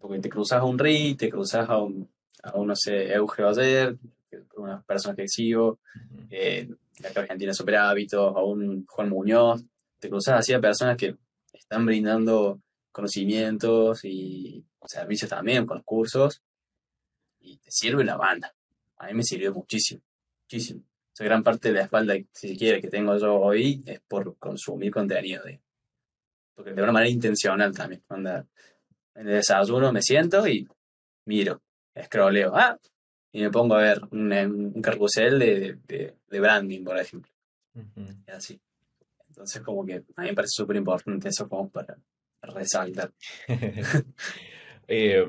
Porque 0.00 0.18
te 0.20 0.30
cruzas 0.30 0.60
a 0.60 0.64
un 0.64 0.78
RI, 0.78 1.14
te 1.14 1.28
cruzas 1.28 1.68
a 1.68 1.76
un, 1.76 2.08
a 2.42 2.56
un 2.56 2.68
no 2.68 2.74
sé, 2.74 3.12
Euge 3.12 3.42
Bayer, 3.42 3.98
una 4.56 4.80
persona 4.82 5.14
que 5.14 5.28
sigo, 5.28 5.80
eh, 6.30 6.68
acá 7.04 7.20
Argentina 7.20 7.52
Super 7.52 7.76
Hábitos, 7.76 8.34
a 8.34 8.42
un 8.42 8.86
Juan 8.86 9.10
Muñoz, 9.10 9.62
te 10.00 10.08
cruzas 10.08 10.40
así 10.40 10.52
a 10.52 10.60
personas 10.60 10.96
que 10.96 11.16
están 11.52 11.86
brindando 11.86 12.60
conocimientos 12.90 14.04
y 14.04 14.64
servicios 14.86 15.30
también 15.30 15.66
con 15.66 15.78
los 15.78 15.84
cursos 15.84 16.42
y 17.38 17.58
te 17.58 17.70
sirve 17.70 18.04
la 18.04 18.16
banda. 18.16 18.54
A 18.96 19.06
mí 19.06 19.14
me 19.14 19.22
sirvió 19.22 19.52
muchísimo, 19.52 20.02
muchísimo. 20.44 20.82
O 21.18 21.24
gran 21.24 21.42
parte 21.42 21.68
de 21.68 21.74
la 21.74 21.82
espalda, 21.82 22.14
si 22.32 22.48
se 22.48 22.56
quiere, 22.56 22.80
que 22.80 22.88
tengo 22.88 23.16
yo 23.18 23.34
hoy 23.34 23.82
es 23.84 24.00
por 24.00 24.36
consumir 24.38 24.90
contenido. 24.90 25.44
De, 25.44 25.60
porque 26.54 26.72
de 26.72 26.82
una 26.82 26.92
manera 26.92 27.10
intencional 27.10 27.74
también. 27.74 28.02
Cuando 28.08 28.30
en 28.30 28.46
el 29.14 29.26
desayuno 29.26 29.92
me 29.92 30.00
siento 30.00 30.46
y 30.48 30.66
miro, 31.26 31.60
escroleo. 31.94 32.52
Ah, 32.54 32.78
y 33.32 33.42
me 33.42 33.50
pongo 33.50 33.74
a 33.74 33.82
ver 33.82 34.00
un, 34.10 34.32
un 34.32 34.82
carrusel 34.82 35.38
de, 35.38 35.78
de, 35.86 36.16
de, 36.26 36.40
branding, 36.40 36.84
por 36.84 36.98
ejemplo. 36.98 37.30
Y 38.26 38.30
así. 38.30 38.60
Entonces, 39.40 39.62
como 39.62 39.86
que 39.86 39.94
a 39.94 40.20
mí 40.20 40.28
me 40.28 40.34
parece 40.34 40.52
súper 40.54 40.76
importante 40.76 41.30
eso 41.30 41.48
para 41.48 41.96
resaltar. 42.42 43.12
Eh, 44.92 45.24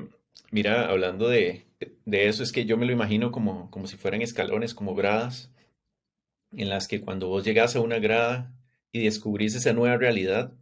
mira, 0.50 0.88
hablando 0.90 1.28
de, 1.28 1.66
de, 2.04 2.26
eso, 2.26 2.42
es 2.42 2.50
que 2.50 2.64
yo 2.64 2.76
me 2.76 2.84
lo 2.84 2.90
imagino 2.90 3.30
como, 3.30 3.70
como 3.70 3.86
si 3.86 3.96
fueran 3.96 4.20
escalones, 4.20 4.74
como 4.74 4.96
gradas, 4.96 5.52
en 6.50 6.68
las 6.68 6.88
que 6.88 7.00
cuando 7.00 7.28
vos 7.28 7.44
llegas 7.44 7.76
a 7.76 7.80
una 7.80 8.00
grada 8.00 8.52
y 8.90 9.04
descubrís 9.04 9.54
esa 9.54 9.72
nueva 9.72 9.98
realidad, 9.98 10.52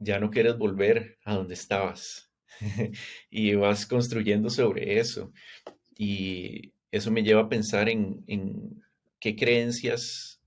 ya 0.00 0.18
no 0.18 0.30
quieres 0.30 0.58
volver 0.58 1.20
a 1.24 1.36
donde 1.36 1.54
estabas 1.54 2.32
y 3.30 3.54
vas 3.54 3.86
construyendo 3.86 4.50
sobre 4.50 4.98
eso. 4.98 5.32
Y 5.96 6.72
eso 6.90 7.12
me 7.12 7.22
lleva 7.22 7.42
a 7.42 7.48
pensar 7.48 7.88
en, 7.88 8.24
en 8.26 8.82
qué 9.20 9.36
creencias 9.36 10.39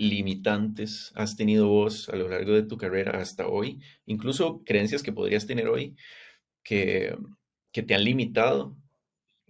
limitantes 0.00 1.12
has 1.14 1.36
tenido 1.36 1.68
vos 1.68 2.08
a 2.08 2.16
lo 2.16 2.28
largo 2.28 2.54
de 2.54 2.62
tu 2.62 2.78
carrera 2.78 3.20
hasta 3.20 3.46
hoy, 3.46 3.80
incluso 4.06 4.62
creencias 4.64 5.02
que 5.02 5.12
podrías 5.12 5.46
tener 5.46 5.68
hoy 5.68 5.94
que, 6.62 7.14
que 7.70 7.82
te 7.82 7.94
han 7.94 8.04
limitado, 8.04 8.76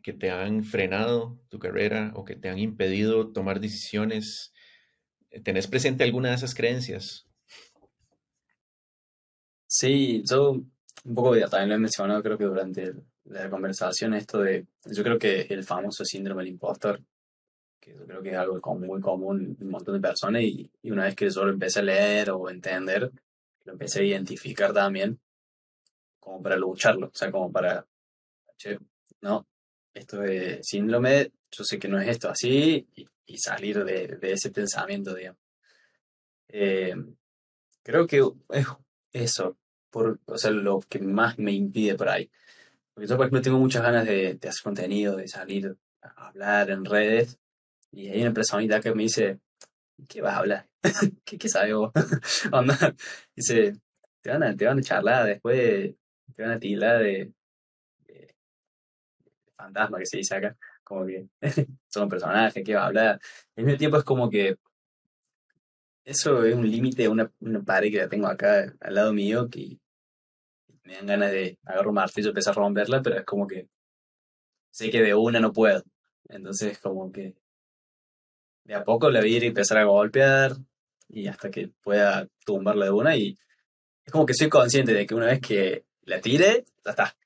que 0.03 0.13
te 0.13 0.31
han 0.31 0.65
frenado 0.65 1.39
tu 1.49 1.61
carrera 1.61 2.13
o 2.17 2.25
que 2.25 2.35
te 2.35 2.49
han 2.49 2.59
impedido 2.59 3.33
tomar 3.33 3.61
decisiones. 3.61 4.53
¿Tenés 5.45 5.69
presente 5.69 6.03
alguna 6.03 6.31
de 6.31 6.35
esas 6.35 6.55
creencias? 6.55 7.29
Sí, 9.69 10.25
yo 10.29 10.51
un 11.05 11.15
poco 11.15 11.39
también 11.49 11.69
lo 11.69 11.75
he 11.77 11.79
mencionado 11.79 12.23
creo 12.25 12.37
que 12.37 12.45
durante 12.45 12.93
la 13.25 13.49
conversación 13.49 14.15
esto 14.15 14.41
de, 14.41 14.67
yo 14.85 15.05
creo 15.05 15.19
que 15.19 15.43
el 15.43 15.63
famoso 15.63 16.05
síndrome 16.05 16.43
del 16.43 16.55
impostor, 16.55 17.01
que 17.81 17.95
yo 17.95 18.05
creo 18.05 18.23
que 18.23 18.31
es 18.31 18.37
algo 18.37 18.75
muy 18.75 19.01
común 19.01 19.57
en 19.59 19.67
un 19.67 19.73
montón 19.73 19.95
de 19.95 20.01
personas 20.01 20.43
y, 20.43 20.71
y 20.83 20.91
una 20.91 21.05
vez 21.05 21.15
que 21.15 21.31
yo 21.31 21.45
lo 21.45 21.53
empecé 21.53 21.81
a 21.81 21.85
leer 21.85 22.31
o 22.31 22.51
entender, 22.51 23.11
lo 23.65 23.73
empecé 23.73 24.01
a 24.01 24.05
identificar 24.05 24.73
también 24.73 25.19
como 26.19 26.43
para 26.43 26.57
lucharlo, 26.57 27.07
o 27.09 27.15
sea, 27.15 27.31
como 27.31 27.51
para, 27.51 27.87
che, 28.57 28.79
no, 29.23 29.47
esto 29.95 30.19
de 30.19 30.63
síndrome, 30.63 31.33
yo 31.51 31.65
sé 31.65 31.79
que 31.79 31.89
no 31.89 31.99
es 31.99 32.09
esto 32.09 32.29
así 32.29 32.87
y, 32.95 33.09
y 33.27 33.39
salir 33.39 33.85
de, 33.85 34.19
de, 34.19 34.33
ese 34.33 34.51
pensamiento, 34.51 35.15
digamos. 35.15 35.41
Eh, 36.49 36.95
creo 37.83 38.07
que 38.07 38.23
es 38.51 38.67
eso, 39.13 39.57
por, 39.91 40.21
o 40.27 40.39
sea, 40.39 40.51
lo 40.51 40.81
que 40.81 41.01
más 41.01 41.39
me 41.39 41.53
impide 41.53 41.95
por 41.95 42.09
ahí. 42.09 42.31
Porque 42.93 43.09
yo, 43.09 43.17
por 43.17 43.27
ejemplo, 43.27 43.43
tengo 43.43 43.59
muchas 43.59 43.83
ganas 43.83 44.07
de, 44.07 44.35
de 44.35 44.49
hacer 44.49 44.63
contenido, 44.63 45.17
de 45.17 45.27
salir 45.27 45.77
a 46.03 46.29
hablar 46.29 46.71
en 46.71 46.85
redes, 46.85 47.39
y 47.93 48.09
hay 48.09 48.23
una 48.23 48.33
personita 48.33 48.81
que 48.81 48.95
me 48.95 49.05
dice, 49.05 49.41
¿qué 50.09 50.21
vas 50.21 50.35
a 50.35 50.39
hablar? 50.39 50.69
¿Qué, 51.25 51.39
qué 51.39 51.49
sabes 51.49 51.75
vos? 51.75 51.93
Dice, 53.37 53.75
te 54.21 54.31
van, 54.31 54.43
a, 54.43 54.57
te 54.57 54.67
van 54.67 54.79
a 54.79 54.83
charlar 54.83 55.27
después, 55.27 55.95
te 56.35 56.43
van 56.43 56.53
a 56.53 56.59
de, 56.59 57.33
de, 58.07 58.35
fantasma 59.55 59.99
que 59.99 60.07
se 60.07 60.19
dice 60.19 60.37
acá, 60.37 60.57
como 60.85 61.07
que 61.07 61.27
son 61.89 62.09
personajes, 62.09 62.63
¿qué 62.65 62.75
va 62.75 62.85
a 62.85 62.87
hablar? 62.87 63.21
Al 63.57 63.65
mismo 63.65 63.79
tiempo 63.79 63.97
es 63.99 64.05
como 64.05 64.31
que 64.31 64.57
eso 66.05 66.45
es 66.45 66.55
un 66.55 66.71
límite, 66.71 67.09
una, 67.09 67.31
una 67.41 67.63
pared 67.63 67.91
que 67.91 67.99
la 67.99 68.09
tengo 68.09 68.27
acá 68.27 68.75
al 68.81 68.95
lado 68.95 69.13
mío 69.13 69.49
que 69.51 69.79
me 70.85 70.95
dan 70.95 71.07
ganas 71.07 71.31
de 71.31 71.59
agarrar 71.65 71.89
un 71.89 71.95
martillo 71.95 72.29
y 72.29 72.31
empezar 72.31 72.53
a 72.53 72.61
romperla, 72.61 73.03
pero 73.03 73.19
es 73.19 73.25
como 73.25 73.47
que 73.47 73.69
sé 74.71 74.91
que 74.91 75.03
de 75.03 75.15
una 75.15 75.41
no 75.41 75.53
puedo. 75.53 75.83
Entonces, 76.29 76.79
como 76.79 77.13
que 77.13 77.35
de 78.65 78.75
a 78.75 78.85
poco 78.85 79.11
la 79.11 79.21
voy 79.21 79.35
a 79.35 79.37
ir 79.37 79.45
y 79.45 79.49
empezar 79.49 79.79
a 79.79 79.85
golpear 79.85 80.57
y 81.09 81.27
hasta 81.27 81.51
que 81.51 81.69
pueda 81.83 82.29
tumbarla 82.45 82.87
de 82.87 82.91
una. 82.91 83.17
Y 83.17 83.37
es 84.05 84.13
como 84.13 84.27
que 84.27 84.35
soy 84.35 84.49
consciente 84.49 84.93
de 84.93 85.07
que 85.07 85.15
una 85.15 85.27
vez 85.27 85.41
que 85.41 85.85
la 86.05 86.21
tire, 86.21 86.65
ya 86.85 86.91
está. 86.91 87.17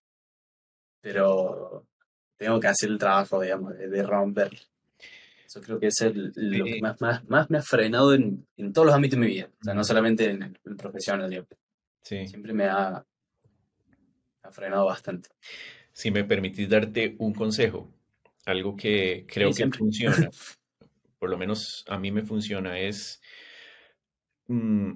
Pero 1.00 1.86
tengo 2.36 2.60
que 2.60 2.68
hacer 2.68 2.90
el 2.90 2.98
trabajo, 2.98 3.40
digamos, 3.40 3.76
de, 3.76 3.88
de 3.88 4.02
romperla. 4.02 4.60
Eso 5.46 5.60
creo 5.60 5.78
que 5.78 5.86
es 5.86 6.00
el, 6.00 6.32
lo 6.34 6.64
que 6.64 6.80
más, 6.80 7.00
más, 7.00 7.24
más, 7.28 7.48
me 7.50 7.58
ha 7.58 7.62
frenado 7.62 8.12
en, 8.12 8.46
en, 8.56 8.72
todos 8.72 8.86
los 8.86 8.94
ámbitos 8.94 9.18
de 9.18 9.26
mi 9.26 9.32
vida. 9.32 9.50
O 9.60 9.64
sea, 9.64 9.74
no 9.74 9.84
solamente 9.84 10.30
en 10.30 10.42
el, 10.42 10.58
el 10.64 10.76
profesional. 10.76 11.46
Sí. 12.02 12.26
Siempre 12.26 12.52
me 12.52 12.64
ha, 12.64 13.04
ha, 14.42 14.50
frenado 14.50 14.86
bastante. 14.86 15.28
Si 15.92 16.10
me 16.10 16.24
permitís 16.24 16.68
darte 16.68 17.14
un 17.18 17.32
consejo, 17.32 17.88
algo 18.46 18.74
que 18.74 19.26
creo 19.28 19.52
sí, 19.52 19.62
que 19.62 19.78
funciona, 19.78 20.16
por 21.24 21.30
lo 21.30 21.38
menos 21.38 21.86
a 21.88 21.98
mí 21.98 22.12
me 22.12 22.22
funciona, 22.22 22.78
es... 22.78 23.22
Mmm, 24.46 24.92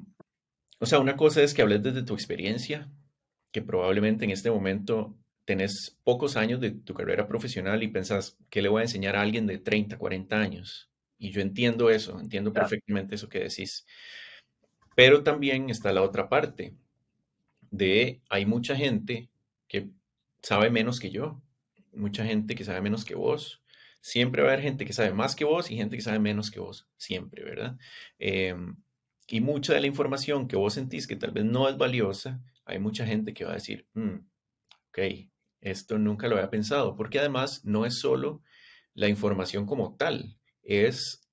o 0.79 0.85
sea, 0.85 0.99
una 0.99 1.17
cosa 1.17 1.43
es 1.43 1.55
que 1.55 1.63
hables 1.63 1.83
desde 1.83 2.03
tu 2.03 2.13
experiencia, 2.13 2.93
que 3.51 3.63
probablemente 3.63 4.27
en 4.27 4.31
este 4.31 4.51
momento 4.51 5.17
tenés 5.47 5.99
pocos 6.05 6.37
años 6.37 6.61
de 6.61 6.73
tu 6.73 6.93
carrera 6.93 7.27
profesional 7.27 7.83
y 7.83 7.89
pensás, 7.89 8.37
¿qué 8.51 8.61
le 8.61 8.69
voy 8.69 8.81
a 8.81 8.83
enseñar 8.83 9.17
a 9.17 9.23
alguien 9.23 9.47
de 9.47 9.57
30, 9.57 9.97
40 9.97 10.39
años? 10.39 10.91
Y 11.17 11.31
yo 11.31 11.41
entiendo 11.41 11.89
eso, 11.89 12.21
entiendo 12.21 12.53
claro. 12.53 12.69
perfectamente 12.69 13.15
eso 13.15 13.31
que 13.31 13.41
decís. 13.45 13.87
Pero 14.95 15.23
también 15.23 15.71
está 15.71 15.95
la 15.95 16.03
otra 16.03 16.29
parte 16.29 16.75
de, 17.71 18.21
hay 18.29 18.45
mucha 18.45 18.77
gente 18.77 19.31
que 19.67 19.89
sabe 20.43 20.69
menos 20.69 21.01
que 21.01 21.09
yo, 21.09 21.41
mucha 21.95 22.27
gente 22.27 22.55
que 22.55 22.65
sabe 22.65 22.83
menos 22.83 23.07
que 23.07 23.15
vos. 23.15 23.63
Siempre 24.01 24.43
va 24.43 24.49
a 24.49 24.53
haber 24.53 24.65
gente 24.65 24.85
que 24.85 24.93
sabe 24.93 25.13
más 25.13 25.35
que 25.35 25.45
vos 25.45 25.71
y 25.71 25.77
gente 25.77 25.97
que 25.97 26.03
sabe 26.03 26.19
menos 26.19 26.51
que 26.51 26.61
vos, 26.61 26.89
siempre, 26.97 27.45
¿verdad? 27.45 27.77
Eh, 28.19 28.55
y 29.29 29.41
mucha 29.41 29.75
de 29.75 29.81
la 29.81 29.87
información 29.87 30.49
que 30.49 30.57
vos 30.57 30.75
sentís 30.75 31.07
que 31.07 31.17
tal 31.17 31.33
vez 31.33 31.45
no 31.45 31.69
es 31.69 31.77
valiosa, 31.77 32.41
hay 32.65 32.79
mucha 32.79 33.07
gente 33.07 33.35
que 33.35 33.45
va 33.45 33.53
a 33.53 33.55
decir, 33.55 33.87
mm, 33.95 34.17
ok, 34.89 34.99
esto 35.61 35.99
nunca 35.99 36.29
lo 36.29 36.37
había 36.37 36.51
pensado, 36.51 36.97
porque 36.97 37.19
además 37.19 37.65
no 37.65 37.85
es 37.85 37.99
solo 38.01 38.43
la 38.95 39.09
información 39.09 39.67
como 39.67 39.97
tal, 39.97 40.39
es 40.63 41.29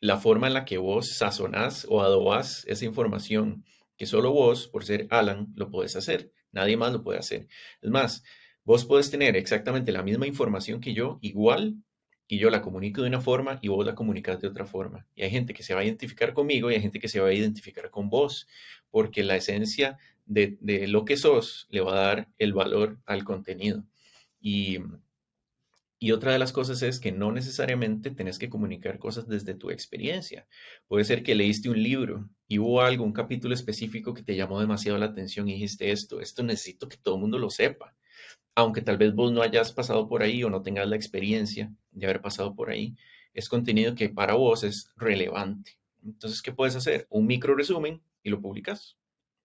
la 0.00 0.16
forma 0.16 0.48
en 0.48 0.54
la 0.54 0.64
que 0.64 0.78
vos 0.78 1.16
sazonás 1.16 1.86
o 1.88 2.02
adobás 2.02 2.64
esa 2.66 2.84
información, 2.84 3.64
que 3.96 4.06
solo 4.06 4.32
vos, 4.32 4.68
por 4.68 4.84
ser 4.84 5.06
Alan, 5.10 5.52
lo 5.56 5.70
puedes 5.70 5.96
hacer, 5.96 6.32
nadie 6.52 6.76
más 6.76 6.92
lo 6.92 7.02
puede 7.02 7.18
hacer. 7.18 7.48
Es 7.80 7.90
más, 7.90 8.24
vos 8.68 8.84
puedes 8.84 9.10
tener 9.10 9.34
exactamente 9.34 9.92
la 9.92 10.02
misma 10.02 10.26
información 10.26 10.78
que 10.78 10.92
yo, 10.92 11.18
igual, 11.22 11.82
y 12.26 12.36
yo 12.38 12.50
la 12.50 12.60
comunico 12.60 13.00
de 13.00 13.08
una 13.08 13.22
forma 13.22 13.58
y 13.62 13.68
vos 13.68 13.86
la 13.86 13.94
comunicas 13.94 14.42
de 14.42 14.46
otra 14.46 14.66
forma. 14.66 15.06
Y 15.14 15.22
hay 15.22 15.30
gente 15.30 15.54
que 15.54 15.62
se 15.62 15.72
va 15.72 15.80
a 15.80 15.84
identificar 15.84 16.34
conmigo 16.34 16.70
y 16.70 16.74
hay 16.74 16.82
gente 16.82 17.00
que 17.00 17.08
se 17.08 17.18
va 17.18 17.28
a 17.28 17.32
identificar 17.32 17.88
con 17.90 18.10
vos, 18.10 18.46
porque 18.90 19.24
la 19.24 19.36
esencia 19.36 19.96
de, 20.26 20.58
de, 20.60 20.86
lo 20.86 21.06
que 21.06 21.16
sos 21.16 21.66
le 21.70 21.80
va 21.80 21.92
a 21.92 22.06
dar 22.08 22.28
el 22.36 22.52
valor 22.52 22.98
al 23.06 23.24
contenido. 23.24 23.86
Y, 24.38 24.80
y, 25.98 26.12
otra 26.12 26.32
de 26.32 26.38
las 26.38 26.52
cosas 26.52 26.82
es 26.82 27.00
que 27.00 27.10
no 27.10 27.32
necesariamente 27.32 28.10
tenés 28.10 28.38
que 28.38 28.50
comunicar 28.50 28.98
cosas 28.98 29.28
desde 29.28 29.54
tu 29.54 29.70
experiencia. 29.70 30.46
Puede 30.88 31.06
ser 31.06 31.22
que 31.22 31.34
leíste 31.34 31.70
un 31.70 31.82
libro 31.82 32.28
y 32.46 32.58
hubo 32.58 32.82
algo, 32.82 33.02
un 33.02 33.14
capítulo 33.14 33.54
específico 33.54 34.12
que 34.12 34.22
te 34.22 34.36
llamó 34.36 34.60
demasiado 34.60 34.98
la 34.98 35.06
atención 35.06 35.48
y 35.48 35.54
dijiste 35.54 35.90
esto, 35.90 36.20
esto 36.20 36.42
necesito 36.42 36.86
que 36.86 36.98
todo 36.98 37.14
el 37.14 37.22
mundo 37.22 37.38
lo 37.38 37.48
sepa. 37.48 37.96
Aunque 38.58 38.82
tal 38.82 38.96
vez 38.96 39.14
vos 39.14 39.30
no 39.30 39.42
hayas 39.42 39.70
pasado 39.70 40.08
por 40.08 40.20
ahí 40.20 40.42
o 40.42 40.50
no 40.50 40.62
tengas 40.62 40.88
la 40.88 40.96
experiencia 40.96 41.72
de 41.92 42.06
haber 42.06 42.20
pasado 42.20 42.56
por 42.56 42.70
ahí, 42.70 42.96
es 43.32 43.48
contenido 43.48 43.94
que 43.94 44.08
para 44.08 44.34
vos 44.34 44.64
es 44.64 44.90
relevante. 44.96 45.78
Entonces, 46.04 46.42
¿qué 46.42 46.50
puedes 46.50 46.74
hacer? 46.74 47.06
Un 47.08 47.28
micro 47.28 47.54
resumen 47.54 48.02
y 48.24 48.30
lo 48.30 48.40
publicas 48.40 48.96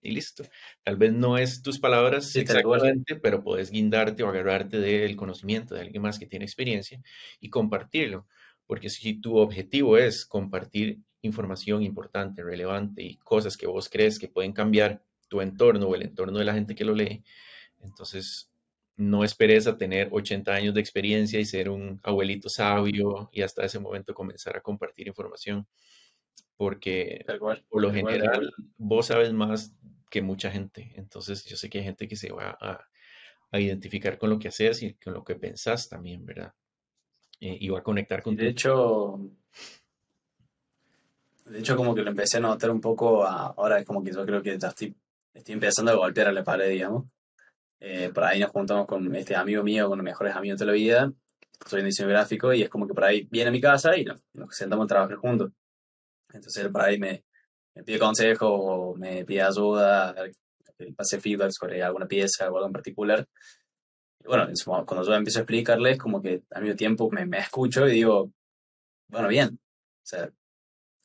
y 0.02 0.10
listo. 0.10 0.42
Tal 0.82 0.96
vez 0.96 1.12
no 1.12 1.38
es 1.38 1.62
tus 1.62 1.78
palabras 1.78 2.28
sí, 2.28 2.40
exactamente, 2.40 3.14
pero 3.14 3.44
puedes 3.44 3.70
guindarte 3.70 4.24
o 4.24 4.28
agarrarte 4.28 4.80
del 4.80 5.14
conocimiento 5.14 5.76
de 5.76 5.82
alguien 5.82 6.02
más 6.02 6.18
que 6.18 6.26
tiene 6.26 6.44
experiencia 6.44 7.00
y 7.38 7.50
compartirlo. 7.50 8.26
Porque 8.66 8.90
si 8.90 9.20
tu 9.20 9.36
objetivo 9.36 9.96
es 9.96 10.26
compartir 10.26 10.98
información 11.22 11.84
importante, 11.84 12.42
relevante 12.42 13.04
y 13.04 13.18
cosas 13.18 13.56
que 13.56 13.68
vos 13.68 13.88
crees 13.88 14.18
que 14.18 14.26
pueden 14.26 14.52
cambiar 14.52 15.04
tu 15.28 15.40
entorno 15.40 15.86
o 15.86 15.94
el 15.94 16.02
entorno 16.02 16.40
de 16.40 16.46
la 16.46 16.54
gente 16.54 16.74
que 16.74 16.84
lo 16.84 16.96
lee, 16.96 17.22
entonces 17.80 18.50
no 18.96 19.24
esperes 19.24 19.66
a 19.66 19.76
tener 19.76 20.08
80 20.12 20.52
años 20.52 20.74
de 20.74 20.80
experiencia 20.80 21.40
y 21.40 21.44
ser 21.44 21.68
un 21.68 22.00
abuelito 22.02 22.48
sabio 22.48 23.28
y 23.32 23.42
hasta 23.42 23.64
ese 23.64 23.78
momento 23.78 24.14
comenzar 24.14 24.56
a 24.56 24.60
compartir 24.60 25.08
información. 25.08 25.66
Porque 26.56 27.24
cual, 27.40 27.64
por 27.68 27.82
lo 27.82 27.92
general 27.92 28.52
cual. 28.52 28.54
vos 28.76 29.06
sabes 29.06 29.32
más 29.32 29.74
que 30.08 30.22
mucha 30.22 30.50
gente. 30.50 30.92
Entonces 30.96 31.44
yo 31.44 31.56
sé 31.56 31.68
que 31.68 31.78
hay 31.78 31.84
gente 31.84 32.06
que 32.06 32.16
se 32.16 32.30
va 32.30 32.56
a, 32.60 32.86
a 33.50 33.60
identificar 33.60 34.18
con 34.18 34.30
lo 34.30 34.38
que 34.38 34.48
haces 34.48 34.82
y 34.82 34.94
con 34.94 35.14
lo 35.14 35.24
que 35.24 35.34
pensás 35.34 35.88
también, 35.88 36.24
¿verdad? 36.24 36.54
Eh, 37.40 37.58
y 37.60 37.68
va 37.68 37.80
a 37.80 37.82
conectar 37.82 38.22
con... 38.22 38.36
De 38.36 38.48
hecho, 38.48 39.20
de 41.46 41.58
hecho 41.58 41.76
como 41.76 41.94
que 41.94 42.02
lo 42.02 42.10
empecé 42.10 42.38
a 42.38 42.40
notar 42.40 42.70
un 42.70 42.80
poco, 42.80 43.24
a, 43.24 43.48
ahora 43.48 43.78
es 43.78 43.86
como 43.86 44.02
que 44.02 44.12
yo 44.12 44.24
creo 44.24 44.42
que 44.42 44.58
ya 44.58 44.68
estoy, 44.68 44.94
estoy 45.32 45.54
empezando 45.54 45.90
a 45.90 45.96
golpear 45.96 46.28
a 46.28 46.32
la 46.32 46.44
pared, 46.44 46.70
digamos. 46.70 47.04
Eh, 47.86 48.10
por 48.14 48.24
ahí 48.24 48.40
nos 48.40 48.50
juntamos 48.50 48.86
con 48.86 49.14
este 49.14 49.36
amigo 49.36 49.62
mío, 49.62 49.88
con 49.90 49.98
los 49.98 50.04
mejores 50.04 50.34
amigos 50.34 50.58
de 50.58 50.64
la 50.64 50.72
vida, 50.72 51.12
soy 51.66 51.80
en 51.80 51.86
diseño 51.86 52.08
gráfico 52.08 52.54
y 52.54 52.62
es 52.62 52.70
como 52.70 52.86
que 52.86 52.94
por 52.94 53.04
ahí 53.04 53.28
viene 53.30 53.50
a 53.50 53.52
mi 53.52 53.60
casa 53.60 53.94
y 53.94 54.06
nos, 54.06 54.22
nos 54.32 54.56
sentamos 54.56 54.84
a 54.84 54.88
trabajar 54.88 55.16
juntos. 55.18 55.52
Entonces 56.32 56.64
él 56.64 56.72
por 56.72 56.80
ahí 56.80 56.98
me, 56.98 57.24
me 57.74 57.84
pide 57.84 57.98
consejo 57.98 58.48
o 58.48 58.96
me 58.96 59.26
pide 59.26 59.42
ayuda, 59.42 60.14
pase 60.96 61.20
feedback 61.20 61.50
sobre 61.50 61.82
alguna 61.82 62.06
pieza 62.06 62.50
o 62.50 62.56
algo 62.56 62.68
en 62.68 62.72
particular. 62.72 63.28
Y 64.20 64.28
bueno, 64.28 64.48
cuando 64.86 65.04
yo 65.04 65.14
empiezo 65.14 65.40
a 65.40 65.42
explicarles, 65.42 65.98
como 65.98 66.22
que 66.22 66.42
al 66.52 66.62
mismo 66.62 66.76
tiempo 66.76 67.10
me, 67.10 67.26
me 67.26 67.38
escucho 67.38 67.86
y 67.86 67.92
digo, 67.92 68.32
bueno, 69.08 69.28
bien, 69.28 69.60
o 69.60 70.06
sea, 70.06 70.30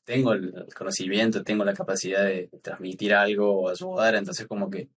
tengo 0.05 0.31
el 0.31 0.73
conocimiento, 0.73 1.43
tengo 1.43 1.65
la 1.65 1.73
capacidad 1.73 2.23
de 2.23 2.47
transmitir 2.63 3.13
algo 3.13 3.63
o 3.63 3.69
ayudar, 3.69 4.15
entonces 4.15 4.47
como 4.47 4.69
que 4.69 4.87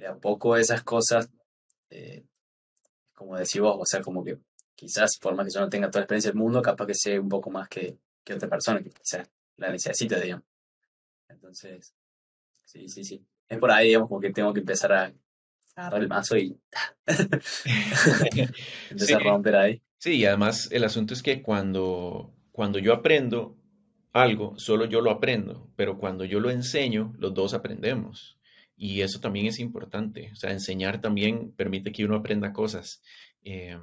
de 0.00 0.06
a 0.06 0.14
poco 0.16 0.56
esas 0.56 0.82
cosas, 0.82 1.28
eh, 1.90 2.24
como 3.14 3.36
decís 3.36 3.60
vos, 3.60 3.76
o 3.78 3.84
sea, 3.84 4.00
como 4.00 4.24
que 4.24 4.38
quizás 4.74 5.18
por 5.18 5.34
más 5.34 5.46
que 5.46 5.52
yo 5.52 5.60
no 5.60 5.68
tenga 5.68 5.90
toda 5.90 6.00
la 6.00 6.04
experiencia 6.04 6.30
del 6.30 6.40
mundo, 6.40 6.62
capaz 6.62 6.86
que 6.86 6.94
sé 6.94 7.18
un 7.18 7.28
poco 7.28 7.50
más 7.50 7.68
que, 7.68 7.98
que 8.24 8.34
otra 8.34 8.48
persona 8.48 8.82
que 8.82 8.90
quizás 8.90 9.28
la 9.56 9.70
necesita, 9.70 10.18
digamos. 10.18 10.46
Entonces, 11.28 11.94
sí, 12.64 12.88
sí, 12.88 13.04
sí. 13.04 13.22
Es 13.46 13.58
por 13.58 13.70
ahí, 13.70 13.88
digamos, 13.88 14.08
como 14.08 14.20
que 14.20 14.32
tengo 14.32 14.54
que 14.54 14.60
empezar 14.60 14.92
a 14.92 15.12
agarrar 15.76 16.00
el 16.00 16.08
mazo 16.08 16.38
y 16.38 16.58
empezar 18.90 19.20
a 19.20 19.24
romper 19.24 19.56
ahí. 19.56 19.82
Sí, 19.98 20.16
y 20.16 20.24
además 20.24 20.68
el 20.72 20.84
asunto 20.84 21.12
es 21.12 21.22
que 21.22 21.42
cuando, 21.42 22.32
cuando 22.52 22.78
yo 22.78 22.94
aprendo 22.94 23.58
algo, 24.12 24.58
solo 24.58 24.86
yo 24.86 25.02
lo 25.02 25.10
aprendo, 25.10 25.70
pero 25.76 25.98
cuando 25.98 26.24
yo 26.24 26.40
lo 26.40 26.50
enseño, 26.50 27.14
los 27.18 27.34
dos 27.34 27.52
aprendemos. 27.52 28.39
Y 28.82 29.02
eso 29.02 29.20
también 29.20 29.44
es 29.44 29.58
importante. 29.58 30.30
O 30.32 30.36
sea, 30.36 30.52
enseñar 30.52 31.02
también 31.02 31.52
permite 31.52 31.92
que 31.92 32.06
uno 32.06 32.16
aprenda 32.16 32.54
cosas. 32.54 33.02
Eh, 33.44 33.78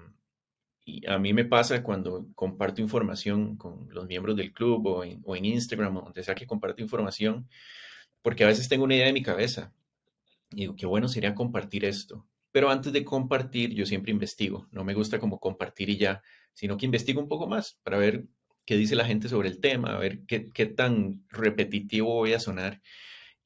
y 0.83 1.07
a 1.07 1.19
mí 1.19 1.33
me 1.33 1.45
pasa 1.45 1.83
cuando 1.83 2.25
comparto 2.33 2.81
información 2.81 3.57
con 3.57 3.87
los 3.91 4.07
miembros 4.07 4.35
del 4.35 4.51
club 4.51 4.87
o 4.87 5.03
en, 5.03 5.21
o 5.23 5.35
en 5.35 5.45
Instagram 5.45 5.97
o 5.97 6.01
donde 6.01 6.23
sea 6.23 6.33
que 6.33 6.47
comparto 6.47 6.81
información, 6.81 7.47
porque 8.23 8.43
a 8.43 8.47
veces 8.47 8.69
tengo 8.69 8.85
una 8.85 8.95
idea 8.95 9.07
en 9.07 9.13
mi 9.13 9.21
cabeza 9.21 9.71
y 10.49 10.61
digo, 10.61 10.75
qué 10.75 10.87
bueno 10.87 11.07
sería 11.07 11.35
compartir 11.35 11.85
esto. 11.85 12.25
Pero 12.51 12.71
antes 12.71 12.91
de 12.91 13.05
compartir, 13.05 13.75
yo 13.75 13.85
siempre 13.85 14.11
investigo. 14.11 14.67
No 14.71 14.83
me 14.83 14.95
gusta 14.95 15.19
como 15.19 15.39
compartir 15.39 15.91
y 15.91 15.97
ya, 15.97 16.23
sino 16.55 16.75
que 16.75 16.87
investigo 16.87 17.21
un 17.21 17.27
poco 17.27 17.45
más 17.45 17.77
para 17.83 17.99
ver 17.99 18.25
qué 18.65 18.75
dice 18.77 18.95
la 18.95 19.05
gente 19.05 19.29
sobre 19.29 19.49
el 19.49 19.59
tema, 19.59 19.95
a 19.95 19.99
ver 19.99 20.21
qué, 20.25 20.49
qué 20.51 20.65
tan 20.65 21.23
repetitivo 21.29 22.15
voy 22.15 22.33
a 22.33 22.39
sonar. 22.39 22.81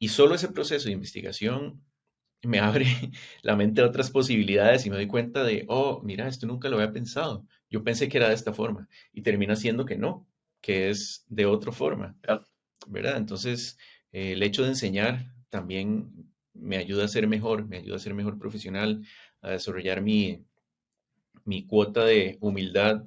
Y 0.01 0.07
solo 0.07 0.33
ese 0.33 0.49
proceso 0.49 0.87
de 0.87 0.93
investigación 0.93 1.85
me 2.41 2.59
abre 2.59 2.87
la 3.43 3.55
mente 3.55 3.81
a 3.81 3.85
otras 3.85 4.09
posibilidades 4.09 4.83
y 4.85 4.89
me 4.89 4.95
doy 4.95 5.05
cuenta 5.05 5.43
de, 5.43 5.63
oh, 5.67 6.01
mira, 6.03 6.27
esto 6.27 6.47
nunca 6.47 6.69
lo 6.69 6.77
había 6.77 6.91
pensado. 6.91 7.45
Yo 7.69 7.83
pensé 7.83 8.09
que 8.09 8.17
era 8.17 8.29
de 8.29 8.33
esta 8.33 8.51
forma 8.51 8.89
y 9.13 9.21
termina 9.21 9.55
siendo 9.55 9.85
que 9.85 9.97
no, 9.97 10.27
que 10.59 10.89
es 10.89 11.23
de 11.29 11.45
otra 11.45 11.71
forma. 11.71 12.17
¿Verdad? 12.87 13.17
Entonces, 13.17 13.77
eh, 14.11 14.31
el 14.31 14.41
hecho 14.41 14.63
de 14.63 14.69
enseñar 14.69 15.35
también 15.49 16.31
me 16.55 16.77
ayuda 16.77 17.05
a 17.05 17.07
ser 17.07 17.27
mejor, 17.27 17.67
me 17.67 17.77
ayuda 17.77 17.97
a 17.97 17.99
ser 17.99 18.15
mejor 18.15 18.39
profesional, 18.39 19.05
a 19.41 19.51
desarrollar 19.51 20.01
mi, 20.01 20.43
mi 21.45 21.67
cuota 21.67 22.05
de 22.05 22.39
humildad, 22.41 23.03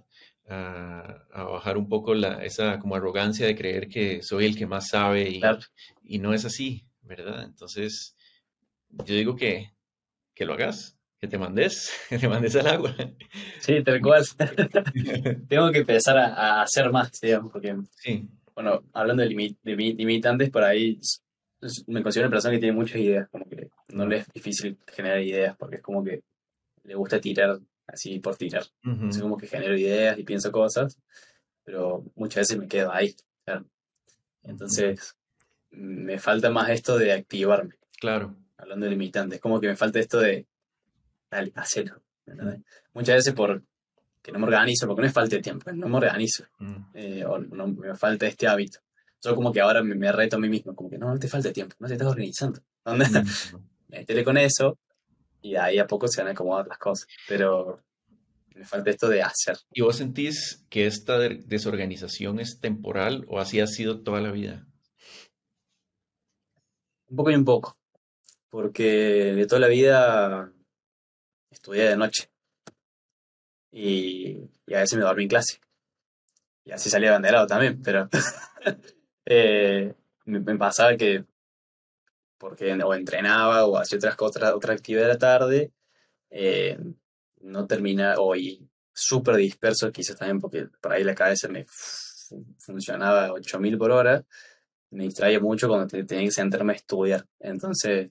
a, 0.49 1.27
bajar 1.33 1.77
un 1.79 1.89
poco 1.89 2.15
la, 2.15 2.45
esa 2.45 2.79
como 2.79 2.97
arrogancia 2.97 3.47
de 3.47 3.57
creer 3.57 3.89
que 3.89 4.23
soy 4.23 4.47
el 4.47 4.57
que 4.57 4.67
más 4.67 4.89
sabe 4.89 5.31
y, 5.31 5.41
y 6.03 6.19
no 6.19 6.35
es 6.35 6.45
así, 6.45 6.87
¿verdad? 7.03 7.45
Entonces, 7.45 8.17
yo 8.91 9.15
digo 9.15 9.37
que, 9.37 9.73
que 10.35 10.45
lo 10.45 10.55
hagas, 10.55 10.99
que 11.21 11.29
te 11.29 11.39
mandes, 11.39 11.93
que 12.09 12.19
te 12.19 12.29
mandes 12.29 12.57
al 12.57 12.67
agua. 12.67 12.95
Sí, 13.61 13.83
tal 13.83 14.01
cual. 14.01 14.25
Tengo 15.49 15.71
que 15.73 15.79
empezar 15.79 16.19
a, 16.19 16.63
hacer 16.63 16.91
más, 16.91 17.21
digamos, 17.21 17.53
porque, 17.53 17.77
sí. 17.97 18.29
bueno, 18.55 18.85
hablando 18.93 19.23
de, 19.23 19.57
de 19.63 19.77
limitantes, 19.77 20.51
por 20.51 20.65
ahí 20.65 21.01
me 21.87 22.03
considero 22.03 22.29
una 22.29 22.35
persona 22.35 22.55
que 22.55 22.61
tiene 22.61 22.77
muchas 22.77 23.01
ideas, 23.01 23.29
como 23.31 23.49
que 23.49 23.69
no 23.89 24.07
le 24.07 24.19
es 24.19 24.29
difícil 24.33 24.79
generar 24.87 25.21
ideas, 25.21 25.57
porque 25.57 25.77
es 25.77 25.83
como 25.83 26.05
que 26.05 26.23
le 26.83 26.95
gusta 26.95 27.21
tirar 27.21 27.59
así 27.87 28.19
por 28.19 28.37
tirar. 28.37 28.65
Es 29.09 29.19
como 29.19 29.37
que 29.37 29.47
genero 29.47 29.77
ideas 29.77 30.19
y 30.19 30.25
pienso 30.25 30.51
cosas, 30.51 30.99
pero 31.65 32.05
muchas 32.15 32.43
veces 32.43 32.59
me 32.59 32.69
quedo 32.69 32.93
ahí. 32.93 33.15
Entonces, 34.43 35.17
me 35.71 36.19
falta 36.19 36.51
más 36.51 36.71
esto 36.71 36.99
de 36.99 37.13
activarme. 37.13 37.75
Claro. 37.99 38.37
Hablando 38.57 38.85
de 38.85 38.91
limitantes, 38.91 39.41
como 39.41 39.61
que 39.61 39.69
me 39.69 39.77
falta 39.77 39.99
esto 39.99 40.19
de 40.19 40.47
dale, 41.31 41.53
hacerlo. 41.57 42.03
Muchas 42.93 43.17
veces 43.17 43.35
por 43.35 43.63
que 44.23 44.33
no 44.33 44.39
me 44.39 44.47
organizo, 44.47 44.87
porque 44.87 45.03
no 45.03 45.09
es 45.09 45.13
falta 45.13 45.37
de 45.37 45.43
tiempo, 45.43 45.71
no 45.73 45.89
me 45.89 45.97
organizo. 45.99 46.45
Eh, 46.95 47.25
o 47.27 47.39
no, 47.39 47.67
me 47.69 47.95
falta 47.95 48.27
este 48.27 48.47
hábito. 48.47 48.81
Yo 49.23 49.35
como 49.35 49.53
que 49.53 49.61
ahora 49.61 49.83
me, 49.83 50.13
reto 50.13 50.37
a 50.37 50.39
mí 50.39 50.49
mismo, 50.49 50.75
como 50.75 50.89
que 50.89 50.99
no, 50.99 51.11
no 51.11 51.19
te 51.19 51.29
falta 51.29 51.53
tiempo, 51.53 51.77
no 51.79 51.89
te 51.89 51.95
estás 51.95 52.09
organizando. 52.09 52.61
Métele 53.89 54.25
con 54.25 54.39
eso 54.39 54.79
y 55.45 55.57
ahí 55.57 55.79
a 55.79 55.87
poco 55.87 56.09
se 56.09 56.23
van 56.23 56.29
a 56.29 56.31
acomodar 56.31 56.67
las 56.67 56.79
cosas. 56.79 57.07
Pero 57.29 57.79
me 58.55 58.65
falta 58.65 58.91
esto 58.91 59.09
de 59.09 59.23
hacer. 59.23 59.59
¿Y 59.73 59.83
vos 59.83 59.97
sentís 59.97 60.65
que 60.71 60.87
esta 60.87 61.19
desorganización 61.19 62.41
es 62.41 62.61
temporal 62.61 63.27
o 63.29 63.39
así 63.39 63.61
ha 63.61 63.67
sido 63.67 64.03
toda 64.03 64.23
la 64.23 64.33
vida? 64.33 64.67
Un 67.11 67.17
poco 67.17 67.31
y 67.31 67.35
un 67.35 67.45
poco. 67.45 67.77
Porque 68.49 69.35
de 69.35 69.47
toda 69.47 69.61
la 69.61 69.69
vida 69.69 70.51
estudié 71.51 71.91
de 71.91 71.97
noche. 71.97 72.31
Y, 73.71 74.39
a 74.69 74.79
veces 74.79 74.97
me 74.97 75.05
dormí 75.05 75.25
en 75.25 75.29
clase. 75.29 75.61
Y 76.65 76.71
así 76.71 76.89
salía 76.89 77.13
banderado 77.13 77.47
también, 77.47 77.83
pero 77.83 78.09
eh, 79.27 79.95
me, 80.25 80.57
pasaba 80.57 80.97
que 80.97 81.27
porque 82.39 82.73
o 82.73 82.95
entrenaba 82.95 83.65
o 83.67 83.79
hacía 83.79 83.99
otras 83.99 84.17
cosas, 84.17 84.53
otra 84.55 84.75
actividad 84.75 85.03
de 85.03 85.09
la 85.09 85.19
tarde, 85.19 85.73
eh, 86.31 86.79
no 87.41 87.67
termina, 87.67 88.15
o 88.19 88.35
súper 88.93 89.37
disperso, 89.37 89.91
quizás 89.93 90.17
también 90.17 90.41
porque 90.41 90.69
por 90.81 90.93
ahí 90.93 91.05
la 91.05 91.15
cabeza 91.15 91.49
me 91.49 91.67
funcionaba 92.59 93.33
8000 93.33 93.79
por 93.79 93.91
hora, 93.91 94.25
me 94.91 95.05
distraía 95.05 95.41
mucho 95.41 95.69
cuando 95.69 95.87
tenía 95.89 96.25
que 96.25 96.31
sentarme 96.31 96.73
a 96.73 96.77
estudiar. 96.77 97.27
Entonces, 97.41 98.11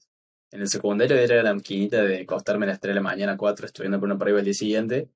en 0.51 0.61
el 0.61 0.67
secundario 0.67 1.17
era 1.17 1.41
la 1.41 1.53
maquinita 1.53 2.03
de 2.03 2.21
acostarme 2.21 2.65
a 2.65 2.69
las 2.69 2.79
3 2.79 2.91
de 2.91 2.95
la 2.95 3.01
mañana, 3.01 3.37
4, 3.37 3.65
estudiando 3.65 3.99
por 3.99 4.07
una 4.07 4.19
prueba 4.19 4.39
el 4.39 4.45
día 4.45 4.53
siguiente. 4.53 5.09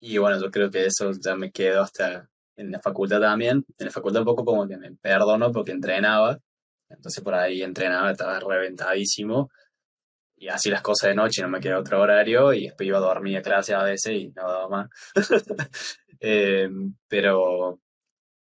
Y 0.00 0.18
bueno, 0.18 0.40
yo 0.40 0.50
creo 0.50 0.70
que 0.70 0.86
eso 0.86 1.12
ya 1.12 1.36
me 1.36 1.50
quedó 1.52 1.82
hasta 1.82 2.28
en 2.56 2.70
la 2.70 2.80
facultad 2.80 3.20
también. 3.20 3.64
En 3.78 3.86
la 3.86 3.90
facultad 3.92 4.22
un 4.22 4.26
poco 4.26 4.44
como 4.44 4.66
que 4.68 4.76
me 4.76 4.92
perdono 4.92 5.50
porque 5.52 5.72
entrenaba. 5.72 6.38
Entonces 6.90 7.22
por 7.22 7.34
ahí 7.34 7.62
entrenaba, 7.62 8.10
estaba 8.10 8.38
reventadísimo. 8.40 9.50
Y 10.36 10.48
así 10.48 10.70
las 10.70 10.82
cosas 10.82 11.10
de 11.10 11.14
noche, 11.14 11.42
no 11.42 11.48
me 11.48 11.60
quedaba 11.60 11.80
otro 11.80 12.00
horario 12.00 12.52
y 12.52 12.64
después 12.64 12.86
iba 12.86 12.98
a 12.98 13.02
dormir 13.02 13.38
a 13.38 13.42
clase 13.42 13.74
a 13.74 13.82
veces 13.82 14.12
y 14.14 14.28
no 14.30 14.42
daba 14.48 14.68
más. 14.68 14.88
Eh, 16.22 16.68
pero 17.08 17.80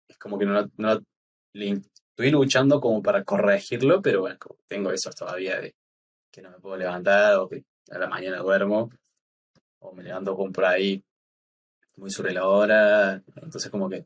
es 0.07 0.17
como 0.17 0.39
que 0.39 0.45
no, 0.45 0.65
no, 0.77 1.01
estoy 1.53 2.31
luchando 2.31 2.79
como 2.79 3.03
para 3.03 3.25
corregirlo, 3.25 4.01
pero 4.01 4.21
bueno, 4.21 4.37
tengo 4.65 4.91
eso 4.91 5.09
todavía 5.11 5.59
de 5.59 5.75
que 6.31 6.41
no 6.41 6.51
me 6.51 6.59
puedo 6.59 6.77
levantar 6.77 7.35
o 7.35 7.49
que 7.49 7.65
a 7.91 7.97
la 7.97 8.07
mañana 8.07 8.37
duermo 8.37 8.89
o 9.79 9.93
me 9.93 10.03
levanto 10.03 10.37
con 10.37 10.53
por 10.53 10.63
ahí 10.63 11.03
muy 11.97 12.09
sobre 12.11 12.33
la 12.33 12.47
hora, 12.47 13.21
entonces 13.35 13.69
como 13.69 13.89
que 13.89 14.05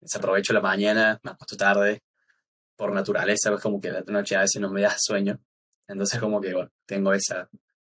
desaprovecho 0.00 0.52
la 0.52 0.60
mañana, 0.60 1.20
me 1.22 1.30
acuesto 1.30 1.56
tarde, 1.56 2.02
por 2.80 2.94
naturaleza, 2.94 3.52
es 3.52 3.60
como 3.60 3.78
que 3.78 3.90
la 3.90 4.00
noche 4.06 4.36
a 4.36 4.40
veces 4.40 4.58
no 4.58 4.70
me 4.70 4.80
da 4.80 4.96
sueño, 4.98 5.38
entonces 5.86 6.18
como 6.18 6.40
que 6.40 6.54
bueno, 6.54 6.70
tengo 6.86 7.12
esa, 7.12 7.46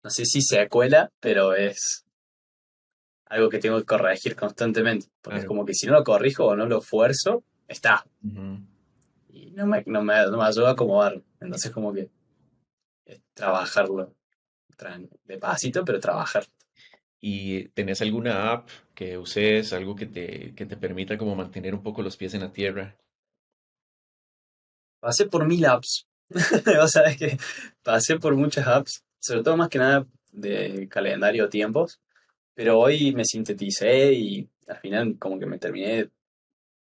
no 0.04 0.10
sé 0.10 0.26
si 0.26 0.42
se 0.42 0.60
acuela, 0.60 1.10
pero 1.22 1.56
es 1.56 2.06
algo 3.28 3.48
que 3.48 3.60
tengo 3.60 3.78
que 3.78 3.86
corregir 3.86 4.36
constantemente, 4.36 5.08
porque 5.22 5.40
es 5.40 5.46
como 5.46 5.64
que 5.64 5.74
si 5.74 5.88
no 5.88 5.94
lo 5.94 6.04
corrijo 6.04 6.48
o 6.48 6.56
no 6.58 6.66
lo 6.66 6.80
esfuerzo, 6.80 7.46
está 7.66 8.06
no 9.54 9.68
me, 9.68 9.84
no 9.86 10.04
me, 10.04 10.26
no 10.26 10.38
me 10.38 10.44
ayuda 10.44 10.70
a 10.70 10.72
acomodar. 10.74 11.22
Entonces 11.40 11.72
como 11.72 11.94
que 11.94 12.10
es 13.06 13.22
trabajarlo 13.34 14.14
de 15.24 15.38
pasito, 15.38 15.86
pero 15.86 16.02
trabajar. 16.02 16.46
¿Y 17.22 17.70
tenés 17.70 18.02
alguna 18.02 18.52
app 18.52 18.68
que 18.94 19.18
uses, 19.18 19.72
algo 19.72 19.96
que 19.96 20.08
te, 20.08 20.54
que 20.56 20.66
te 20.66 20.76
permita 20.76 21.18
como 21.18 21.36
mantener 21.36 21.74
un 21.74 21.84
poco 21.84 22.02
los 22.02 22.18
pies 22.18 22.34
en 22.34 22.42
la 22.42 22.52
tierra? 22.52 22.98
Pasé 25.04 25.26
por 25.26 25.46
mil 25.46 25.66
apps. 25.66 26.08
o 26.82 26.88
sea, 26.88 27.04
es 27.10 27.18
que 27.18 27.38
pasé 27.84 28.18
por 28.20 28.38
muchas 28.38 28.66
apps, 28.66 29.04
sobre 29.20 29.44
todo 29.44 29.58
más 29.58 29.68
que 29.68 29.78
nada 29.78 30.08
de 30.32 30.88
calendario 30.88 31.50
tiempos, 31.50 32.00
pero 32.54 32.80
hoy 32.80 33.14
me 33.14 33.26
sinteticé 33.26 34.14
y 34.14 34.50
al 34.66 34.78
final 34.78 35.20
como 35.20 35.38
que 35.38 35.46
me 35.46 35.60
terminé 35.60 36.10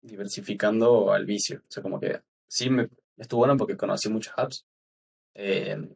diversificando 0.02 1.14
al 1.14 1.24
vicio. 1.24 1.62
O 1.66 1.70
sea, 1.70 1.82
como 1.82 1.98
que 1.98 2.20
sí 2.46 2.68
me, 2.68 2.90
estuvo 3.16 3.40
bueno 3.40 3.56
porque 3.56 3.74
conocí 3.74 4.10
muchas 4.10 4.34
apps. 4.36 4.66
Eh, 5.32 5.88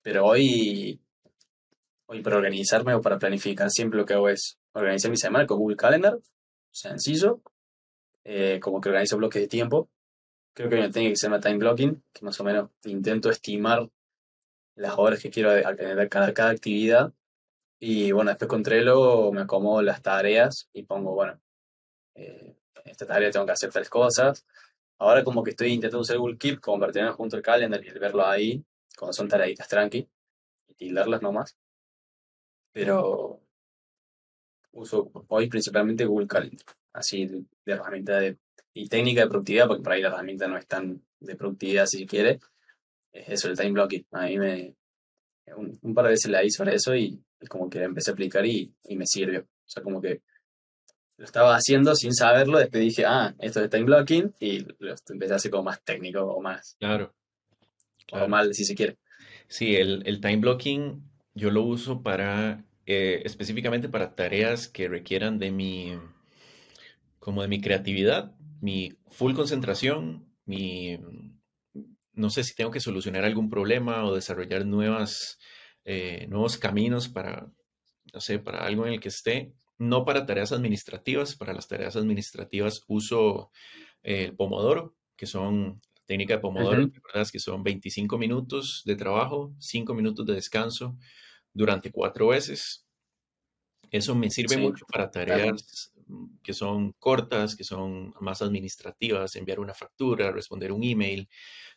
pero 0.00 0.24
hoy, 0.24 0.98
hoy 2.06 2.22
para 2.22 2.36
organizarme 2.38 2.94
o 2.94 3.02
para 3.02 3.18
planificar 3.18 3.68
siempre 3.68 4.00
lo 4.00 4.06
que 4.06 4.14
hago 4.14 4.30
es 4.30 4.58
organizar 4.72 5.10
mi 5.10 5.18
semana 5.18 5.46
con 5.46 5.58
Google 5.58 5.76
Calendar, 5.76 6.18
sencillo, 6.70 7.42
eh, 8.24 8.58
como 8.62 8.80
que 8.80 8.88
organizo 8.88 9.18
bloques 9.18 9.42
de 9.42 9.48
tiempo. 9.48 9.90
Creo 10.60 10.68
que 10.68 10.76
me 10.76 10.90
tiene 10.90 11.08
que 11.08 11.16
ser 11.16 11.30
una 11.30 11.40
time 11.40 11.56
blocking, 11.56 12.04
que 12.12 12.22
más 12.22 12.38
o 12.38 12.44
menos 12.44 12.68
intento 12.84 13.30
estimar 13.30 13.88
las 14.74 14.98
horas 14.98 15.22
que 15.22 15.30
quiero 15.30 15.50
tener 15.74 16.06
cada, 16.10 16.34
cada 16.34 16.50
actividad. 16.50 17.14
Y 17.78 18.12
bueno, 18.12 18.30
después 18.30 18.46
con 18.50 18.62
Trello 18.62 19.32
me 19.32 19.40
acomodo 19.40 19.80
las 19.80 20.02
tareas 20.02 20.68
y 20.74 20.82
pongo, 20.82 21.14
bueno, 21.14 21.40
eh, 22.14 22.54
esta 22.84 23.06
tarea 23.06 23.30
tengo 23.30 23.46
que 23.46 23.52
hacer 23.52 23.70
tres 23.70 23.88
cosas. 23.88 24.44
Ahora 24.98 25.24
como 25.24 25.42
que 25.42 25.52
estoy 25.52 25.72
intentando 25.72 26.02
usar 26.02 26.18
Google 26.18 26.36
Keep, 26.36 26.60
tener 26.92 27.12
junto 27.12 27.36
al 27.36 27.42
calendar 27.42 27.82
y 27.82 27.90
verlo 27.98 28.26
ahí, 28.26 28.62
cuando 28.98 29.14
son 29.14 29.28
tareitas 29.28 29.66
tranqui, 29.66 30.06
y 30.76 30.90
leerlas 30.90 31.22
nomás. 31.22 31.56
Pero 32.70 33.40
uso 34.72 35.10
hoy 35.28 35.48
principalmente 35.48 36.04
Google 36.04 36.26
Calendar, 36.26 36.66
así 36.92 37.24
de, 37.24 37.46
herramienta 37.64 38.18
de, 38.18 38.36
y 38.72 38.88
técnica 38.88 39.22
de 39.22 39.28
productividad, 39.28 39.66
porque 39.66 39.82
por 39.82 39.92
ahí 39.92 40.02
la 40.02 40.08
herramienta 40.08 40.46
no 40.46 40.56
es 40.56 40.66
tan 40.66 41.02
de 41.18 41.36
productividad 41.36 41.86
si 41.86 42.06
quiere. 42.06 42.40
Es 43.12 43.28
eso, 43.28 43.48
el 43.48 43.56
time 43.56 43.72
blocking. 43.72 44.06
A 44.12 44.26
mí 44.26 44.38
me, 44.38 44.74
un, 45.56 45.94
par 45.94 46.04
de 46.04 46.12
veces 46.12 46.30
la 46.30 46.44
hice 46.44 46.58
sobre 46.58 46.74
eso 46.74 46.94
y, 46.94 47.22
como 47.48 47.68
que 47.68 47.80
la 47.80 47.86
empecé 47.86 48.10
a 48.10 48.14
aplicar 48.14 48.46
y, 48.46 48.72
y 48.84 48.96
me 48.96 49.06
sirvió. 49.06 49.40
O 49.40 49.68
sea, 49.68 49.82
como 49.82 50.00
que 50.00 50.22
lo 51.16 51.24
estaba 51.24 51.54
haciendo 51.54 51.94
sin 51.94 52.14
saberlo, 52.14 52.58
después 52.58 52.82
dije, 52.82 53.04
ah, 53.06 53.34
esto 53.40 53.62
es 53.62 53.70
time 53.70 53.84
blocking, 53.84 54.34
y 54.40 54.60
lo 54.78 54.94
empecé 55.10 55.32
a 55.32 55.36
hacer 55.36 55.50
como 55.50 55.64
más 55.64 55.82
técnico 55.82 56.22
o 56.22 56.40
más. 56.40 56.76
Claro. 56.78 57.14
O 58.12 58.26
mal, 58.26 58.54
si 58.54 58.64
se 58.64 58.74
quiere. 58.74 58.96
Sí, 59.46 59.76
el, 59.76 60.02
el 60.06 60.20
time 60.20 60.38
blocking 60.38 61.02
yo 61.34 61.50
lo 61.50 61.62
uso 61.62 62.02
para 62.02 62.64
eh, 62.86 63.22
específicamente 63.24 63.88
para 63.88 64.14
tareas 64.14 64.66
que 64.66 64.88
requieran 64.88 65.38
de 65.38 65.52
mi, 65.52 65.96
como 67.18 67.42
de 67.42 67.48
mi 67.48 67.60
creatividad, 67.60 68.32
mi 68.60 68.92
full 69.08 69.34
concentración, 69.34 70.34
mi, 70.44 70.98
no 72.12 72.30
sé 72.30 72.44
si 72.44 72.54
tengo 72.54 72.70
que 72.70 72.80
solucionar 72.80 73.24
algún 73.24 73.50
problema 73.50 74.04
o 74.04 74.14
desarrollar 74.14 74.66
nuevas, 74.66 75.38
eh, 75.84 76.26
nuevos 76.28 76.58
caminos 76.58 77.08
para, 77.08 77.50
no 78.12 78.20
sé, 78.20 78.38
para 78.38 78.66
algo 78.66 78.86
en 78.86 78.94
el 78.94 79.00
que 79.00 79.08
esté, 79.08 79.52
no 79.78 80.04
para 80.04 80.26
tareas 80.26 80.52
administrativas, 80.52 81.36
para 81.36 81.54
las 81.54 81.68
tareas 81.68 81.96
administrativas 81.96 82.84
uso 82.86 83.50
el 84.02 84.34
Pomodoro, 84.34 84.94
que 85.16 85.26
son 85.26 85.80
técnica 86.06 86.34
de 86.34 86.40
Pomodoro, 86.40 86.84
uh 86.84 86.90
que 87.32 87.38
son 87.38 87.62
25 87.62 88.18
minutos 88.18 88.82
de 88.84 88.96
trabajo, 88.96 89.54
5 89.58 89.94
minutos 89.94 90.26
de 90.26 90.34
descanso, 90.34 90.96
durante 91.52 91.90
cuatro 91.90 92.28
veces. 92.28 92.86
Eso 93.90 94.14
me 94.14 94.30
sirve 94.30 94.56
mucho 94.56 94.86
para 94.86 95.10
tareas 95.10 95.92
que 96.42 96.52
son 96.54 96.92
cortas, 96.98 97.56
que 97.56 97.64
son 97.64 98.14
más 98.20 98.42
administrativas, 98.42 99.36
enviar 99.36 99.60
una 99.60 99.74
factura, 99.74 100.32
responder 100.32 100.72
un 100.72 100.84
email, 100.84 101.28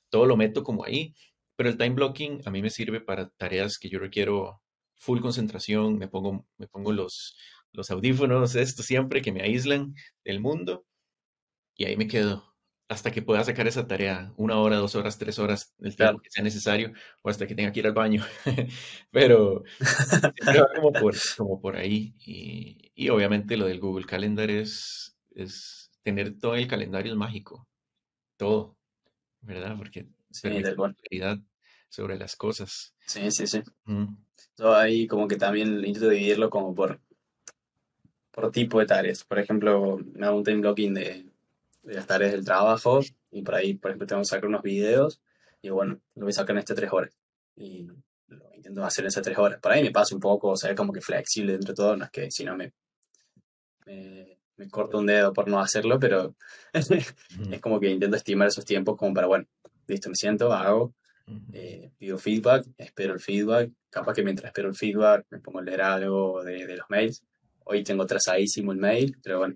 todo 0.10 0.26
lo 0.26 0.38
meto 0.38 0.64
como 0.64 0.86
ahí. 0.86 1.16
Pero 1.56 1.70
el 1.70 1.78
time 1.78 1.92
blocking 1.92 2.42
a 2.46 2.52
mí 2.52 2.62
me 2.62 2.70
sirve 2.70 3.02
para 3.02 3.30
tareas 3.30 3.78
que 3.80 3.90
yo 3.90 4.00
requiero 4.00 4.62
full 4.96 5.22
concentración, 5.22 5.98
me 5.98 6.08
pongo, 6.08 6.46
me 6.58 6.68
pongo 6.68 6.92
los, 6.94 7.38
los 7.74 7.92
audífonos, 7.92 8.56
esto 8.56 8.84
siempre, 8.84 9.22
que 9.22 9.32
me 9.32 9.42
aíslan 9.42 9.96
del 10.24 10.40
mundo, 10.40 10.86
y 11.76 11.86
ahí 11.86 11.98
me 11.98 12.08
quedo 12.08 12.54
hasta 12.90 13.12
que 13.12 13.22
pueda 13.22 13.44
sacar 13.44 13.68
esa 13.68 13.88
tarea, 13.88 14.34
una 14.38 14.58
hora, 14.60 14.78
dos 14.78 14.96
horas, 14.96 15.18
tres 15.18 15.40
horas, 15.40 15.74
el 15.80 15.96
tiempo 15.96 16.20
que 16.22 16.30
sea 16.30 16.44
necesario, 16.44 16.94
o 17.22 17.30
hasta 17.30 17.48
que 17.48 17.56
tenga 17.56 17.72
que 17.72 17.80
ir 17.80 17.88
al 17.88 17.94
baño. 17.94 18.24
pero, 19.12 19.64
como, 20.76 20.92
por, 20.92 21.16
como 21.38 21.62
por 21.62 21.76
ahí. 21.76 22.14
Y, 22.20 22.83
y, 22.96 23.10
obviamente 23.10 23.58
lo 23.58 23.66
del 23.66 23.80
Google 23.80 24.06
Calendar 24.06 24.50
es, 24.50 25.16
es 25.32 25.92
tener 26.02 26.38
todo 26.38 26.56
el 26.56 26.68
calendario 26.68 27.14
es 27.14 27.18
mágico, 27.18 27.68
todo, 28.38 28.76
¿verdad? 29.42 29.76
Porque 29.78 30.08
sí, 30.32 30.50
claridad 30.50 31.40
sobre 31.90 32.18
las 32.18 32.36
cosas. 32.36 32.96
Sí, 33.06 33.32
sí, 33.32 33.48
sí. 33.48 33.62
Yo 34.58 34.76
ahí 34.76 35.08
como 35.08 35.28
que 35.28 35.38
también 35.38 35.84
intento 35.86 36.10
dividirlo 36.10 36.50
como 36.50 36.74
por, 36.74 37.00
por 38.32 38.52
tipo 38.52 38.80
de 38.80 38.86
tareas. 38.86 39.24
Por 39.24 39.40
ejemplo, 39.40 40.00
me 40.14 40.26
hago 40.26 40.38
un 40.38 40.44
time 40.44 40.62
blocking 40.62 40.94
de 40.94 41.34
de 41.84 41.94
las 41.94 42.08
tareas 42.08 42.32
del 42.32 42.46
trabajo 42.46 43.02
y 43.32 43.44
por 43.44 43.56
ahí, 43.56 43.76
por 43.76 43.92
ejemplo, 43.92 44.08
tengo 44.08 44.22
que 44.22 44.28
sacar 44.28 44.48
unos 44.48 44.64
videos 44.64 45.22
y 45.62 45.70
bueno, 45.70 46.00
lo 46.16 46.24
voy 46.24 46.32
a 46.32 46.34
sacar 46.34 46.56
en 46.56 46.60
estas 46.60 46.76
tres 46.76 46.92
horas 46.92 47.16
y 47.56 47.88
lo 48.28 48.56
intento 48.56 48.84
hacer 48.84 49.04
en 49.04 49.10
esas 49.10 49.24
tres 49.24 49.38
horas. 49.38 49.60
Por 49.60 49.72
ahí 49.72 49.84
me 49.84 49.92
pasa 49.92 50.16
un 50.16 50.22
poco, 50.22 50.50
o 50.50 50.58
sea, 50.58 50.72
es 50.72 50.78
como 50.78 50.94
que 50.94 51.02
flexible 51.02 51.54
dentro 51.54 51.74
de 51.74 51.76
todo, 51.76 51.98
no 51.98 52.06
es 52.06 52.12
que 52.12 52.32
si 52.32 52.44
no 52.44 52.56
me, 52.56 52.74
me, 53.86 54.70
corto 54.70 55.00
un 55.00 55.06
dedo 55.06 55.34
por 55.34 55.48
no 55.48 55.60
hacerlo, 55.60 56.00
pero 56.00 56.36
es 56.74 57.62
como 57.62 57.80
que 57.80 57.90
intento 57.90 58.16
estimar 58.16 58.48
esos 58.48 58.66
tiempos 58.66 58.98
como 58.98 59.14
para, 59.14 59.28
bueno, 59.28 59.46
listo, 59.88 60.10
me 60.10 60.16
siento, 60.16 60.54
hago, 60.54 60.94
eh, 61.54 61.92
pido 61.98 62.18
feedback, 62.18 62.66
espero 62.78 63.14
el 63.14 63.20
feedback, 63.20 63.72
capaz 63.90 64.14
que 64.14 64.24
mientras 64.24 64.48
espero 64.48 64.70
el 64.70 64.76
feedback 64.76 65.26
me 65.30 65.40
pongo 65.40 65.60
a 65.60 65.64
leer 65.64 65.82
algo 65.82 66.44
de, 66.44 66.66
de 66.66 66.78
los 66.78 66.90
mails. 66.90 67.24
Hoy 67.66 67.84
tengo 67.84 68.06
trazadísimo 68.06 68.74
el 68.74 68.78
mail, 68.78 69.18
pero 69.24 69.40
bueno, 69.40 69.56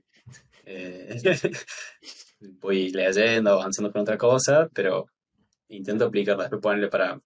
eh, 0.66 1.20
voy 2.60 2.90
leyendo, 2.92 3.52
avanzando 3.52 3.92
con 3.92 4.02
otra 4.02 4.18
cosa, 4.18 4.70
pero 4.74 5.08
intento 5.70 6.06
aplicarla, 6.06 6.44
después 6.44 6.62
ponerle 6.62 6.90
para 6.90 7.20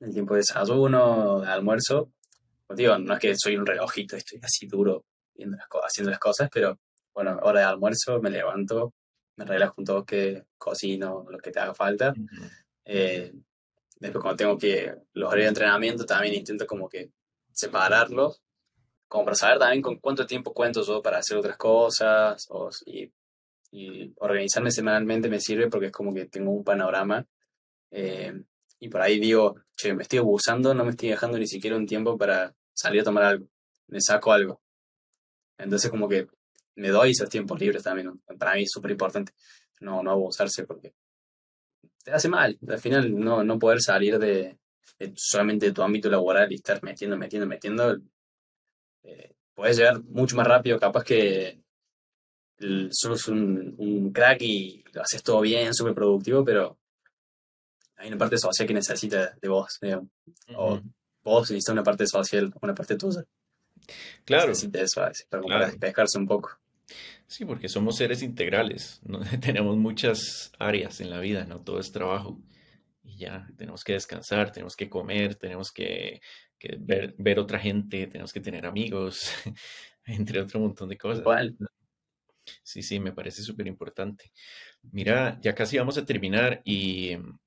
el 0.00 0.12
tiempo 0.12 0.34
de 0.34 0.40
desayuno, 0.40 1.40
de 1.40 1.48
almuerzo. 1.48 2.12
digo, 2.70 2.98
no 2.98 3.14
es 3.14 3.20
que 3.20 3.34
soy 3.36 3.56
un 3.56 3.66
relojito, 3.66 4.16
estoy 4.16 4.40
así 4.42 4.66
duro 4.66 5.04
viendo 5.36 5.56
las 5.56 5.66
haciendo 5.84 6.10
las 6.10 6.20
cosas, 6.20 6.48
pero 6.52 6.78
bueno, 7.14 7.38
hora 7.42 7.60
de 7.60 7.66
almuerzo, 7.66 8.20
me 8.20 8.30
levanto, 8.30 8.94
me 9.36 9.44
relajo 9.44 9.74
un 9.78 9.84
toque, 9.84 10.44
cocino, 10.58 11.26
lo 11.28 11.38
que 11.38 11.50
te 11.50 11.60
haga 11.60 11.74
falta. 11.74 12.14
Eh, 12.84 13.32
después 13.98 14.22
cuando 14.22 14.36
tengo 14.36 14.58
que, 14.58 14.94
los 15.14 15.28
horarios 15.28 15.46
de 15.46 15.48
entrenamiento 15.48 16.06
también 16.06 16.34
intento 16.34 16.66
como 16.66 16.88
que 16.88 17.10
separarlos 17.52 18.42
como 19.08 19.24
para 19.24 19.36
saber 19.36 19.58
también 19.58 19.82
con 19.82 19.98
cuánto 19.98 20.26
tiempo 20.26 20.52
cuento 20.52 20.82
yo 20.82 21.02
para 21.02 21.18
hacer 21.18 21.36
otras 21.36 21.56
cosas 21.56 22.46
o, 22.50 22.70
y, 22.86 23.12
organizarme 24.16 24.70
semanalmente 24.70 25.28
me 25.28 25.38
sirve 25.38 25.68
porque 25.68 25.86
es 25.86 25.92
como 25.92 26.14
que 26.14 26.24
tengo 26.26 26.50
un 26.50 26.64
panorama 26.64 27.26
eh, 27.90 28.32
y 28.78 28.88
por 28.88 29.02
ahí 29.02 29.18
digo, 29.18 29.56
che, 29.76 29.94
me 29.94 30.02
estoy 30.02 30.18
abusando, 30.18 30.72
no 30.72 30.84
me 30.84 30.90
estoy 30.90 31.10
dejando 31.10 31.38
ni 31.38 31.46
siquiera 31.46 31.76
un 31.76 31.86
tiempo 31.86 32.16
para 32.16 32.54
salir 32.72 33.02
a 33.02 33.04
tomar 33.04 33.24
algo, 33.24 33.48
me 33.88 34.00
saco 34.00 34.32
algo. 34.32 34.60
Entonces 35.58 35.90
como 35.90 36.08
que 36.08 36.28
me 36.76 36.88
doy 36.88 37.10
esos 37.10 37.28
tiempos 37.28 37.58
libres 37.58 37.82
también, 37.82 38.20
para 38.38 38.54
mí 38.54 38.62
es 38.62 38.70
súper 38.70 38.90
importante 38.90 39.32
no, 39.80 40.02
no 40.02 40.10
abusarse 40.10 40.64
porque 40.64 40.94
te 42.02 42.12
hace 42.12 42.28
mal, 42.28 42.58
al 42.68 42.78
final 42.78 43.18
no, 43.18 43.42
no 43.42 43.58
poder 43.58 43.80
salir 43.80 44.18
de, 44.18 44.58
de 44.98 45.12
solamente 45.16 45.66
de 45.66 45.72
tu 45.72 45.82
ámbito 45.82 46.08
laboral 46.08 46.52
y 46.52 46.56
estar 46.56 46.82
metiendo, 46.82 47.16
metiendo, 47.16 47.46
metiendo, 47.46 47.98
eh, 49.02 49.34
puedes 49.54 49.76
llegar 49.76 50.02
mucho 50.04 50.36
más 50.36 50.46
rápido, 50.46 50.78
capaz 50.78 51.04
que 51.04 51.60
sos 52.90 53.28
un, 53.28 53.74
un 53.78 54.12
crack 54.12 54.40
y 54.42 54.84
lo 54.92 55.02
haces 55.02 55.22
todo 55.22 55.40
bien, 55.40 55.74
súper 55.74 55.94
productivo, 55.94 56.44
pero 56.44 56.78
hay 57.96 58.08
una 58.08 58.18
parte 58.18 58.38
social 58.38 58.68
que 58.68 58.74
necesita 58.74 59.36
de 59.40 59.48
vos, 59.48 59.78
O 60.56 60.80
vos 61.24 61.50
necesitas 61.50 61.72
una 61.72 61.82
parte 61.82 62.06
social, 62.06 62.52
una 62.62 62.74
parte 62.74 62.96
tuya. 62.96 63.24
Claro. 64.24 64.48
Necesita 64.48 64.80
eso 64.80 65.02
para 65.30 65.66
despejarse 65.66 66.18
un 66.18 66.26
poco. 66.26 66.58
Sí, 67.26 67.44
porque 67.44 67.68
somos 67.68 67.96
seres 67.96 68.22
integrales, 68.22 69.00
¿no? 69.04 69.20
tenemos 69.40 69.76
muchas 69.76 70.52
áreas 70.58 71.00
en 71.00 71.10
la 71.10 71.20
vida, 71.20 71.44
no 71.44 71.60
todo 71.60 71.80
es 71.80 71.90
trabajo. 71.90 72.40
Y 73.02 73.18
ya, 73.18 73.48
tenemos 73.56 73.84
que 73.84 73.92
descansar, 73.92 74.50
tenemos 74.52 74.76
que 74.76 74.88
comer, 74.88 75.36
tenemos 75.36 75.70
que 75.72 76.20
que 76.58 76.76
ver, 76.78 77.14
ver 77.18 77.38
otra 77.38 77.58
gente, 77.58 78.06
tenemos 78.06 78.32
que 78.32 78.40
tener 78.40 78.66
amigos, 78.66 79.30
entre 80.04 80.40
otro 80.40 80.60
montón 80.60 80.88
de 80.88 80.98
cosas. 80.98 81.24
Sí, 82.62 82.82
sí, 82.82 83.00
me 83.00 83.12
parece 83.12 83.42
súper 83.42 83.66
importante. 83.66 84.32
Mira, 84.92 85.38
ya 85.40 85.54
casi 85.54 85.78
vamos 85.78 85.98
a 85.98 86.04
terminar 86.04 86.62
y 86.64 87.10
em, 87.10 87.38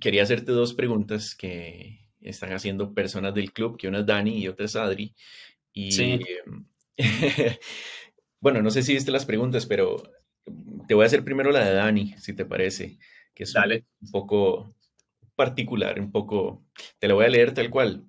quería 0.00 0.24
hacerte 0.24 0.50
dos 0.52 0.74
preguntas 0.74 1.36
que 1.36 2.01
están 2.22 2.52
haciendo 2.52 2.94
personas 2.94 3.34
del 3.34 3.52
club, 3.52 3.76
que 3.76 3.88
una 3.88 4.00
es 4.00 4.06
Dani 4.06 4.38
y 4.38 4.48
otra 4.48 4.66
es 4.66 4.76
Adri. 4.76 5.14
Y 5.72 5.92
sí. 5.92 6.20
Em, 6.46 6.66
bueno, 8.40 8.62
no 8.62 8.70
sé 8.70 8.82
si 8.82 8.94
viste 8.94 9.10
las 9.10 9.26
preguntas, 9.26 9.66
pero 9.66 10.02
te 10.86 10.94
voy 10.94 11.04
a 11.04 11.06
hacer 11.06 11.24
primero 11.24 11.50
la 11.50 11.64
de 11.64 11.74
Dani, 11.74 12.14
si 12.18 12.34
te 12.34 12.44
parece, 12.44 12.98
que 13.34 13.44
es 13.44 13.54
un 13.54 14.10
poco 14.10 14.74
particular, 15.34 15.98
un 15.98 16.10
poco, 16.12 16.64
te 16.98 17.08
lo 17.08 17.16
voy 17.16 17.24
a 17.24 17.30
leer 17.30 17.54
tal 17.54 17.70
cual. 17.70 18.06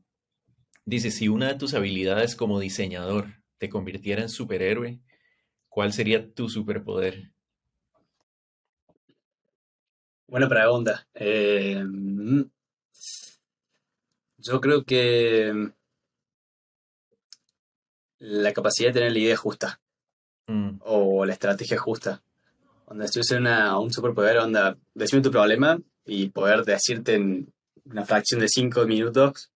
Dice, 0.86 1.12
si 1.12 1.30
una 1.30 1.48
de 1.48 1.56
tus 1.56 1.74
habilidades 1.74 2.36
como 2.36 2.60
diseñador 2.60 3.42
te 3.58 3.70
convirtiera 3.70 4.22
en 4.22 4.30
superhéroe, 4.30 5.00
¿cuál 5.70 5.94
sería 5.94 6.34
tu 6.34 6.50
superpoder? 6.50 7.32
Buena 10.28 10.50
pregunta. 10.50 11.08
Em, 11.14 12.50
yo 14.44 14.62
creo 14.62 14.84
que 14.84 15.72
la 18.20 18.54
capacidad 18.54 18.90
de 18.90 18.94
tener 18.94 19.12
la 19.12 19.20
idea 19.20 19.38
justa 19.38 19.82
Mm, 20.48 20.80
o 20.82 21.26
la 21.26 21.34
estrategia 21.34 21.78
justa. 21.78 22.22
Si 23.08 23.22
yo 23.22 23.38
una, 23.38 23.80
un 23.80 23.92
superpoder, 23.92 24.38
onda, 24.38 24.78
decime 24.94 25.22
tu 25.22 25.32
problema 25.32 25.80
y 26.06 26.30
poder 26.30 26.64
decirte 26.64 27.16
en 27.16 27.52
una 27.86 28.06
fracción 28.06 28.42
de 28.42 28.50
cinco 28.50 28.86
minutos 28.86 29.50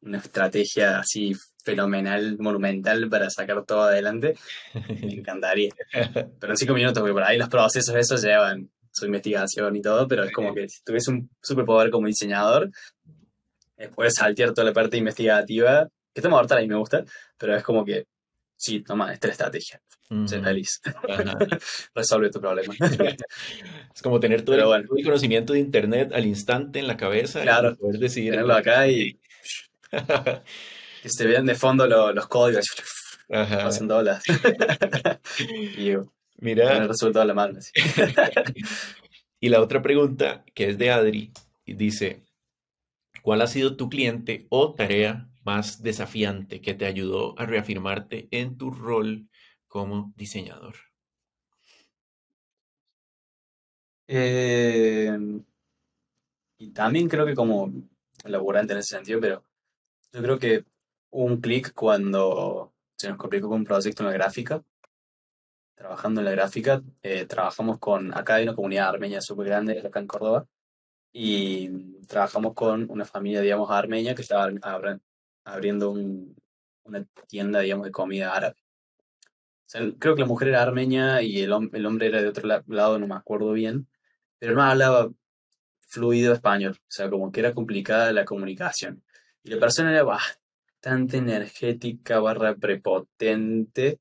una 0.00 0.18
estrategia 0.18 1.00
así 1.00 1.34
fenomenal, 1.64 2.38
monumental 2.38 3.10
para 3.10 3.28
sacar 3.30 3.64
todo 3.64 3.82
adelante, 3.82 4.36
me 4.74 5.12
encantaría. 5.18 5.74
Pero 6.38 6.52
en 6.52 6.56
cinco 6.56 6.74
minutos, 6.74 7.00
porque 7.00 7.12
por 7.12 7.24
ahí 7.24 7.36
los 7.36 7.48
procesos 7.48 7.94
esos 7.96 8.22
llevan 8.22 8.70
su 8.92 9.06
investigación 9.06 9.74
y 9.74 9.82
todo, 9.82 10.06
pero 10.06 10.22
es 10.22 10.32
como 10.32 10.54
que 10.54 10.68
si 10.68 10.82
tuviese 10.84 11.10
un 11.10 11.28
superpoder 11.42 11.90
como 11.90 12.06
diseñador, 12.06 12.70
puedes 13.94 14.14
saltear 14.14 14.52
toda 14.52 14.64
la 14.66 14.72
parte 14.72 14.96
investigativa, 14.96 15.86
que 16.12 16.20
está 16.20 16.28
mortal 16.28 16.62
y 16.64 16.68
me 16.68 16.74
gusta, 16.76 17.04
pero 17.36 17.54
es 17.56 17.62
como 17.62 17.84
que, 17.84 18.06
sí, 18.56 18.80
toma, 18.80 19.12
esta 19.12 19.26
es 19.26 19.30
la 19.30 19.32
estrategia. 19.32 19.80
Sé 20.26 20.38
mm, 20.40 20.44
feliz. 20.44 20.80
ajá. 21.08 21.38
Resuelve 21.94 22.30
tu 22.30 22.40
problema. 22.40 22.74
Es 23.94 24.02
como 24.02 24.18
tener 24.20 24.42
todo 24.42 24.54
el, 24.54 24.60
Pero 24.60 24.68
bueno. 24.68 24.86
todo 24.88 24.96
el 24.98 25.04
conocimiento 25.04 25.52
de 25.52 25.58
internet 25.58 26.12
al 26.14 26.24
instante 26.24 26.78
en 26.78 26.86
la 26.86 26.96
cabeza 26.96 27.42
Claro. 27.42 27.72
y 27.72 27.74
poder 27.76 27.98
decidir. 28.00 28.30
Tenerlo 28.32 28.54
acá 28.54 28.86
y 28.88 29.18
que 31.02 31.08
se 31.08 31.26
vean 31.26 31.46
de 31.46 31.54
fondo 31.54 31.86
lo- 31.86 32.12
los 32.12 32.26
códigos 32.28 32.64
Ajá. 33.30 33.64
pasando 33.64 34.00
las. 34.02 34.22
y 35.50 35.84
yo, 35.86 36.12
Mira, 36.38 36.86
resuelto 36.86 37.20
a 37.20 37.24
la 37.24 37.34
mano. 37.34 37.58
y 39.40 39.48
la 39.48 39.60
otra 39.60 39.82
pregunta, 39.82 40.44
que 40.54 40.70
es 40.70 40.78
de 40.78 40.90
Adri, 40.90 41.32
dice, 41.66 42.22
¿cuál 43.28 43.42
ha 43.42 43.46
sido 43.46 43.76
tu 43.76 43.90
cliente 43.90 44.46
o 44.48 44.72
tarea 44.72 45.28
más 45.44 45.82
desafiante 45.82 46.62
que 46.62 46.72
te 46.72 46.86
ayudó 46.86 47.38
a 47.38 47.44
reafirmarte 47.44 48.26
en 48.30 48.56
tu 48.56 48.70
rol 48.70 49.28
como 49.66 50.14
diseñador? 50.16 50.76
Eh, 54.06 55.14
y 56.56 56.70
también 56.70 57.06
creo 57.06 57.26
que 57.26 57.34
como 57.34 57.70
laburante 58.24 58.72
en 58.72 58.78
ese 58.78 58.96
sentido, 58.96 59.20
pero 59.20 59.44
yo 60.10 60.22
creo 60.22 60.38
que 60.38 60.64
un 61.10 61.42
clic 61.42 61.74
cuando 61.74 62.72
se 62.96 63.10
nos 63.10 63.18
complicó 63.18 63.50
con 63.50 63.58
un 63.58 63.64
proyecto 63.66 64.04
en 64.04 64.06
la 64.06 64.14
gráfica. 64.14 64.64
Trabajando 65.74 66.22
en 66.22 66.24
la 66.24 66.30
gráfica, 66.30 66.82
eh, 67.02 67.26
trabajamos 67.26 67.78
con, 67.78 68.16
acá 68.16 68.36
hay 68.36 68.44
una 68.44 68.54
comunidad 68.54 68.88
armenia 68.88 69.20
súper 69.20 69.48
grande, 69.48 69.80
acá 69.86 70.00
en 70.00 70.06
Córdoba, 70.06 70.46
y 71.12 72.02
trabajamos 72.06 72.54
con 72.54 72.90
una 72.90 73.04
familia, 73.04 73.40
digamos, 73.40 73.70
armenia 73.70 74.14
que 74.14 74.22
estaba 74.22 74.50
abriendo 75.44 75.90
un- 75.90 76.36
una 76.84 77.04
tienda, 77.26 77.60
digamos, 77.60 77.86
de 77.86 77.92
comida 77.92 78.34
árabe. 78.34 78.56
O 79.66 79.70
sea, 79.70 79.82
creo 79.98 80.14
que 80.14 80.22
la 80.22 80.26
mujer 80.26 80.48
era 80.48 80.62
armenia 80.62 81.20
y 81.22 81.40
el, 81.40 81.52
el 81.72 81.86
hombre 81.86 82.06
era 82.06 82.22
de 82.22 82.28
otro 82.28 82.46
la- 82.46 82.64
lado, 82.68 82.98
no 82.98 83.06
me 83.06 83.14
acuerdo 83.14 83.52
bien, 83.52 83.86
pero 84.38 84.54
no 84.54 84.62
hablaba 84.62 85.10
fluido 85.86 86.32
español, 86.34 86.76
o 86.78 86.84
sea, 86.90 87.10
como 87.10 87.30
que 87.32 87.40
era 87.40 87.52
complicada 87.54 88.12
la 88.12 88.24
comunicación. 88.24 89.02
Y 89.42 89.50
la 89.50 89.58
persona 89.60 89.90
era 89.92 90.04
bastante 90.04 91.18
energética, 91.18 92.20
barra 92.20 92.54
prepotente 92.56 94.00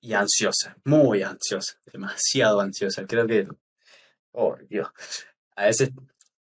y 0.00 0.12
ansiosa, 0.12 0.76
muy 0.84 1.22
ansiosa, 1.22 1.78
demasiado 1.92 2.60
ansiosa. 2.60 3.06
Creo 3.06 3.26
que, 3.26 3.48
oh 4.32 4.56
Dios, 4.68 4.88
a 5.58 5.64
veces, 5.64 5.90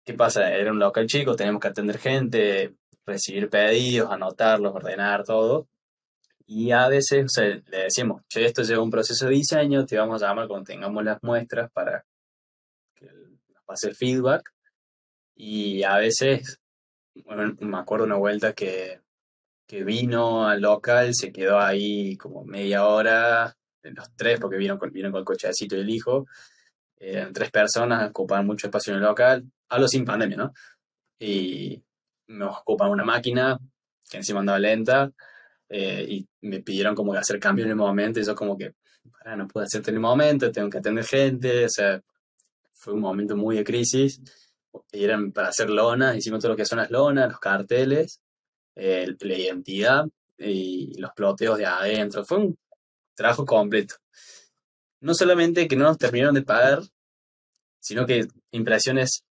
¿qué 0.04 0.14
pasa? 0.14 0.54
Era 0.54 0.72
un 0.72 0.80
local 0.80 1.08
chico, 1.08 1.36
tenemos 1.36 1.62
que 1.62 1.70
atender 1.70 1.97
gente, 1.97 2.76
recibir 3.06 3.50
pedidos, 3.50 4.12
anotarlos, 4.12 4.76
ordenar 4.76 5.24
todo. 5.24 5.70
Y 6.45 6.72
a 6.72 6.89
veces, 6.89 7.26
o 7.26 7.30
sea, 7.30 7.45
le 7.45 7.84
decimos, 7.84 8.24
che, 8.28 8.43
esto 8.43 8.64
lleva 8.64 8.84
un 8.84 8.89
proceso 8.89 9.26
de 9.26 9.36
diseño, 9.36 9.86
te 9.86 9.97
vamos 9.97 10.22
a 10.22 10.28
llamar 10.28 10.47
cuando 10.50 10.66
tengamos 10.66 11.04
las 11.04 11.24
muestras 11.24 11.72
para 11.72 12.04
que 12.93 13.06
nos 13.06 13.64
pase 13.66 13.89
el 13.89 13.95
feedback. 13.95 14.52
Y 15.36 15.84
a 15.84 15.95
veces, 15.97 16.60
bueno, 17.24 17.56
me 17.62 17.78
acuerdo 17.78 18.06
una 18.06 18.18
vuelta 18.18 18.52
que, 18.52 19.00
que 19.66 19.86
vino 19.86 20.45
al 20.45 20.60
local, 20.62 21.14
se 21.14 21.32
quedó 21.32 21.58
ahí 21.58 22.18
como 22.18 22.43
media 22.43 22.86
hora, 22.86 23.56
los 23.84 24.14
tres, 24.18 24.41
porque 24.41 24.58
vino 24.58 24.78
vino 24.91 25.12
con 25.12 25.20
el 25.20 25.26
cochecito 25.26 25.78
y 25.78 25.80
el 25.80 25.89
hijo. 25.89 26.26
Eran 27.00 27.34
tres 27.34 27.50
personas, 27.52 28.10
ocupaban 28.10 28.45
mucho 28.45 28.68
espacio 28.68 28.93
en 28.93 29.00
el 29.00 29.06
local, 29.06 29.45
hablo 29.70 29.88
sin 29.88 30.06
pandemia, 30.06 30.38
¿no? 30.38 30.54
Y 31.20 31.82
nos 32.28 32.58
ocupan 32.60 32.91
una 32.91 33.04
máquina 33.06 33.58
que 34.10 34.18
encima 34.18 34.41
andaba 34.41 34.60
lenta 34.60 35.12
eh, 35.70 36.06
y 36.10 36.28
me 36.41 36.62
pidieron 36.62 36.95
como 36.95 37.14
que 37.14 37.20
hacer 37.20 37.39
cambios 37.39 37.66
en 37.66 37.72
el 37.72 37.78
momento 37.78 38.20
y 38.20 38.24
yo 38.26 38.36
como 38.36 38.58
que, 38.58 38.74
"Pará, 39.12 39.36
no 39.36 39.47
puedo 39.47 39.66
hacerte 39.66 39.91
en 39.91 39.97
el 39.97 40.02
momento, 40.02 40.52
tengo 40.52 40.70
que 40.70 40.80
atender 40.80 41.06
gente, 41.06 41.66
o 41.66 41.70
sea, 41.70 42.02
fue 42.74 42.93
un 42.93 43.02
momento 43.02 43.36
muy 43.36 43.58
de 43.58 43.64
crisis. 43.64 44.22
Y 44.91 45.04
eran 45.04 45.32
para 45.32 45.50
hacer 45.50 45.70
lonas, 45.70 46.16
hicimos 46.16 46.39
todo 46.41 46.52
lo 46.54 46.58
que 46.58 46.66
son 46.66 46.80
las 46.80 46.91
lonas, 46.91 47.30
los 47.30 47.39
carteles, 47.39 48.22
eh, 48.76 49.08
la 49.20 49.36
identidad 49.36 50.06
y 50.38 51.00
los 51.00 51.12
ploteos 51.14 51.58
de 51.58 51.66
adentro. 51.66 52.24
Fue 52.26 52.38
un 52.39 52.58
trabajo 53.16 53.45
completo. 53.45 53.95
No 55.02 55.14
solamente 55.14 55.68
que 55.68 55.76
no 55.76 55.84
nos 55.86 55.97
terminaron 55.97 56.36
de 56.36 56.43
pagar, 56.43 56.80
sino 57.80 58.06
que 58.06 58.28
impresiones, 58.52 59.24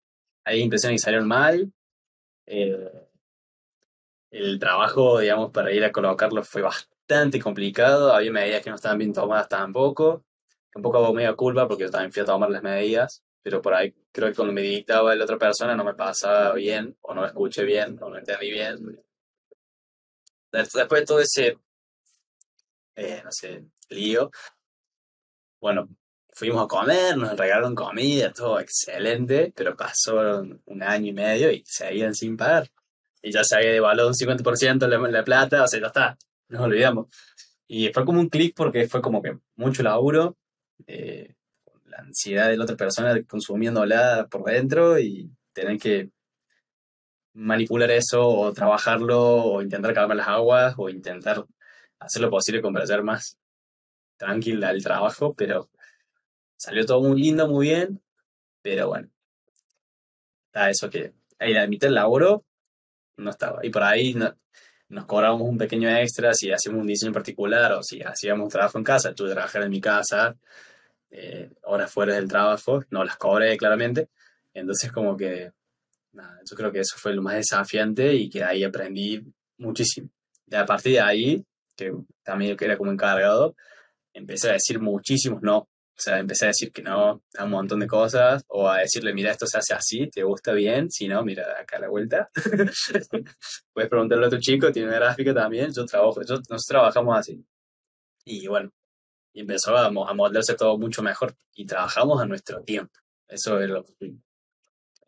hay 0.45 0.61
impresiones 0.63 1.01
que 1.01 1.05
salieron 1.05 1.29
mal. 1.29 1.73
eh, 2.47 3.09
el 4.31 4.59
trabajo, 4.59 5.19
digamos, 5.19 5.51
para 5.53 5.73
ir 5.73 5.85
a 5.85 5.93
colocarlo 5.93 6.43
fue 6.43 6.63
bastante 6.63 7.41
complicado. 7.41 8.13
Había 8.13 8.33
medidas 8.33 8.63
que 8.63 8.71
no 8.71 8.77
estaban 8.77 8.99
bien 8.99 9.13
tomadas 9.13 9.49
tampoco. 9.49 10.25
Un 10.75 10.83
poco 10.83 10.99
hago 10.99 11.15
media 11.15 11.35
culpa 11.35 11.67
porque 11.67 11.85
yo 11.85 11.91
también 11.91 12.13
fui 12.13 12.23
a 12.23 12.27
tomar 12.27 12.51
las 12.51 12.63
medidas, 12.63 13.23
pero 13.43 13.63
por 13.63 13.75
ahí 13.75 13.95
creo 14.13 14.29
que 14.29 14.35
cuando 14.35 14.53
me 14.55 14.63
dictaba 14.63 15.15
la 15.15 15.25
otra 15.25 15.39
persona 15.39 15.75
no 15.75 15.85
me 15.85 15.95
pasaba 15.95 16.55
bien, 16.55 16.97
o 17.01 17.15
no 17.15 17.25
escuché 17.27 17.65
bien, 17.65 17.99
o 18.03 18.11
no 18.11 18.19
entendí 18.19 18.51
bien. 18.51 19.01
Des- 20.53 20.73
Después 20.75 21.01
de 21.01 21.07
todo 21.07 21.21
ese, 21.21 21.57
eh, 22.97 23.21
no 23.25 23.31
sé, 23.33 23.65
lío, 23.91 24.31
bueno, 25.61 25.89
fuimos 26.33 26.65
a 26.65 26.69
comer, 26.69 27.17
nos 27.17 27.37
regalaron 27.37 27.75
comida, 27.75 28.33
todo 28.33 28.61
excelente, 28.61 29.53
pero 29.57 29.77
pasó 29.77 30.43
un 30.67 30.83
año 30.83 31.09
y 31.09 31.13
medio 31.13 31.51
y 31.51 31.65
seguían 31.67 32.15
sin 32.15 32.37
pagar. 32.37 32.69
Y 33.23 33.33
ya 33.33 33.43
se 33.45 33.57
había 33.57 33.73
devaluado 33.73 34.09
un 34.09 34.15
50% 34.15 34.87
la, 34.87 34.99
la 34.99 35.25
plata, 35.25 35.65
o 35.65 35.69
sea, 35.69 35.81
ya 35.81 35.89
está, 35.89 36.17
nos 36.49 36.63
olvidamos. 36.63 37.09
Y 37.67 37.93
fue 37.93 38.05
como 38.05 38.21
un 38.21 38.29
clic 38.29 38.55
porque 38.57 38.89
fue 38.89 39.03
como 39.03 39.21
que 39.23 39.39
mucho 39.57 39.83
laburo, 39.83 40.37
eh, 40.87 41.35
la 41.87 41.99
ansiedad 41.99 42.49
de 42.49 42.57
la 42.57 42.65
otra 42.65 42.77
persona 42.77 43.21
consumiéndola 43.25 44.29
por 44.31 44.45
dentro 44.45 44.99
y 44.99 45.31
tener 45.53 45.79
que 45.79 46.11
manipular 47.35 47.91
eso 47.91 48.29
o 48.29 48.53
trabajarlo 48.53 49.21
o 49.21 49.63
intentar 49.63 49.95
calmar 49.95 50.17
las 50.17 50.29
aguas 50.29 50.75
o 50.77 50.89
intentar 50.89 51.45
hacer 51.99 52.23
lo 52.23 52.31
posible 52.31 52.63
con 52.63 52.77
hacer 52.77 53.03
más 53.03 53.39
tranquila 54.19 54.71
el 54.71 54.83
trabajo, 54.83 55.35
pero 55.35 55.71
salió 56.57 56.85
todo 56.85 57.01
muy 57.01 57.21
lindo, 57.23 57.49
muy 57.49 57.69
bien, 57.69 58.03
pero 58.63 58.89
bueno, 58.89 59.09
está 60.47 60.71
eso 60.71 60.91
que 60.91 61.15
ahí 61.39 61.55
la 61.55 61.67
mitad 61.67 61.87
del 61.89 61.95
laburo 61.95 62.45
no 63.17 63.31
estaba. 63.31 63.65
Y 63.65 63.71
por 63.71 63.83
ahí 63.83 64.15
no- 64.15 64.37
nos 64.89 65.05
cobrábamos 65.07 65.49
un 65.49 65.59
pequeño 65.59 65.89
extra 65.91 66.33
si 66.35 66.51
hacíamos 66.51 66.81
un 66.81 66.87
diseño 66.87 67.13
particular 67.13 67.73
o 67.73 67.83
si 67.83 68.03
hacíamos 68.03 68.53
trabajo 68.53 68.79
en 68.79 68.85
casa. 68.85 69.15
Tuve 69.15 69.29
que 69.29 69.35
trabajar 69.35 69.63
en 69.63 69.71
mi 69.71 69.81
casa, 69.81 70.37
eh, 71.11 71.51
horas 71.65 71.91
fuera 71.93 72.15
del 72.15 72.29
trabajo, 72.29 72.83
no 72.91 73.05
las 73.05 73.17
cobré 73.17 73.57
claramente. 73.57 74.09
Entonces 74.55 74.91
como 74.93 75.17
que, 75.17 75.53
nada, 76.13 76.41
yo 76.49 76.57
creo 76.57 76.73
que 76.73 76.81
eso 76.81 76.97
fue 76.99 77.15
lo 77.15 77.23
más 77.23 77.37
desafiante 77.37 78.15
y 78.15 78.31
que 78.31 78.43
ahí 78.45 78.65
aprendí 78.65 79.23
muchísimo. 79.59 80.11
Y 80.47 80.55
a 80.55 80.65
partir 80.67 80.93
de 80.95 81.01
ahí, 81.01 81.45
que 81.77 81.93
también 82.23 82.57
yo 82.57 82.65
era 82.65 82.77
como 82.79 82.91
encargado, 82.91 83.55
empecé 84.13 84.51
a 84.51 84.53
decir 84.55 84.81
muchísimos 84.81 85.43
no. 85.43 85.59
O 85.99 86.01
sea, 86.01 86.21
empecé 86.21 86.45
a 86.45 86.49
decir 86.49 86.71
que 86.71 86.81
no 86.81 87.23
a 87.37 87.45
un 87.45 87.51
montón 87.51 87.81
de 87.81 87.89
cosas, 87.89 88.45
o 88.49 88.69
a 88.69 88.79
decirle, 88.79 89.13
mira, 89.13 89.33
esto 89.33 89.47
se 89.47 89.59
hace 89.59 89.75
así, 89.75 90.09
¿te 90.09 90.23
gusta 90.23 90.53
bien? 90.53 90.91
Si 90.93 91.09
no, 91.09 91.25
mira, 91.25 91.61
acá 91.61 91.79
a 91.79 91.81
la 91.81 91.89
vuelta. 91.89 92.29
Puedes 93.73 93.91
preguntarle 93.91 94.27
a 94.27 94.31
tu 94.31 94.39
chico, 94.39 94.71
tiene 94.71 94.89
una 94.89 94.99
gráfica 94.99 95.35
también, 95.35 95.73
yo 95.73 95.85
trabajo, 95.85 96.23
yo, 96.23 96.37
nosotros 96.37 96.65
trabajamos 96.67 97.19
así. 97.19 97.45
Y 98.25 98.47
bueno, 98.47 98.71
empezó 99.35 99.77
a, 99.77 99.87
a 99.87 99.91
moldearse 99.91 100.55
todo 100.55 100.79
mucho 100.79 101.03
mejor, 101.03 101.35
y 101.55 101.67
trabajamos 101.67 102.23
a 102.23 102.27
nuestro 102.27 102.63
tiempo. 102.63 102.93
Eso 103.27 103.61
es 103.61 103.69
lo 103.69 103.85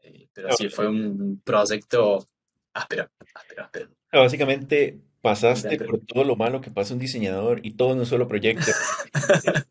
eh, 0.03 0.29
Pero 0.33 0.53
sí, 0.53 0.69
fue 0.69 0.89
un 0.89 1.41
proyecto 1.45 2.27
áspero, 2.73 3.09
áspero, 3.35 3.63
áspero. 3.63 3.91
Básicamente 4.13 5.01
pasaste 5.21 5.77
por 5.79 6.01
todo 6.01 6.25
lo 6.25 6.37
malo 6.37 6.61
que 6.61 6.71
pasa 6.71 6.95
un 6.95 7.01
diseñador 7.01 7.61
y 7.63 7.73
todo 7.73 7.93
en 7.93 8.01
un 8.01 8.07
solo 8.07 8.29
proyecto. 8.29 8.71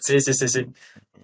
Sí, 0.00 0.20
sí, 0.20 0.34
sí, 0.34 0.48
sí. 0.48 0.66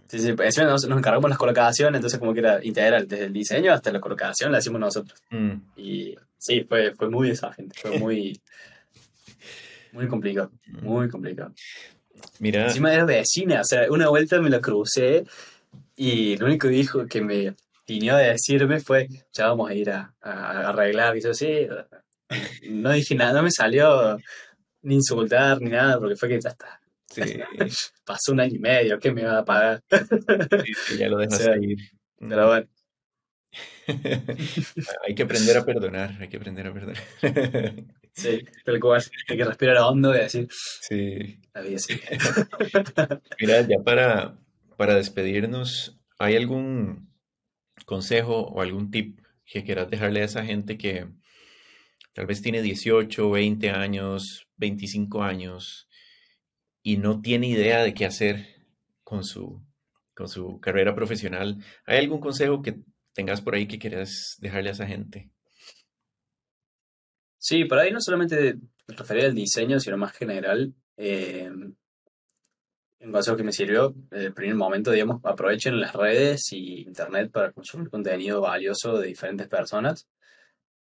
Sí, 0.06 0.18
sí. 0.20 0.34
Encima 0.38 0.66
nos, 0.66 0.86
nos 0.86 0.98
encargamos 0.98 1.28
las 1.28 1.38
colocaciones, 1.38 1.98
entonces 1.98 2.18
como 2.18 2.32
que 2.32 2.40
era 2.40 2.64
integral, 2.64 3.06
desde 3.06 3.24
el 3.26 3.32
diseño 3.32 3.72
hasta 3.72 3.92
la 3.92 4.00
colocación 4.00 4.52
la 4.52 4.58
hicimos 4.58 4.80
nosotros. 4.80 5.20
Mm. 5.30 5.52
Y 5.76 6.16
sí, 6.38 6.64
fue, 6.66 6.94
fue 6.94 7.10
muy 7.10 7.28
desafiante, 7.28 7.78
fue 7.80 7.98
muy... 7.98 8.40
Muy 9.90 10.06
complicado, 10.06 10.52
muy 10.82 11.08
complicado. 11.08 11.54
Mira, 12.40 12.66
Encima 12.66 12.92
era 12.92 13.06
de 13.06 13.24
cine, 13.24 13.58
o 13.58 13.64
sea, 13.64 13.90
una 13.90 14.10
vuelta 14.10 14.38
me 14.38 14.50
lo 14.50 14.60
crucé 14.60 15.24
y 15.96 16.36
lo 16.36 16.44
único 16.44 16.68
que 16.68 16.74
dijo 16.74 17.06
que 17.06 17.22
me 17.22 17.54
vino 17.86 18.14
a 18.14 18.18
decirme 18.18 18.80
fue, 18.80 19.08
ya 19.32 19.48
vamos 19.48 19.70
a 19.70 19.74
ir 19.74 19.90
a, 19.90 20.14
a 20.20 20.68
arreglar, 20.68 21.16
y 21.16 21.22
yo 21.22 21.32
sí, 21.32 21.66
no 22.70 22.92
dije 22.92 23.14
nada, 23.14 23.32
no 23.34 23.42
me 23.42 23.50
salió 23.50 24.18
ni 24.82 24.94
insultar 24.96 25.60
ni 25.60 25.70
nada, 25.70 25.98
porque 25.98 26.16
fue 26.16 26.28
que 26.28 26.40
ya 26.40 26.50
está, 26.50 26.80
sí, 27.08 27.22
pasó 28.04 28.32
un 28.32 28.40
año 28.40 28.54
y 28.56 28.58
medio, 28.60 28.98
¿qué 28.98 29.12
me 29.12 29.24
va 29.24 29.38
a 29.38 29.44
pagar? 29.44 29.82
sí, 29.90 30.72
sí, 30.86 30.98
ya 30.98 31.08
lo 31.08 31.16
O 31.18 31.20
dejaste 31.20 31.44
sea, 31.44 31.56
ir. 31.58 31.78
Pero 32.18 32.46
bueno, 32.48 32.68
Hay 35.06 35.14
que 35.14 35.22
aprender 35.22 35.56
a 35.56 35.64
perdonar, 35.64 36.16
hay 36.20 36.28
que 36.28 36.36
aprender 36.36 36.66
a 36.66 36.72
perdonar. 36.72 37.02
sí, 38.12 38.44
tal 38.64 38.80
cual, 38.80 39.02
hay 39.28 39.36
que 39.36 39.44
respirar 39.44 39.76
hondo 39.78 40.14
y 40.14 40.18
decir, 40.18 40.48
Sí. 40.80 41.40
la 41.54 41.62
vida 41.62 41.78
sigue. 41.78 42.02
Mira, 43.40 43.62
ya 43.62 43.78
para, 43.84 44.36
para 44.76 44.94
despedirnos, 44.94 45.98
¿hay 46.18 46.36
algún 46.36 47.08
consejo 47.86 48.40
o 48.42 48.60
algún 48.60 48.90
tip 48.90 49.20
que 49.46 49.64
quieras 49.64 49.88
dejarle 49.88 50.20
a 50.20 50.24
esa 50.24 50.44
gente 50.44 50.76
que 50.76 51.06
tal 52.12 52.26
vez 52.26 52.42
tiene 52.42 52.62
18, 52.62 53.30
20 53.30 53.70
años, 53.70 54.48
25 54.56 55.22
años 55.22 55.88
y 56.82 56.96
no 56.96 57.20
tiene 57.20 57.48
idea 57.48 57.82
de 57.82 57.94
qué 57.94 58.06
hacer 58.06 58.46
con 59.02 59.24
su, 59.24 59.62
con 60.14 60.28
su 60.28 60.60
carrera 60.60 60.94
profesional? 60.94 61.62
¿Hay 61.86 61.98
algún 61.98 62.20
consejo 62.20 62.62
que 62.62 62.80
tengas 63.12 63.40
por 63.40 63.54
ahí 63.54 63.66
que 63.66 63.78
quieras 63.78 64.36
dejarle 64.40 64.70
a 64.70 64.72
esa 64.72 64.86
gente? 64.86 65.30
Sí, 67.38 67.64
por 67.64 67.78
ahí 67.78 67.92
no 67.92 68.00
solamente 68.00 68.56
referir 68.88 69.24
al 69.26 69.34
diseño, 69.34 69.80
sino 69.80 69.96
más 69.96 70.12
general. 70.12 70.74
eh, 70.96 71.50
un 73.00 73.12
consejo 73.12 73.36
que 73.36 73.44
me 73.44 73.52
sirvió 73.52 73.94
en 74.10 74.22
el 74.22 74.34
primer 74.34 74.56
momento, 74.56 74.90
digamos, 74.90 75.20
aprovechen 75.24 75.80
las 75.80 75.94
redes 75.94 76.52
y 76.52 76.82
internet 76.82 77.30
para 77.30 77.52
consumir 77.52 77.90
contenido 77.90 78.40
valioso 78.40 78.98
de 78.98 79.06
diferentes 79.06 79.46
personas. 79.48 80.08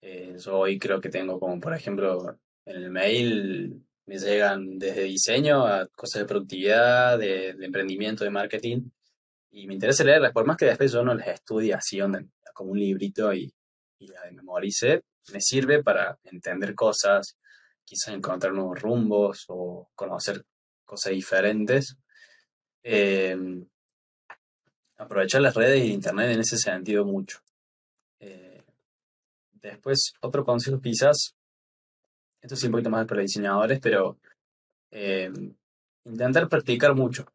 Eh, 0.05 0.35
yo 0.37 0.59
hoy 0.59 0.77
creo 0.77 0.99
que 0.99 1.07
tengo 1.07 1.39
como, 1.39 1.61
por 1.61 1.73
ejemplo, 1.73 2.37
en 2.65 2.75
el 2.75 2.89
mail 2.89 3.81
me 4.05 4.17
llegan 4.17 4.77
desde 4.77 5.03
diseño 5.03 5.65
a 5.65 5.87
cosas 5.87 6.23
de 6.23 6.27
productividad, 6.27 7.17
de, 7.17 7.53
de 7.53 7.65
emprendimiento, 7.65 8.25
de 8.25 8.29
marketing, 8.29 8.89
y 9.51 9.65
me 9.65 9.75
interesa 9.75 10.03
leerlas, 10.03 10.33
por 10.33 10.45
más 10.45 10.57
que 10.57 10.65
después 10.65 10.91
yo 10.91 11.03
no 11.03 11.13
las 11.13 11.27
estudie 11.27 11.73
así, 11.73 11.99
como 12.53 12.71
un 12.71 12.79
librito 12.79 13.33
y, 13.33 13.53
y 13.99 14.07
las 14.07 14.29
memorice, 14.33 15.03
me 15.31 15.39
sirve 15.39 15.81
para 15.81 16.19
entender 16.25 16.75
cosas, 16.75 17.37
quizás 17.85 18.13
encontrar 18.13 18.51
nuevos 18.51 18.81
rumbos 18.81 19.45
o 19.47 19.89
conocer 19.95 20.43
cosas 20.83 21.13
diferentes. 21.13 21.95
Eh, 22.83 23.37
aprovechar 24.97 25.41
las 25.41 25.55
redes 25.55 25.85
y 25.85 25.93
internet 25.93 26.31
en 26.31 26.41
ese 26.41 26.57
sentido 26.57 27.05
mucho. 27.05 27.39
Eh, 28.19 28.52
después, 29.69 30.13
otro 30.21 30.43
consejo 30.45 30.79
quizás, 30.81 31.35
esto 32.41 32.55
sí 32.55 32.65
un 32.67 32.73
poquito 32.73 32.89
más 32.89 33.05
para 33.07 33.21
diseñadores, 33.21 33.79
pero 33.79 34.17
eh, 34.91 35.31
intentar 36.05 36.49
practicar 36.49 36.95
mucho, 36.95 37.25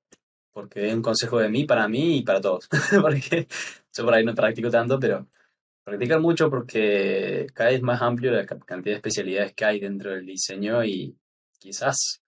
porque 0.52 0.88
es 0.88 0.94
un 0.94 1.02
consejo 1.02 1.38
de 1.40 1.48
mí, 1.50 1.64
para 1.64 1.88
mí 1.88 2.18
y 2.18 2.22
para 2.22 2.40
todos, 2.40 2.68
porque 3.02 3.48
yo 3.96 4.04
por 4.04 4.14
ahí 4.14 4.24
no 4.24 4.34
practico 4.34 4.70
tanto, 4.70 4.98
pero 5.00 5.26
practicar 5.84 6.20
mucho 6.20 6.50
porque 6.50 7.48
cada 7.54 7.70
vez 7.70 7.82
más 7.82 8.02
amplio 8.02 8.32
la 8.32 8.46
ca- 8.46 8.58
cantidad 8.60 8.94
de 8.94 8.98
especialidades 8.98 9.54
que 9.54 9.64
hay 9.66 9.80
dentro 9.80 10.12
del 10.12 10.26
diseño 10.26 10.84
y 10.84 11.16
quizás 11.58 12.22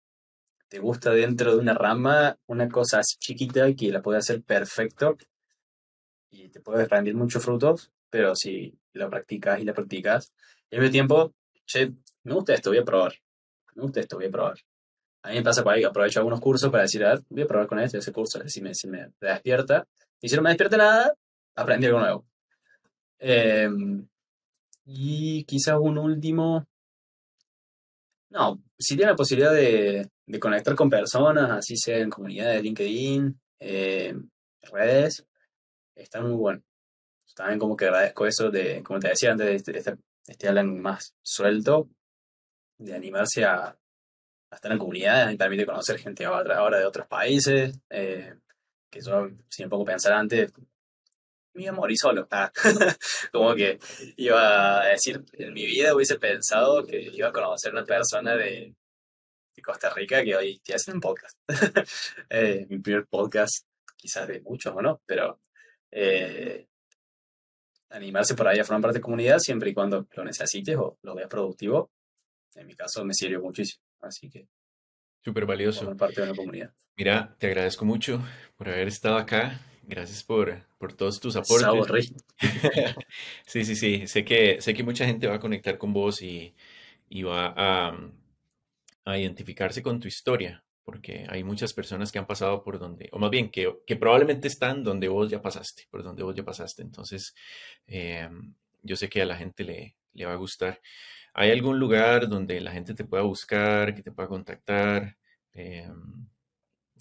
te 0.68 0.78
gusta 0.80 1.12
dentro 1.12 1.55
de 1.55 1.61
una 1.61 1.74
rama 1.74 2.38
una 2.46 2.68
cosa 2.68 3.01
así 3.01 3.16
chiquita 3.18 3.72
que 3.74 3.92
la 3.92 4.03
puede 4.03 4.18
hacer 4.18 4.42
perfecto 4.42 5.16
y 6.30 6.48
te 6.48 6.61
puede 6.61 6.86
rendir 6.86 7.14
muchos 7.14 7.44
frutos, 7.44 7.92
pero 8.09 8.34
si 8.34 8.78
lo 8.95 9.11
practicas 9.11 9.61
y 9.61 9.64
la 9.64 9.74
practicas, 9.74 10.32
y 10.70 10.76
al 10.76 10.82
mismo 10.82 10.93
tiempo, 10.93 11.34
che, 11.66 11.93
me 12.24 12.34
gusta 12.34 12.55
esto, 12.55 12.70
voy 12.70 12.78
a 12.78 12.84
probar, 12.84 13.14
me 13.74 13.82
gusta 13.82 14.01
esto, 14.01 14.16
voy 14.16 14.26
a 14.26 14.30
probar. 14.30 14.59
A 15.22 15.30
mí 15.30 15.36
me 15.36 15.43
pasa 15.43 15.62
por 15.62 15.74
ahí, 15.74 15.84
aprovecho 15.84 16.20
algunos 16.20 16.41
cursos 16.41 16.70
para 16.70 16.84
decir, 16.84 17.05
a 17.05 17.11
ver, 17.11 17.22
voy 17.28 17.43
a 17.43 17.47
probar 17.47 17.66
con 17.66 17.78
este, 17.78 17.99
ese 17.99 18.12
curso, 18.12 18.41
si 18.47 18.62
me, 18.62 18.74
si 18.74 18.88
me 18.88 19.09
despierta. 19.20 19.86
Y 20.20 20.28
si 20.28 20.36
no 20.36 20.43
me 20.43 20.51
despierta 20.51 20.76
nada, 20.76 21.14
aprendí 21.55 21.86
algo 21.86 22.01
nuevo. 22.01 22.26
Em, 23.18 24.07
y 24.86 25.45
quizás 25.45 25.76
un 25.78 25.99
último, 25.99 26.66
no, 28.30 28.62
si 28.78 28.97
tiene 28.97 29.12
la 29.12 29.16
posibilidad 29.16 29.53
de, 29.53 30.09
de 30.26 30.41
conectar 30.41 30.74
con 30.74 30.88
personas, 30.88 31.51
así 31.51 31.76
sea 31.76 31.99
en 31.99 32.11
comunidades 32.11 32.57
de 32.57 32.62
LinkedIn, 32.62 33.41
eh, 33.61 34.14
redes, 34.62 35.26
está 35.95 36.20
muy 36.20 36.32
bueno. 36.32 36.62
También 37.41 37.59
como 37.59 37.74
que 37.74 37.86
agradezco 37.86 38.26
eso 38.26 38.51
de, 38.51 38.82
como 38.82 39.01
te 39.01 39.09
decía 39.09 39.32
antes, 39.32 39.49
este, 39.49 39.78
este, 39.78 39.97
este 40.26 40.62
más 40.62 41.14
suelto, 41.22 41.88
de 42.76 42.95
animarse 42.95 43.47
a, 43.47 43.64
a 44.51 44.55
estar 44.55 44.70
en 44.70 44.76
comunidades, 44.76 45.28
me 45.28 45.38
permite 45.38 45.64
conocer 45.64 45.99
gente 45.99 46.26
ahora, 46.26 46.78
de 46.78 46.84
otros 46.84 47.07
países, 47.07 47.80
eh, 47.88 48.34
que 48.91 49.01
yo, 49.01 49.30
si 49.49 49.62
me 49.62 49.70
pongo 49.70 49.84
a 49.84 49.86
pensar 49.86 50.12
antes, 50.12 50.53
me 51.55 51.72
morí 51.72 51.97
solo. 51.97 52.28
Ah, 52.30 52.53
como 53.32 53.55
que 53.55 53.78
iba 54.18 54.82
a 54.82 54.88
decir, 54.88 55.24
en 55.32 55.55
mi 55.55 55.64
vida 55.64 55.95
hubiese 55.95 56.18
pensado 56.18 56.84
que 56.84 57.01
iba 57.01 57.28
a 57.28 57.32
conocer 57.32 57.72
una 57.72 57.86
persona 57.86 58.36
de, 58.36 58.74
de 59.57 59.62
Costa 59.62 59.88
Rica 59.95 60.22
que 60.22 60.36
hoy 60.36 60.59
te 60.59 60.74
hace 60.74 60.93
un 60.93 61.01
podcast. 61.01 61.38
Eh, 62.28 62.66
mi 62.68 62.80
primer 62.80 63.07
podcast, 63.07 63.64
quizás 63.97 64.28
de 64.28 64.43
muchos 64.43 64.76
o 64.76 64.82
no, 64.82 65.01
pero 65.07 65.41
eh, 65.91 66.66
animarse 67.91 68.34
por 68.34 68.49
ahí 68.49 68.59
a 68.59 68.64
formar 68.64 68.82
parte 68.82 68.99
de 68.99 69.03
comunidad 69.03 69.38
siempre 69.38 69.70
y 69.70 69.74
cuando 69.74 70.07
lo 70.14 70.24
necesites 70.24 70.76
o 70.76 70.99
lo 71.03 71.14
veas 71.14 71.28
productivo. 71.28 71.91
En 72.55 72.66
mi 72.66 72.74
caso 72.74 73.05
me 73.05 73.14
sirvió 73.14 73.41
muchísimo, 73.41 73.82
así 74.01 74.28
que 74.28 74.47
Súper 75.22 75.45
valioso. 75.47 75.80
formar 75.80 75.97
parte 75.97 76.20
de 76.22 76.28
una 76.28 76.36
comunidad. 76.36 76.72
Mira, 76.97 77.36
te 77.38 77.47
agradezco 77.49 77.84
mucho 77.84 78.22
por 78.57 78.68
haber 78.68 78.88
estado 78.88 79.16
acá. 79.16 79.61
Gracias 79.82 80.22
por, 80.24 80.64
por 80.78 80.93
todos 80.95 81.20
tus 81.20 81.36
aportes. 81.36 81.64
aburrí. 81.64 82.14
Sí, 83.47 83.64
sí, 83.64 83.74
sí. 83.76 84.07
Sé 84.07 84.24
que, 84.24 84.61
sé 84.61 84.72
que 84.72 84.82
mucha 84.82 85.05
gente 85.05 85.26
va 85.26 85.34
a 85.36 85.41
conectar 85.41 85.76
con 85.78 85.93
vos 85.93 86.22
y, 86.22 86.55
y 87.09 87.22
va 87.22 87.53
a, 87.57 87.99
a 89.05 89.18
identificarse 89.18 89.82
con 89.82 89.99
tu 90.01 90.07
historia, 90.09 90.64
porque 90.91 91.24
hay 91.28 91.45
muchas 91.45 91.72
personas 91.72 92.11
que 92.11 92.18
han 92.18 92.26
pasado 92.26 92.64
por 92.64 92.80
donde, 92.80 93.09
o 93.12 93.18
más 93.20 93.30
bien 93.30 93.49
que, 93.49 93.72
que 93.86 93.95
probablemente 93.95 94.49
están 94.49 94.82
donde 94.82 95.07
vos 95.07 95.30
ya 95.30 95.41
pasaste, 95.41 95.86
por 95.88 96.03
donde 96.03 96.24
vos 96.24 96.34
ya 96.34 96.43
pasaste. 96.45 96.82
Entonces, 96.82 97.32
eh, 97.86 98.28
yo 98.82 98.97
sé 98.97 99.09
que 99.09 99.22
a 99.22 99.26
la 99.26 99.36
gente 99.36 99.62
le, 99.62 99.97
le 100.14 100.26
va 100.26 100.32
a 100.32 100.36
gustar. 100.36 100.80
¿Hay 101.32 101.53
algún 101.53 101.78
lugar 101.78 102.28
donde 102.28 102.61
la 102.61 102.72
gente 102.72 102.93
te 102.95 103.05
pueda 103.05 103.22
buscar, 103.22 103.95
que 103.95 104.03
te 104.03 104.11
pueda 104.11 104.28
contactar? 104.28 105.16
Eh, 105.55 105.88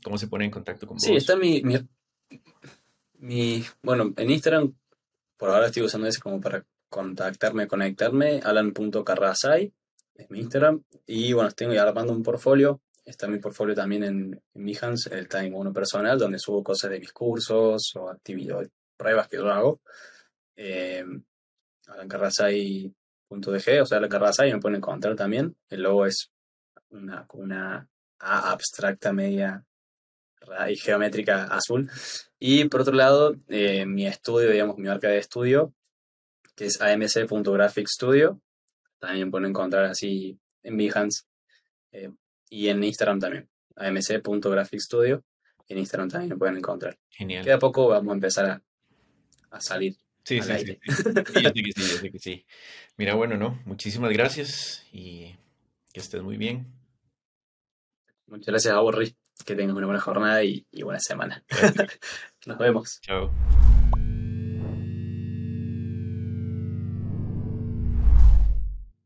¿cómo 0.03 0.19
se 0.19 0.27
pone 0.27 0.45
en 0.45 0.51
contacto 0.51 0.85
con 0.85 0.99
Sí, 0.99 1.09
vos? 1.13 1.17
está 1.17 1.35
mi, 1.35 1.63
mi, 1.63 1.75
mi- 3.17 3.63
bueno, 3.81 4.13
en 4.15 4.29
Instagram, 4.29 4.75
por 5.35 5.49
ahora 5.49 5.65
estoy 5.67 5.83
usando 5.83 6.05
ese 6.07 6.19
como 6.21 6.39
para 6.39 6.63
contactarme, 6.89 7.67
conectarme, 7.67 8.39
alan.carrasay, 8.43 9.73
es 10.15 10.29
mi 10.29 10.39
Instagram, 10.41 10.83
y 11.07 11.33
bueno, 11.33 11.49
estoy 11.49 11.75
armando 11.77 12.13
un 12.13 12.23
portfolio, 12.23 12.81
está 13.09 13.27
mi 13.27 13.39
portfolio 13.39 13.75
también 13.75 14.03
en, 14.03 14.41
en 14.53 14.65
Behance, 14.65 15.13
el 15.13 15.27
Time 15.27 15.51
Uno 15.53 15.73
personal, 15.73 16.17
donde 16.17 16.39
subo 16.39 16.63
cosas 16.63 16.91
de 16.91 16.99
mis 16.99 17.11
cursos 17.11 17.93
o 17.95 18.09
actividades, 18.09 18.69
pruebas 18.95 19.27
que 19.27 19.37
yo 19.37 19.49
hago, 19.49 19.81
eh, 20.55 21.03
alancarrasay.dg, 21.87 23.81
o 23.81 23.85
sea, 23.85 23.97
Alan 23.97 24.09
Carrasay, 24.09 24.53
me 24.53 24.59
pueden 24.59 24.77
encontrar 24.77 25.15
también, 25.15 25.55
el 25.69 25.81
logo 25.81 26.05
es 26.05 26.31
una, 26.89 27.25
una 27.33 27.87
abstracta 28.19 29.13
media 29.13 29.63
y 30.69 30.75
geométrica 30.75 31.45
azul. 31.45 31.89
Y 32.39 32.65
por 32.65 32.81
otro 32.81 32.93
lado, 32.93 33.35
eh, 33.47 33.85
mi 33.85 34.05
estudio, 34.07 34.51
digamos, 34.51 34.77
mi 34.77 34.87
marca 34.87 35.09
de 35.09 35.17
estudio, 35.17 35.73
que 36.55 36.65
es 36.65 36.81
amc.graphic 36.81 37.87
studio, 37.87 38.41
también 38.99 39.31
pueden 39.31 39.49
encontrar 39.49 39.85
así 39.85 40.37
en 40.63 40.77
Behance 40.77 41.23
eh, 41.91 42.11
y 42.49 42.69
en 42.69 42.83
Instagram 42.83 43.19
también, 43.19 43.49
amc.graphic 43.75 44.79
studio, 44.79 45.23
en 45.67 45.77
Instagram 45.77 46.09
también 46.09 46.31
lo 46.31 46.37
pueden 46.37 46.57
encontrar. 46.57 46.97
Genial. 47.09 47.43
Que 47.43 47.51
a 47.51 47.59
poco 47.59 47.87
vamos 47.87 48.11
a 48.11 48.15
empezar 48.15 48.45
a, 48.45 48.63
a 49.51 49.61
salir 49.61 49.95
Sí, 50.29 50.41
sí, 50.41 50.53
sí, 50.59 50.65
sí. 50.65 50.79
Yo 50.85 51.49
sé 51.49 51.53
que 51.53 51.71
sí, 51.71 51.81
yo 51.81 51.97
sé 51.97 52.11
que 52.11 52.19
sí. 52.19 52.45
Mira, 52.97 53.15
bueno, 53.15 53.35
no, 53.35 53.59
muchísimas 53.65 54.11
gracias 54.11 54.85
y 54.91 55.35
que 55.91 55.99
estés 55.99 56.21
muy 56.21 56.37
bien. 56.37 56.67
Muchas 58.27 58.47
gracias 58.47 58.75
a 58.75 58.79
Borri, 58.79 59.15
que 59.43 59.55
tengas 59.55 59.75
una 59.75 59.87
buena 59.87 60.01
jornada 60.01 60.43
y, 60.43 60.67
y 60.71 60.83
buena 60.83 60.99
semana. 60.99 61.43
Nos 62.45 62.57
vemos. 62.59 63.01
Chao. 63.01 63.31